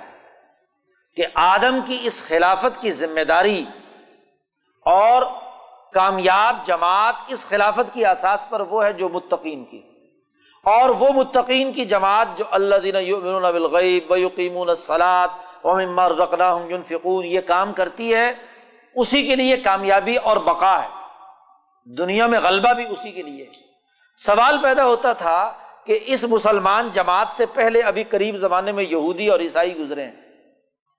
کہ 1.17 1.27
آدم 1.35 1.81
کی 1.87 1.99
اس 2.03 2.23
خلافت 2.29 2.81
کی 2.81 2.91
ذمہ 2.91 3.25
داری 3.25 3.65
اور 4.81 5.23
کامیاب 5.95 6.57
جماعت 6.67 7.15
اس 7.29 7.49
خلافت 7.49 7.95
کی 7.95 8.05
اثاث 8.05 8.49
پر 8.49 8.61
وہ 8.61 8.85
ہے 8.85 8.93
جو 8.93 9.09
متقین 9.09 9.65
کی۔ 9.65 9.83
اور 10.65 10.89
وہ 10.89 11.09
متقین 11.09 11.73
کی 11.73 11.85
جماعت 11.85 12.29
جو 12.37 12.45
اللہ 12.51 12.75
دین 12.75 13.21
بالغیب 13.21 14.13
و 14.57 14.63
الصلاط 14.63 15.31
و 15.65 16.83
فکون 16.83 17.25
یہ 17.25 17.41
کام 17.41 17.73
کرتی 17.73 18.15
ہے 18.15 18.33
اسی 18.95 19.27
کے 19.27 19.37
لیے 19.37 19.57
کامیابی 19.57 20.17
اور 20.17 20.37
بقا 20.37 20.83
ہے۔ 20.83 20.89
دنیا 21.99 22.27
میں 22.27 22.41
غلبہ 22.41 22.73
بھی 22.73 22.85
اسی 22.91 23.13
کے 23.13 23.23
لیے۔ 23.23 23.47
سوال 24.17 24.59
پیدا 24.63 24.85
ہوتا 24.85 25.13
تھا 25.13 25.53
کہ 25.87 25.99
اس 26.07 26.25
مسلمان 26.25 26.91
جماعت 26.91 27.29
سے 27.31 27.47
پہلے 27.47 27.81
ابھی 27.81 28.05
قریب 28.05 28.37
زمانے 28.37 28.73
میں 28.73 28.85
یہودی 28.85 29.29
اور 29.29 29.41
عیسائی 29.41 29.77
گزرے 29.77 30.05
ہیں، 30.05 30.13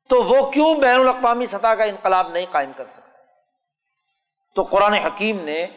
تو 0.10 0.24
وہ 0.24 0.52
کیوں 0.52 0.76
بین 0.76 1.00
الاقوامی 1.00 1.46
سطح 1.46 1.68
کا 1.68 1.84
انقلاب 1.84 2.32
نہیں 2.32 2.46
قائم 2.52 2.72
کر 2.78 2.86
سکتے؟ 2.86 3.14
تو 4.56 4.64
قرآن 4.64 4.93
حکیم 4.93 5.39
نے 5.39 5.68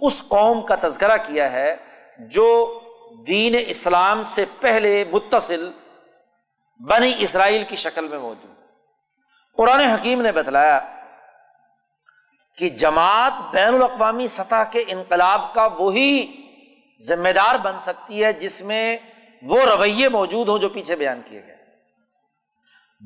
اس 0.00 0.24
قوم 0.28 0.60
کا 0.60 0.74
تذکرہ 0.80 1.16
کیا 1.16 1.52
ہے 1.52 1.76
جو 2.18 2.80
دین 3.26 3.54
اسلام 3.66 4.22
سے 4.22 4.44
پہلے 4.60 5.04
متصل 5.04 5.70
بنی 6.80 7.12
اسرائیل 7.18 7.64
کی 7.64 7.76
شکل 7.76 8.08
میں 8.08 8.18
موجود 8.18 8.56
قرآن 9.56 9.80
حکیم 9.80 10.22
نے 10.22 10.32
بتلایا 10.32 10.80
کہ 12.56 12.68
جماعت 12.68 13.32
بین 13.54 13.74
الاقوامی 13.74 14.26
سطح 14.26 14.64
کے 14.70 14.84
انقلاب 14.88 15.54
کا 15.54 15.66
وہی 15.66 16.26
ذمہ 17.06 17.28
دار 17.28 17.54
بن 17.54 17.78
سکتی 17.78 18.24
ہے 18.24 18.32
جس 18.32 18.62
میں 18.62 18.96
وہ 19.42 19.64
رویے 19.64 20.08
موجود 20.08 20.48
ہوں 20.48 20.58
جو 20.58 20.68
پیچھے 20.68 20.96
بیان 20.96 21.20
کیے 21.24 21.46
گئے۔ 21.46 21.56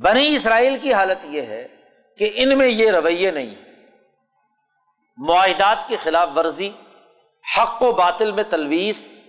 بنی 0.00 0.36
اسرائیل 0.36 0.78
کی 0.78 0.92
حالت 0.92 1.18
یہ 1.24 1.42
ہے 1.42 1.68
کہ 2.18 2.30
ان 2.34 2.58
میں 2.58 2.68
یہ 2.68 2.90
رویے 2.90 3.30
نہیں 3.30 3.71
معاہدات 5.18 5.88
کی 5.88 5.96
خلاف 5.96 6.28
ورزی، 6.36 6.70
حق 7.58 7.82
و 7.82 7.92
باطل 7.92 8.32
میں 8.32 8.44
تلویس 8.44 9.26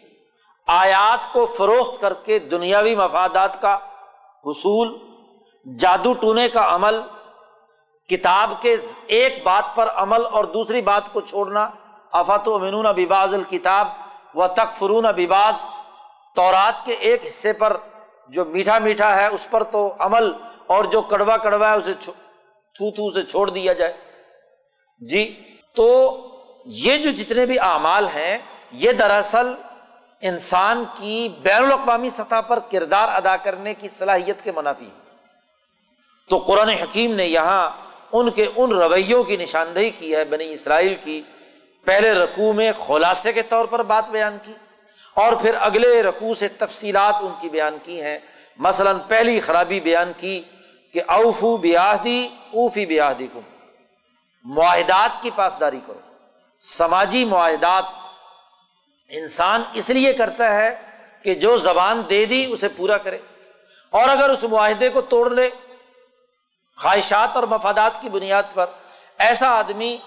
آیات 0.67 1.33
کو 1.33 1.45
فروخت 1.45 2.01
کر 2.01 2.13
کے 2.13 2.39
دنیاوی 2.39 2.95
مفادات 2.95 3.61
کا 3.61 3.73
حصول، 4.45 4.95
جادو 5.65 6.13
ٹونے 6.13 6.47
کا 6.49 6.75
عمل، 6.75 7.01
کتاب 8.09 8.51
کے 8.61 8.75
ایک 9.07 9.43
بات 9.43 9.75
پر 9.75 9.89
عمل 9.95 10.25
اور 10.25 10.45
دوسری 10.45 10.81
بات 10.81 11.13
کو 11.13 11.21
چھوڑنا 11.21 11.69
افات 12.11 12.47
و 12.47 12.55
امنون 12.55 12.85
بباز 12.85 13.33
الکتاب 13.33 13.87
و 14.35 14.47
تک 14.47 14.73
فرون 14.79 15.05
بباز 15.15 15.55
تورات 16.35 16.85
کے 16.85 16.93
ایک 16.93 17.25
حصے 17.25 17.53
پر 17.53 17.77
جو 18.29 18.45
میٹھا 18.45 18.79
میٹھا 18.79 19.15
ہے 19.15 19.27
اس 19.27 19.47
پر 19.49 19.63
تو 19.63 19.95
عمل 19.99 20.31
اور 20.67 20.85
جو 20.85 21.01
کڑوا 21.01 21.37
کڑوا 21.37 21.71
ہے 21.71 21.77
اسے 21.77 21.93
تھو 21.93 22.91
تھو 22.91 23.11
سے 23.11 23.23
چھوڑ 23.23 23.49
دیا 23.49 23.73
جائے۔ 23.73 23.93
جی؟ 24.99 25.23
تو 25.75 26.17
یہ 26.65 26.97
جو 26.97 27.11
جتنے 27.11 27.45
بھی 27.45 27.59
اعمال 27.59 28.07
ہیں، 28.07 28.37
یہ 28.71 28.91
دراصل 28.91 29.47
انسان 30.21 30.83
کی 30.97 31.29
بین 31.41 31.63
الاقوامی 31.63 32.09
سطح 32.09 32.41
پر 32.41 32.59
کردار 32.71 33.07
ادا 33.07 33.37
کرنے 33.37 33.73
کی 33.73 33.87
صلاحیت 33.87 34.43
کے 34.43 34.51
منافی 34.51 34.89
تو 36.29 36.37
قرآن 36.37 36.69
حکیم 36.69 37.15
نے 37.15 37.25
یہاں 37.25 37.69
ان 38.11 38.31
کے 38.31 38.47
ان 38.55 38.71
رویوں 38.71 39.23
کی 39.23 39.37
نشاندہی 39.37 39.89
کی 39.89 40.15
ہے، 40.15 40.23
بنی 40.23 40.53
اسرائیل 40.53 40.95
کی۔ 41.03 41.21
پہلے 41.85 42.11
رقو 42.11 42.53
میں 42.53 42.71
خلاصے 42.71 43.33
کے 43.33 43.41
طور 43.41 43.65
پر 43.65 43.83
بات 43.83 44.09
بیان 44.09 44.37
کی 44.43 44.53
اور 45.13 45.33
پھر 45.33 45.51
اگلے 45.59 46.03
رقو 46.03 46.33
سے 46.33 46.47
تفصیلات 46.47 47.15
ان 47.21 47.31
کی 47.41 47.49
بیان 47.49 47.77
کی 47.83 48.01
ہیں۔ 48.01 48.19
مثلاً 48.57 48.97
پہلی 49.07 49.39
خرابی 49.39 49.79
بیان 49.79 50.11
کی 50.17 50.41
کہ 50.91 51.01
اوفو 51.07 51.57
بیاہدی 51.57 52.29
اوفی 52.53 52.85
بیاہدی 52.85 53.27
کم 53.33 53.39
معاہدات 54.43 55.21
کی 55.21 55.29
پاسداری 55.35 55.79
کرو۔ 55.87 55.99
سماجی 56.59 57.25
معاہدات 57.25 57.83
انسان 59.09 59.63
اس 59.73 59.89
لیے 59.89 60.13
کرتا 60.13 60.55
ہے 60.55 60.75
کہ 61.23 61.33
جو 61.33 61.57
زبان 61.57 62.01
دے 62.09 62.25
دی 62.25 62.45
اسے 62.49 62.69
پورا 62.69 62.97
کرے۔ 62.97 63.17
اور 63.89 64.09
اگر 64.09 64.29
اس 64.29 64.43
معاہدے 64.43 64.89
کو 64.89 65.01
توڑ 65.01 65.31
لے، 65.31 65.49
خواہشات 66.75 67.29
اور 67.35 67.43
مفادات 67.43 68.01
کی 68.01 68.09
بنیاد 68.09 68.43
پر 68.53 68.65
ایسا 69.17 69.47
آدمی 69.47 69.97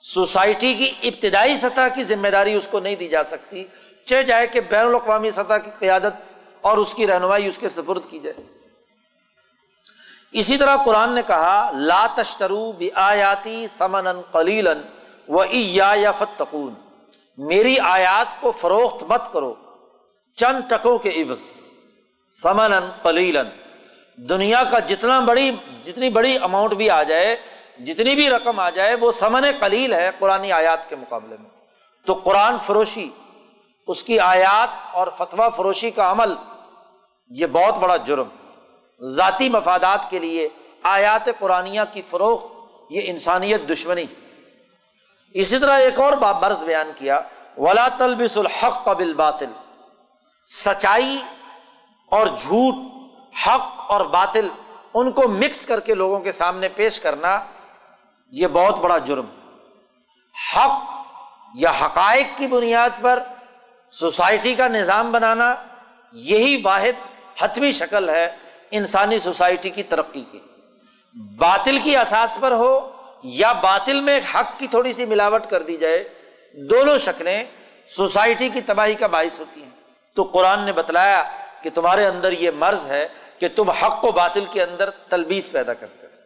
سوسائٹی 0.00 0.74
کی 0.74 0.92
ابتدائی 1.02 1.56
سطح 1.56 1.88
کی 1.94 2.04
ذمہ 2.04 2.28
داری 2.28 2.54
اس 2.54 2.68
کو 2.68 2.80
نہیں 2.80 2.96
دی 2.96 3.08
جا 3.08 3.24
سکتی، 3.24 3.64
چہ 4.04 4.22
جائے 4.22 4.46
کہ 4.46 4.60
بین 4.60 4.86
الاقوامی 4.86 5.30
سطح 5.30 5.54
کی 5.54 5.70
قیادت 5.78 6.14
اور 6.60 6.78
اس 6.78 6.94
کی 6.94 7.06
رہنمائی 7.06 7.46
اس 7.46 7.58
کے 7.58 7.68
سپرد 7.68 8.06
کی 8.08 8.18
جائے۔ 8.18 8.65
اسی 10.38 10.56
طرح 10.56 10.76
قرآن 10.76 11.12
نے 11.12 11.22
کہا، 11.22 11.70
لا 11.74 12.06
تشترو 12.16 12.72
آیاتی 12.94 13.66
سمن 13.78 14.20
قلیلن 14.32 14.80
و 15.28 15.44
یا 15.50 16.12
فتقون۔ 16.12 16.74
میری 17.36 17.78
آیات 17.78 18.40
کو 18.40 18.52
فروخت 18.52 19.02
مت 19.02 19.32
کرو، 19.32 19.54
چند 20.36 20.70
ٹکوں 20.70 20.98
کے 20.98 21.10
عوض۔ 21.10 21.40
سمن 22.42 22.72
قلیلن 23.02 23.48
دنیا 24.16 24.64
کا 24.64 24.78
جتنا 24.78 25.20
بڑی، 25.20 25.50
جتنی 25.84 26.10
بڑی 26.10 26.38
اماؤنٹ 26.42 26.72
بھی 26.72 26.90
آ 26.90 27.02
جائے، 27.02 27.36
جتنی 27.84 28.14
بھی 28.14 28.30
رقم 28.30 28.60
آ 28.60 28.70
جائے، 28.70 28.94
وہ 28.94 29.12
سمن 29.12 29.44
قلیل 29.60 29.92
ہے 29.92 30.10
قرآن 30.18 30.52
آیات 30.52 30.88
کے 30.88 30.96
مقابلے 30.96 31.36
میں۔ 31.40 31.50
تو 32.06 32.14
قرآن 32.14 32.58
فروشی، 32.58 33.10
اس 33.86 34.04
کی 34.04 34.20
آیات 34.20 34.68
اور 34.92 35.08
فتویٰ 35.18 35.48
فروشی 35.56 35.90
کا 35.90 36.10
عمل، 36.10 36.34
یہ 37.28 37.46
بہت 37.46 37.74
بڑا 37.74 37.96
جرم۔ 37.96 38.28
ذاتی 39.02 39.48
مفادات 39.48 40.10
کے 40.10 40.18
لیے 40.18 40.48
آیات 40.82 41.38
قرآن 41.38 41.76
کی 41.92 42.02
فروخت، 42.02 42.46
یہ 42.90 43.00
انسانیت 43.04 43.60
دشمنی۔ 43.70 44.04
اسی 45.34 45.58
طرح 45.58 45.78
ایک 45.78 46.00
اور 46.00 46.12
برض 46.12 46.64
بیان 46.64 46.90
کیا، 46.96 47.20
ولا 47.56 47.88
تلبس 47.88 48.36
الحق 48.36 48.84
قبل 48.84 49.14
باطل 49.14 49.52
سچائی 50.46 51.22
اور 52.10 52.26
جھوٹ، 52.26 52.74
حق 53.46 53.84
اور 53.88 54.06
باطل، 54.06 54.48
ان 54.94 55.12
کو 55.12 55.28
مکس 55.28 55.66
کر 55.66 55.80
کے 55.80 55.94
لوگوں 55.94 56.20
کے 56.20 56.32
سامنے 56.32 56.68
پیش 56.68 57.00
کرنا، 57.00 57.40
یہ 58.30 58.46
بہت 58.52 58.78
بڑا 58.78 58.98
جرم۔ 58.98 59.26
حق 60.56 60.82
یا 61.54 61.70
حقائق 61.70 62.26
کی 62.36 62.46
بنیاد 62.46 62.90
پر 63.00 63.22
سوسائٹی 63.90 64.54
کا 64.54 64.68
نظام 64.68 65.12
بنانا، 65.12 65.54
یہی 66.12 66.60
واحد 66.64 67.06
حتمی 67.40 67.72
شکل 67.72 68.08
ہے 68.08 68.36
انسانی 68.76 69.18
سوسائٹی 69.18 69.70
کی 69.70 69.82
ترقی 69.82 70.24
کی۔ 70.32 70.38
باطل 71.36 71.78
کی 71.78 71.96
اساس 71.96 72.38
پر 72.40 72.52
ہو 72.52 72.90
یا 73.24 73.52
باطل 73.52 74.00
میں 74.00 74.20
حق 74.34 74.58
کی 74.58 74.66
تھوڑی 74.66 74.92
سی 74.92 75.06
ملاوٹ 75.06 75.46
کر 75.46 75.62
دی 75.62 75.76
جائے، 75.76 76.08
دونوں 76.54 76.98
شکلیں 76.98 77.44
سوسائٹی 77.88 78.48
کی 78.48 78.60
تباہی 78.60 78.94
کا 78.94 79.06
باعث 79.06 79.40
ہوتی 79.40 79.62
ہیں۔ 79.62 79.70
تو 80.14 80.22
قرآن 80.22 80.60
نے 80.60 80.72
بتلایا 80.72 81.24
کہ 81.62 81.70
تمہارے 81.70 82.06
اندر 82.06 82.32
یہ 82.32 82.50
مرض 82.50 82.86
ہے 82.86 83.08
کہ 83.38 83.48
تم 83.56 83.70
حق 83.70 84.04
و 84.04 84.12
باطل 84.12 84.44
کے 84.50 84.62
اندر 84.62 84.90
تلبیس 84.90 85.52
پیدا 85.52 85.74
کرتے 85.74 86.06
تھے 86.06 86.22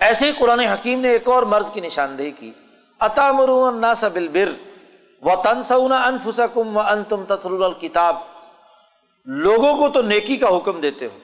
ایسے 0.00 0.26
ہی 0.26 0.32
قرآن 0.32 0.60
حکیم 0.60 1.00
نے 1.00 1.08
ایک 1.08 1.28
اور 1.28 1.42
مرض 1.42 1.70
کی 1.70 1.80
نشاندہی 1.80 2.30
کی۔ 2.30 2.52
عطا 3.00 3.32
مرون 3.32 3.80
ناسا 3.80 4.08
بل 4.08 4.54
و 5.22 5.42
تنسونا 5.42 5.96
انفسکم 5.96 6.76
و 6.76 6.80
ان 6.80 7.04
تم 7.04 7.24
تتر 7.24 7.50
الکتاب۔ 7.50 8.33
لوگوں 9.24 9.76
کو 9.76 9.88
تو 9.88 10.02
نیکی 10.02 10.36
کا 10.36 10.56
حکم 10.56 10.80
دیتے 10.80 11.06
ہو 11.06 11.18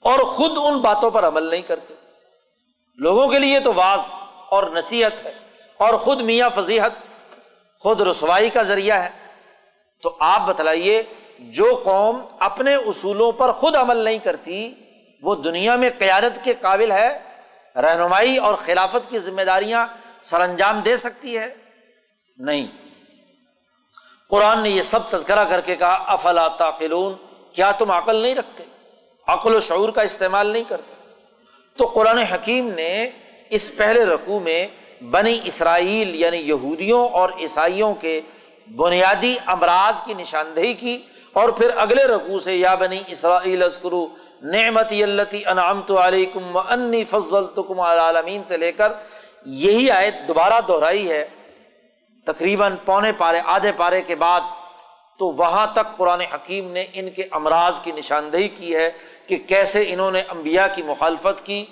اور 0.00 0.18
خود 0.18 0.52
ان 0.56 0.78
باتوں 0.78 1.10
پر 1.10 1.28
عمل 1.28 1.42
نہیں 1.42 1.62
کرتے۔ 1.62 1.94
لوگوں 2.96 3.28
کے 3.28 3.38
لیے 3.38 3.60
تو 3.60 3.74
واض 3.74 4.00
اور 4.50 4.70
نصیحت 4.70 5.24
ہے 5.24 5.32
اور 5.78 5.94
خود 5.94 6.20
میاں 6.20 6.50
فضیحت، 6.54 6.92
خود 7.78 8.00
رسوائی 8.00 8.50
کا 8.50 8.62
ذریعہ 8.62 9.02
ہے۔ 9.04 9.10
تو 10.02 10.16
آپ 10.20 10.46
بتلائیے، 10.46 11.02
جو 11.38 11.80
قوم 11.84 12.20
اپنے 12.38 12.74
اصولوں 12.74 13.32
پر 13.32 13.52
خود 13.52 13.76
عمل 13.76 13.96
نہیں 13.96 14.18
کرتی، 14.18 14.74
وہ 15.22 15.34
دنیا 15.34 15.76
میں 15.76 15.90
قیادت 15.98 16.44
کے 16.44 16.54
قابل 16.60 16.92
ہے، 16.92 17.22
رہنمائی 17.76 18.36
اور 18.36 18.54
خلافت 18.54 19.10
کی 19.10 19.18
ذمہ 19.18 19.42
داریاں 19.42 19.86
سر 20.22 20.40
انجام 20.40 20.80
دے 20.80 20.96
سکتی 20.96 21.38
ہے؟ 21.38 21.54
نہیں۔ 22.36 22.83
قرآن 24.34 24.62
نے 24.62 24.70
یہ 24.70 24.82
سب 24.82 25.08
تذکرہ 25.10 25.44
کر 25.44 25.60
کے 25.60 25.76
کہا، 25.76 26.04
افلا 26.06 26.48
تاقلون 26.48 27.14
کیا 27.52 27.70
تم 27.70 27.90
عقل 27.90 28.16
نہیں 28.16 28.34
رکھتے؟ 28.34 28.64
عقل 29.26 29.54
و 29.54 29.60
شعور 29.60 29.88
کا 29.88 30.02
استعمال 30.02 30.46
نہیں 30.46 30.64
کرتے۔ 30.68 30.94
تو 31.76 31.86
قرآن 31.86 32.18
حکیم 32.18 32.70
نے 32.74 33.10
اس 33.50 33.76
پہلے 33.76 34.04
رقوع 34.04 34.40
میں 34.40 34.66
بنی 35.10 35.40
اسرائیل 35.44 36.14
یعنی 36.14 36.36
یہودیوں 36.36 37.08
اور 37.08 37.30
عیسائیوں 37.38 37.94
کے 37.94 38.20
بنیادی 38.76 39.36
امراض 39.46 40.02
کی 40.02 40.14
نشاندہی 40.14 40.74
کی 40.74 40.98
اور 41.32 41.48
پھر 41.48 41.70
اگلے 41.76 42.04
رقو 42.04 42.38
سے، 42.38 42.56
یا 42.56 42.74
بنی 42.74 43.00
اسرائیل 43.06 43.62
اسکرو 43.62 44.06
نعمت 44.42 44.92
انعام 45.46 45.82
تو 45.82 46.00
علیکم 46.06 46.56
و 46.56 46.58
انی 46.58 47.04
فضل 47.04 47.46
تو 47.46 47.82
عالمین 47.82 48.42
سے 48.48 48.56
لے 48.56 48.72
کر، 48.72 48.92
یہی 49.46 49.90
آیت 49.90 50.28
دوبارہ 50.28 50.60
دہرائی 50.68 51.10
ہے۔ 51.10 51.24
تقریباً 52.24 52.76
پونے 52.84 53.12
پارے، 53.12 53.40
آدھے 53.46 53.72
پارے 53.72 54.02
کے 54.02 54.14
بعد 54.14 54.40
تو 55.18 55.26
وہاں 55.26 55.66
تک 55.72 55.96
قرآن 55.96 56.20
حکیم 56.20 56.70
نے 56.70 56.86
ان 56.92 57.10
کے 57.10 57.22
امراض 57.30 57.80
کی 57.80 57.92
نشاندہی 57.92 58.48
کی 58.48 58.76
ہے 58.76 58.90
کہ 59.26 59.38
کیسے 59.46 59.84
انہوں 59.88 60.10
نے 60.10 60.22
امبیا 60.28 60.66
کی 60.66 60.82
مخالفت 60.82 61.46
کی۔ 61.46 61.64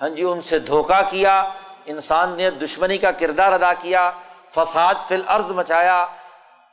ہاں 0.00 0.08
جی 0.08 0.22
ان 0.22 0.40
سے 0.40 0.58
دھوکہ 0.58 1.00
کیا، 1.10 1.48
انسان 1.86 2.30
نے 2.30 2.50
دشمنی 2.50 2.98
کا 2.98 3.10
کردار 3.10 3.52
ادا 3.52 3.72
کیا، 3.72 4.10
فساد 4.50 4.94
فی 5.08 5.14
الارض 5.14 5.50
مچایا۔ 5.50 6.06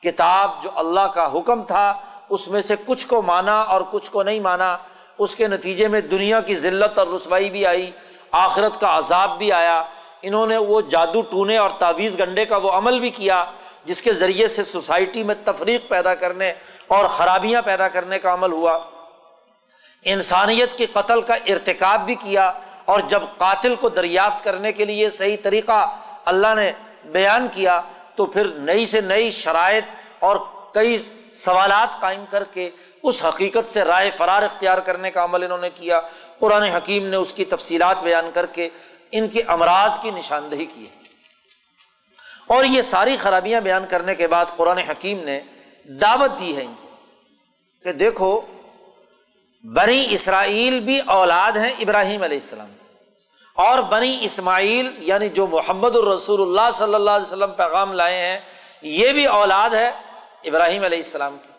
کتاب 0.04 0.64
جو 0.64 0.70
اللہ 0.76 1.08
کا 1.14 1.38
حکم 1.38 1.64
تھا، 1.64 1.94
اس 2.30 2.48
میں 2.48 2.62
سے 2.62 2.76
کچھ 2.86 3.08
کو 3.08 3.22
مانا 3.22 3.62
اور 3.62 3.82
کچھ 3.92 4.12
کو 4.12 4.24
نہیں 4.24 4.40
مانا۔ 4.40 4.78
اس 5.18 5.36
کے 5.36 5.48
نتیجے 5.48 5.88
میں 5.88 6.02
دنیا 6.02 6.42
کی 6.42 6.56
ذلت 6.56 7.00
اور 7.00 7.08
رسوائی 7.08 7.50
بھی 7.50 7.66
آئی، 7.66 7.92
آخرت 8.32 8.80
کا 8.80 8.98
عذاب 8.98 9.38
بھی 9.38 9.52
آیا۔ 9.52 9.84
انہوں 10.22 10.48
نے 10.48 10.58
وہ 10.58 10.82
جادو 10.82 11.22
ٹونے 11.22 11.58
اور 11.58 11.70
تعویذ 11.70 12.20
گنڈے 12.20 12.46
کا 12.46 12.58
وہ 12.58 12.72
عمل 12.72 13.00
بھی 13.00 13.10
کیا 13.10 13.46
جس 13.86 14.02
کے 14.02 14.14
ذریعے 14.14 14.48
سے 14.48 14.64
سوسائٹی 14.64 15.24
میں 15.24 15.36
تفریق 15.46 15.88
پیدا 15.88 16.16
کرنے 16.16 16.54
اور 16.88 17.06
خرابیاں 17.06 17.62
پیدا 17.62 17.88
کرنے 17.88 18.20
کا 18.20 18.34
عمل 18.34 18.52
ہوا۔ 18.52 18.80
انسانیت 20.04 20.78
کے 20.78 20.86
قتل 20.86 21.22
کا 21.22 21.34
ارتکاب 21.34 22.06
بھی 22.06 22.16
کیا 22.16 22.52
اور 22.86 23.00
جب 23.00 23.24
قاتل 23.38 23.76
کو 23.76 23.90
دریافت 23.90 24.44
کرنے 24.44 24.72
کے 24.72 24.86
لیے 24.86 25.10
صحیح 25.10 25.38
طریقہ 25.44 25.98
اللہ 26.26 26.56
نے 26.56 26.72
بیان 27.06 27.48
کیا 27.52 27.82
تو 28.16 28.26
پھر 28.26 28.46
نئی 28.46 28.86
سے 28.86 29.02
نئی 29.02 29.32
شرائط 29.32 29.84
اور 30.20 30.38
کئی 30.74 30.98
سوالات 31.32 32.02
قائم 32.02 32.26
کر 32.30 32.44
کے 32.44 32.70
اس 33.04 33.26
حقیقت 33.26 33.74
سے 33.74 33.82
رائے 33.82 34.12
فرار 34.12 34.42
اختیار 34.42 34.78
کرنے 34.78 35.12
کا 35.12 35.24
عمل 35.24 35.44
انہوں 35.44 35.58
نے 35.58 35.70
کیا۔ 35.76 36.02
قرآن 36.40 36.64
حکیم 36.64 37.06
نے 37.06 37.18
اس 37.18 37.34
کی 37.34 37.46
تفصیلات 37.46 38.04
بیان 38.04 38.30
کر 38.34 38.46
کے 38.46 38.70
ان 39.12 39.28
کے 39.28 39.42
امراض 39.48 40.00
کی 40.02 40.12
نشاندہی 40.12 40.66
کی 40.66 40.84
ہے۔ 40.84 40.98
اور 42.48 42.66
یہ 42.66 42.82
ساری 42.82 43.18
خرابیاں 43.18 43.62
بیان 43.62 43.86
کرنے 43.90 44.16
کے 44.16 44.28
بعد 44.28 44.46
قرآن 44.58 44.78
حکیم 44.78 45.24
نے 45.24 45.40
دعوت 45.84 46.40
دی 46.40 46.58
ہے 46.58 46.62
ان 46.62 46.74
کو 46.82 46.88
کہ 47.84 47.92
دیکھو، 47.92 48.42
بنی 49.64 50.08
اسرائیل 50.10 50.80
بھی 50.80 51.00
اولاد 51.00 51.52
ہیں 51.52 51.74
ابراہیم 51.80 52.24
علیہ 52.24 52.40
السلام۔ 52.42 52.72
اور 53.56 53.80
بنی 53.80 54.18
اسماعیل 54.22 54.92
یعنی 54.98 55.30
جو 55.30 55.48
محمد 55.48 55.96
الرسول 55.96 56.42
اللہ 56.42 56.78
صلی 56.78 56.94
اللہ 56.94 57.12
علیہ 57.12 57.28
وسلم 57.28 57.52
پیغام 57.52 57.94
لائے 57.94 58.20
ہیں، 58.20 58.40
یہ 58.82 59.12
بھی 59.12 59.26
اولاد 59.26 59.70
ہے 59.70 59.92
ابراہیم 60.46 60.84
علیہ 60.84 60.98
السلام 60.98 61.38
کی۔ 61.42 61.50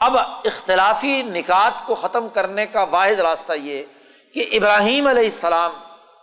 اب 0.00 0.16
اختلافی 0.18 1.22
نکات 1.22 1.86
کو 1.86 1.94
ختم 1.94 2.28
کرنے 2.28 2.66
کا 2.66 2.82
واحد 2.82 3.20
راستہ 3.20 3.52
یہ 3.52 3.82
کہ 4.34 4.48
ابراہیم 4.52 5.06
علیہ 5.06 5.24
السلام 5.24 5.72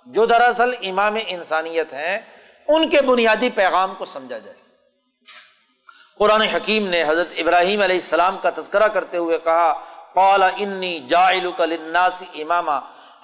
جو 0.06 0.26
دراصل 0.26 0.74
امام 0.82 1.16
انسانیت 1.28 1.94
ہیں، 1.94 2.20
ان 2.68 2.90
کے 2.90 3.02
بنیادی 3.02 3.50
پیغام 3.50 3.96
کو 3.96 4.06
سمجھا 4.06 4.38
جائے۔ 4.38 4.58
قرآن 6.20 6.42
حکیم 6.42 6.88
نے 6.88 7.04
حضرت 7.04 7.28
ابراہیم 7.38 7.82
علیہ 7.82 7.96
السلام 7.96 8.38
کا 8.38 8.50
تذکرہ 8.50 8.88
کرتے 8.88 9.18
ہوئے 9.18 9.38
کہا 9.38 9.74
قالا 10.14 10.48
انی 10.48 11.00
جائل 11.00 11.50
امام 12.34 12.70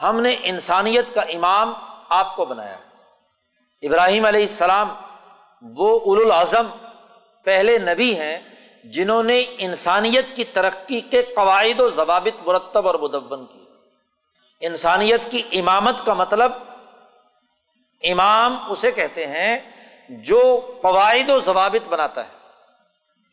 ہم 0.02 0.20
نے 0.20 0.36
انسانیت 0.44 1.14
کا 1.14 1.22
امام 1.22 1.74
آپ 2.10 2.36
کو 2.36 2.46
بنایا۔ 2.46 2.78
ابراہیم 3.82 4.26
علیہ 4.26 4.42
السلام 4.42 4.94
وہ 5.62 6.00
اول 6.00 6.26
الاظم 6.26 6.68
پہلے 7.44 7.78
نبی 7.78 8.16
ہیں، 8.16 8.40
جنہوں 8.84 9.24
نے 9.24 9.46
انسانیت 9.58 10.36
کی 10.36 10.44
ترقی 10.44 11.02
کے 11.02 11.22
قواعد 11.22 11.80
و 11.80 11.90
ضوابط 11.90 12.48
مرتب 12.48 12.88
اور 12.88 12.96
مدون 12.96 13.46
کی 13.46 13.66
انسانیت 14.60 15.32
کی 15.32 15.42
امامت 15.60 16.06
کا 16.06 16.14
مطلب 16.14 16.52
امام 18.04 18.58
اسے 18.70 18.92
کہتے 18.92 19.28
ہیں 19.28 19.58
جو 20.10 20.72
قواعد 20.82 21.30
و 21.30 21.40
ضوابط 21.40 21.88
بناتا 21.88 22.24
ہے 22.24 22.30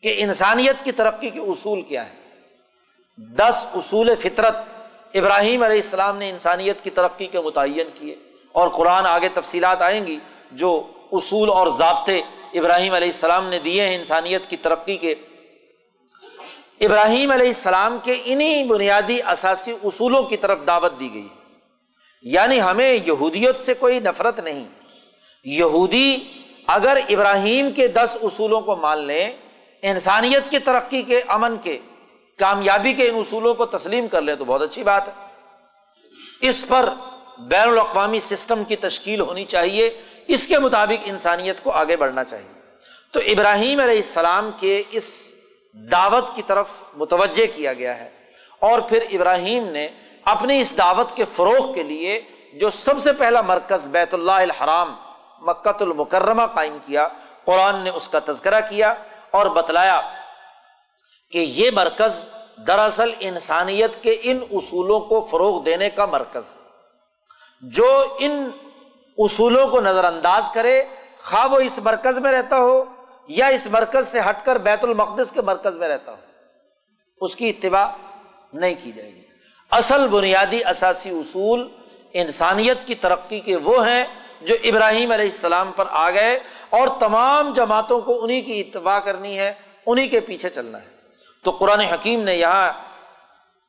کہ 0.01 0.15
انسانیت 0.17 0.85
کی 0.85 0.91
ترقی 0.91 1.29
کے 1.29 1.39
اصول 1.39 1.81
کیا 1.81 2.05
ہے 2.05 2.13
دس 3.17 3.67
اصول 3.73 4.15
فطرت۔ 4.15 4.55
ابراہیم 5.13 5.63
علیہ 5.63 5.75
السلام 5.75 6.17
نے 6.17 6.29
انسانیت 6.29 6.83
کی 6.83 6.89
ترقی 6.89 7.27
کے 7.27 7.39
متعین 7.39 7.87
کیے 7.93 8.15
اور 8.51 8.67
قرآن 8.67 9.05
آگے 9.05 9.29
تفصیلات 9.29 9.81
آئیں 9.81 10.07
گی 10.07 10.19
جو 10.51 10.87
اصول 11.11 11.49
اور 11.49 11.67
ضابطے 11.67 12.21
ابراہیم 12.53 12.93
علیہ 12.93 13.07
السلام 13.07 13.49
نے 13.49 13.59
دیے 13.59 13.87
ہیں 13.87 13.95
انسانیت 13.95 14.49
کی 14.49 14.57
ترقی 14.57 14.97
کے۔ 14.97 15.15
ابراہیم 16.81 17.31
علیہ 17.31 17.47
السلام 17.47 17.97
کے 18.03 18.21
انہیں 18.25 18.63
بنیادی 18.63 19.21
اثاثی 19.21 19.71
اصولوں 19.83 20.23
کی 20.23 20.37
طرف 20.37 20.59
دعوت 20.67 20.99
دی 20.99 21.13
گئی 21.13 21.27
یعنی 22.21 22.61
ہمیں 22.61 22.93
یہودیت 22.93 23.57
سے 23.57 23.73
کوئی 23.73 23.99
نفرت 23.99 24.39
نہیں۔ 24.39 24.67
یہودی 25.43 26.17
اگر 26.67 26.97
ابراہیم 27.09 27.71
کے 27.71 27.87
دس 27.87 28.17
اصولوں 28.23 28.61
کو 28.61 28.75
مان 28.75 29.05
لیں، 29.05 29.31
انسانیت 29.81 30.51
کی 30.51 30.59
ترقی 30.59 31.01
کے، 31.01 31.21
امن 31.27 31.57
کے، 31.57 31.79
کامیابی 32.37 32.93
کے 32.93 33.09
ان 33.09 33.15
اصولوں 33.15 33.53
کو 33.53 33.65
تسلیم 33.65 34.07
کر 34.07 34.21
لیں 34.21 34.35
تو 34.35 34.45
بہت 34.45 34.61
اچھی 34.61 34.83
بات 34.83 35.07
ہے۔ 35.07 35.13
اس 36.41 36.65
پر 36.67 36.89
بین 37.39 37.69
الاقوامی 37.69 38.19
سسٹم 38.19 38.63
کی 38.63 38.75
تشکیل 38.75 39.19
ہونی 39.19 39.45
چاہیے۔ 39.45 39.89
اس 40.27 40.47
کے 40.47 40.59
مطابق 40.59 41.03
انسانیت 41.05 41.63
کو 41.63 41.71
آگے 41.71 41.95
بڑھنا 41.95 42.23
چاہیے۔ 42.23 42.61
تو 43.11 43.19
ابراہیم 43.19 43.79
علیہ 43.79 43.95
السلام 43.95 44.51
کے 44.59 44.83
اس 44.91 45.35
دعوت 45.73 46.35
کی 46.35 46.41
طرف 46.47 46.67
متوجہ 46.93 47.45
کیا 47.55 47.73
گیا 47.73 47.99
ہے۔ 47.99 48.09
اور 48.59 48.79
پھر 48.79 49.03
ابراہیم 49.11 49.67
نے 49.67 49.87
اپنی 50.25 50.59
اس 50.61 50.77
دعوت 50.77 51.15
کے 51.15 51.25
فروغ 51.35 51.73
کے 51.73 51.83
لیے 51.83 52.19
جو 52.53 52.69
سب 52.69 52.99
سے 53.03 53.13
پہلا 53.13 53.41
مرکز 53.41 53.87
بیت 53.87 54.13
اللہ 54.13 54.39
الحرام 54.41 54.95
مکت 55.41 55.81
المکرمہ 55.81 56.45
قائم 56.53 56.77
کیا، 56.85 57.07
قرآن 57.45 57.75
نے 57.75 57.89
اس 57.89 58.07
کا 58.09 58.19
تذکرہ 58.25 58.59
کیا 58.69 58.93
اور 59.31 59.45
بتلایا 59.55 59.99
کہ 61.31 61.37
یہ 61.37 61.71
مرکز 61.73 62.25
دراصل 62.67 63.13
انسانیت 63.19 64.01
کے 64.03 64.17
ان 64.21 64.39
اصولوں 64.51 64.99
کو 64.99 65.21
فروغ 65.21 65.63
دینے 65.63 65.89
کا 65.89 66.05
مرکز 66.05 66.53
جو 67.63 67.87
ان 68.19 68.49
اصولوں 69.17 69.67
کو 69.67 69.81
نظر 69.81 70.03
انداز 70.03 70.49
کرے، 70.53 70.81
خواہ 71.19 71.47
وہ 71.51 71.59
اس 71.59 71.79
مرکز 71.83 72.19
میں 72.19 72.31
رہتا 72.31 72.57
ہو 72.57 72.83
یا 73.29 73.47
اس 73.47 73.67
مرکز 73.71 74.07
سے 74.07 74.19
ہٹ 74.19 74.45
کر 74.45 74.57
بیت 74.67 74.83
المقدس 74.83 75.31
کے 75.31 75.41
مرکز 75.41 75.77
میں 75.77 75.87
رہتا 75.87 76.11
ہو، 76.11 76.17
اس 77.21 77.35
کی 77.35 77.49
اتباع 77.49 77.87
نہیں 78.53 78.75
کی 78.83 78.91
جائے 78.91 79.09
گی۔ 79.09 79.18
اصل 79.71 80.07
بنیادی 80.07 80.63
اثاثی 80.63 81.09
اصول 81.09 81.67
انسانیت 82.13 82.87
کی 82.87 82.95
ترقی 82.95 83.39
کے 83.39 83.57
وہ 83.57 83.87
ہیں 83.87 84.05
جو 84.41 84.55
ابراہیم 84.63 85.11
علیہ 85.11 85.25
السلام 85.25 85.71
پر 85.71 85.85
آ 85.89 86.11
گئے 86.11 86.39
اور 86.69 86.87
تمام 86.99 87.53
جماعتوں 87.53 88.01
کو 88.01 88.23
انہیں 88.23 88.41
کی 88.41 88.61
اتباع 88.61 88.99
کرنی 88.99 89.39
ہے 89.39 89.53
انہیں 89.85 90.09
کے 90.09 90.19
پیچھے 90.19 90.49
چلنا 90.49 90.81
ہے۔ 90.81 90.87
تو 91.43 91.51
قرآن 91.51 91.79
حکیم 91.79 92.21
نے 92.21 92.35
یہاں 92.35 92.71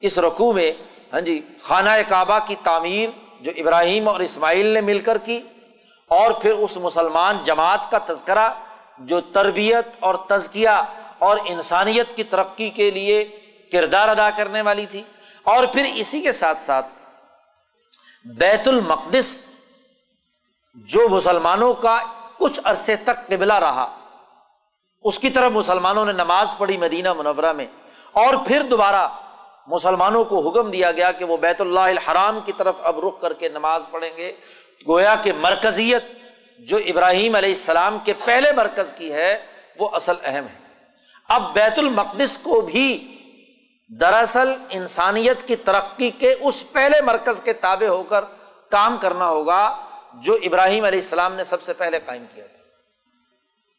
اس 0.00 0.18
رقو 0.18 0.52
میں 0.52 0.72
ہاں 1.12 1.20
جی 1.20 1.40
خانہ 1.62 1.90
کعبہ 2.08 2.38
کی 2.46 2.56
تعمیر 2.62 3.08
جو 3.40 3.52
ابراہیم 3.56 4.08
اور 4.08 4.20
اسماعیل 4.20 4.66
نے 4.66 4.80
مل 4.80 4.98
کر 4.98 5.18
کی 5.18 5.40
اور 6.08 6.30
پھر 6.30 6.52
اس 6.52 6.76
مسلمان 6.76 7.36
جماعت 7.44 7.90
کا 7.90 7.98
تذکرہ 7.98 8.50
جو 8.98 9.20
تربیت 9.20 9.88
اور 10.00 10.14
تزکیہ 10.14 10.68
اور 11.18 11.38
انسانیت 11.44 12.16
کی 12.16 12.24
ترقی 12.24 12.70
کے 12.70 12.90
لیے 12.90 13.24
کردار 13.72 14.08
ادا 14.08 14.30
کرنے 14.30 14.62
والی 14.62 14.86
تھی۔ 14.86 15.02
اور 15.42 15.66
پھر 15.66 15.92
اسی 15.94 16.20
کے 16.20 16.32
ساتھ 16.32 16.62
ساتھ 16.62 16.86
بیت 18.24 18.68
المقدس 18.68 19.48
جو 20.74 21.08
مسلمانوں 21.08 21.74
کا 21.74 22.02
کچھ 22.38 22.60
عرصے 22.64 22.96
تک 22.96 23.26
قبلہ 23.26 23.52
رہا، 23.52 23.98
اس 25.04 25.18
کی 25.18 25.30
طرف 25.30 25.52
مسلمانوں 25.52 26.06
نے 26.06 26.12
نماز 26.12 26.48
پڑھی 26.58 26.76
مدینہ 26.76 27.12
منورہ 27.12 27.52
میں 27.52 27.66
اور 28.12 28.34
پھر 28.46 28.62
دوبارہ 28.62 29.08
مسلمانوں 29.66 30.24
کو 30.24 30.48
حکم 30.48 30.70
دیا 30.70 30.92
گیا 30.92 31.12
کہ 31.12 31.24
وہ 31.24 31.36
بیت 31.36 31.60
اللہ 31.60 31.80
الحرام 31.80 32.40
کی 32.40 32.52
طرف 32.52 32.74
اب 32.82 33.08
رخ 33.08 33.20
کر 33.20 33.32
کے 33.32 33.48
نماز 33.48 33.82
پڑھیں 33.90 34.16
گے۔ 34.16 34.32
گویا 34.88 35.14
کہ 35.22 35.32
مرکزیت 35.32 36.04
جو 36.58 36.76
ابراہیم 36.76 37.34
علیہ 37.34 37.48
السلام 37.48 37.98
کے 37.98 38.12
پہلے 38.24 38.52
مرکز 38.52 38.92
کی 38.92 39.12
ہے، 39.12 39.46
وہ 39.78 39.88
اصل 39.92 40.14
اہم 40.22 40.44
ہے۔ 40.46 40.58
اب 41.28 41.52
بیت 41.52 41.78
المقدس 41.78 42.38
کو 42.38 42.60
بھی 42.60 43.16
دراصل 43.90 44.54
انسانیت 44.70 45.46
کی 45.48 45.56
ترقی 45.56 46.10
کے 46.10 46.34
اس 46.40 46.64
پہلے 46.72 47.00
مرکز 47.00 47.40
کے 47.40 47.52
تابع 47.52 47.86
ہو 47.86 48.02
کر 48.02 48.24
کام 48.70 48.96
کرنا 48.96 49.28
ہوگا 49.28 49.76
جو 50.14 50.38
ابراہیم 50.42 50.84
علیہ 50.84 50.98
السلام 50.98 51.34
نے 51.34 51.44
سب 51.44 51.62
سے 51.62 51.72
پہلے 51.72 52.00
قائم 52.04 52.24
کیا 52.34 52.46
تھا۔ 52.46 52.58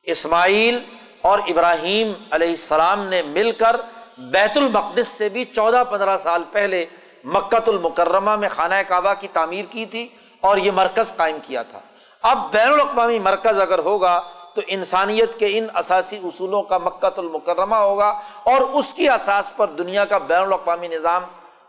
اسماعیل 0.04 0.80
اور 1.22 1.40
ابراہیم 1.40 2.14
علیہ 2.32 2.50
السلام 2.50 3.08
نے 3.08 3.22
مل 3.22 3.52
کر 3.52 3.76
بیت 4.18 4.58
المقدس 4.58 5.08
سے 5.08 5.30
بھی 5.30 5.46
چودہ 5.46 5.84
پندرہ 5.92 6.18
سال 6.18 6.44
پہلے 6.52 6.86
مکت 7.24 7.70
المکرمہ 7.70 8.36
میں 8.36 8.50
خانہ 8.50 8.76
کعبہ 8.88 9.14
کی 9.14 9.28
تعمیر 9.34 9.66
کی 9.70 9.86
تھی 9.86 10.08
اور 10.42 10.58
یہ 10.58 10.72
مرکز 10.72 11.16
قائم 11.16 11.38
کیا 11.48 11.64
تھا۔ 11.64 11.80
اب 12.22 12.52
بین 12.52 12.74
الاقوامی 12.74 13.20
مرکز 13.20 13.60
اگر 13.60 13.80
ہوگا 13.80 14.22
تو 14.56 14.62
انسانیت 14.68 15.40
کے 15.40 15.58
ان 15.58 15.68
اثاثی 15.74 16.18
اصولوں 16.18 16.64
کا 16.64 16.78
مکت 16.78 17.20
المکرمہ 17.20 17.76
ہوگا 17.76 18.10
اور 18.44 18.62
اس 18.62 18.94
کی 18.94 19.10
اساس 19.10 19.56
پر 19.56 19.68
دنیا 19.68 20.06
کا 20.06 20.18
بین 20.18 20.42
الاقوامی 20.42 20.88
نظام 20.88 21.24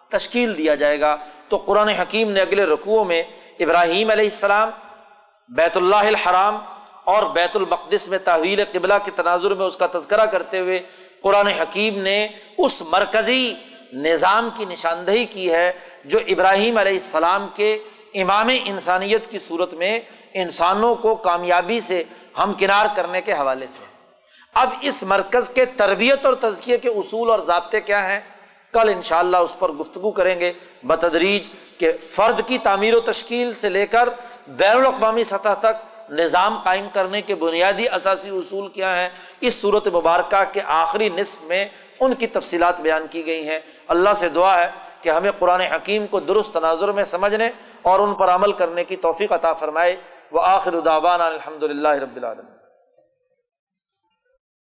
تشکیل 0.09 0.57
دیا 0.57 0.75
جائے 0.75 1.01
گا۔ 1.01 1.17
تو 1.49 1.57
قرآن 1.57 1.89
حکیم 1.89 2.31
نے 2.31 2.41
اگلے 2.41 2.65
رقوع 2.65 3.05
میں 3.05 3.23
ابراہیم 3.61 4.11
علیہ 4.11 4.25
السلام، 4.25 4.71
بیت 5.49 5.77
اللہ 5.77 5.97
الحرام 5.97 6.59
اور 7.05 7.23
بیت 7.23 7.57
المقدس 7.57 8.09
میں 8.09 8.19
تحویل 8.19 8.65
قبلہ 8.73 8.95
کے 9.05 9.11
تناظر 9.11 9.55
میں 9.55 9.67
اس 9.67 9.77
کا 9.77 9.87
تذکرہ 9.93 10.27
کرتے 10.27 10.59
ہوئے 10.59 10.79
قرآن 11.23 11.47
حکیم 11.47 11.99
نے 11.99 12.29
اس 12.59 12.83
مرکزی 12.83 13.55
نظام 13.93 14.49
کی 14.55 14.65
نشاندہی 14.65 15.25
کی 15.25 15.53
ہے 15.53 15.73
جو 16.05 16.19
ابراہیم 16.29 16.79
علیہ 16.79 16.93
السلام 16.93 17.47
کے 17.55 17.79
امام 18.15 18.51
انسانیت 18.65 19.31
کی 19.31 19.39
صورت 19.39 19.75
میں 19.75 20.01
انسانوں 20.35 20.95
کو 20.95 21.15
کامیابی 21.15 21.81
سے 21.81 22.03
ہمکنار 22.39 22.87
کرنے 22.97 23.21
کے 23.21 23.33
حوالے 23.33 23.67
سے۔ 23.67 23.85
اب 24.55 24.69
اس 24.81 25.03
مرکز 25.03 25.51
کے 25.51 25.65
تربیت 25.65 26.27
اور 26.27 26.35
تزکیے 26.35 26.79
کے 26.79 26.89
اصول 26.89 27.31
اور 27.31 27.39
ضابطے 27.39 27.81
کیا 27.81 28.09
ہیں؟ 28.09 28.21
کل 28.73 28.89
ان 28.95 29.03
شاء 29.03 29.19
اللہ 29.19 29.37
اس 29.37 29.59
پر 29.59 29.69
گفتگو 29.69 30.11
کریں 30.11 30.41
گے۔ 30.41 30.53
بتدریج 30.83 31.43
کہ 31.79 31.93
فرد 32.01 32.41
کی 32.47 32.59
تعمیر 32.59 32.95
و 32.95 33.01
تشکیل 33.01 33.55
سے 33.55 33.69
لے 33.69 33.87
کر 33.87 34.09
بین 34.49 34.77
الاقوامی 34.77 35.25
سطح 35.25 35.55
تک 35.61 36.11
نظام 36.11 36.59
قائم 36.65 36.87
کرنے 36.93 37.23
کے 37.23 37.35
بنیادی 37.35 37.89
اثاثی 37.89 38.29
اصول 38.29 38.69
کیا 38.69 38.97
ہیں؟ 38.97 39.09
اس 39.41 39.55
صورت 39.55 39.89
مبارکہ 39.89 40.53
کے 40.53 40.61
آخری 40.67 41.09
نصف 41.09 41.43
میں 41.43 41.69
ان 42.01 42.15
کی 42.15 42.27
تفصیلات 42.27 42.81
بیان 42.81 43.07
کی 43.11 43.27
گئی 43.27 43.49
ہیں۔ 43.49 43.61
اللہ 43.89 44.11
سے 44.17 44.29
دعا 44.29 44.59
ہے 44.59 44.71
کہ 45.01 45.09
ہمیں 45.09 45.31
قرآن 45.39 45.61
حکیم 45.61 46.07
کو 46.07 46.21
درست 46.21 46.53
تناظر 46.53 46.89
میں 46.89 47.05
سمجھنے 47.05 47.51
اور 47.83 48.01
ان 48.01 48.15
پر 48.15 48.29
عمل 48.29 48.53
کرنے 48.53 48.85
کی 48.85 48.97
توفیق 48.97 49.33
عطا 49.33 49.53
فرمائے۔ 49.53 49.97
وہ 50.33 50.41
آخر 50.41 50.73
الدابان 50.73 51.21
الحمد 51.21 51.63
للہ 51.63 51.89
رب 51.89 52.17
العالمین 52.17 52.62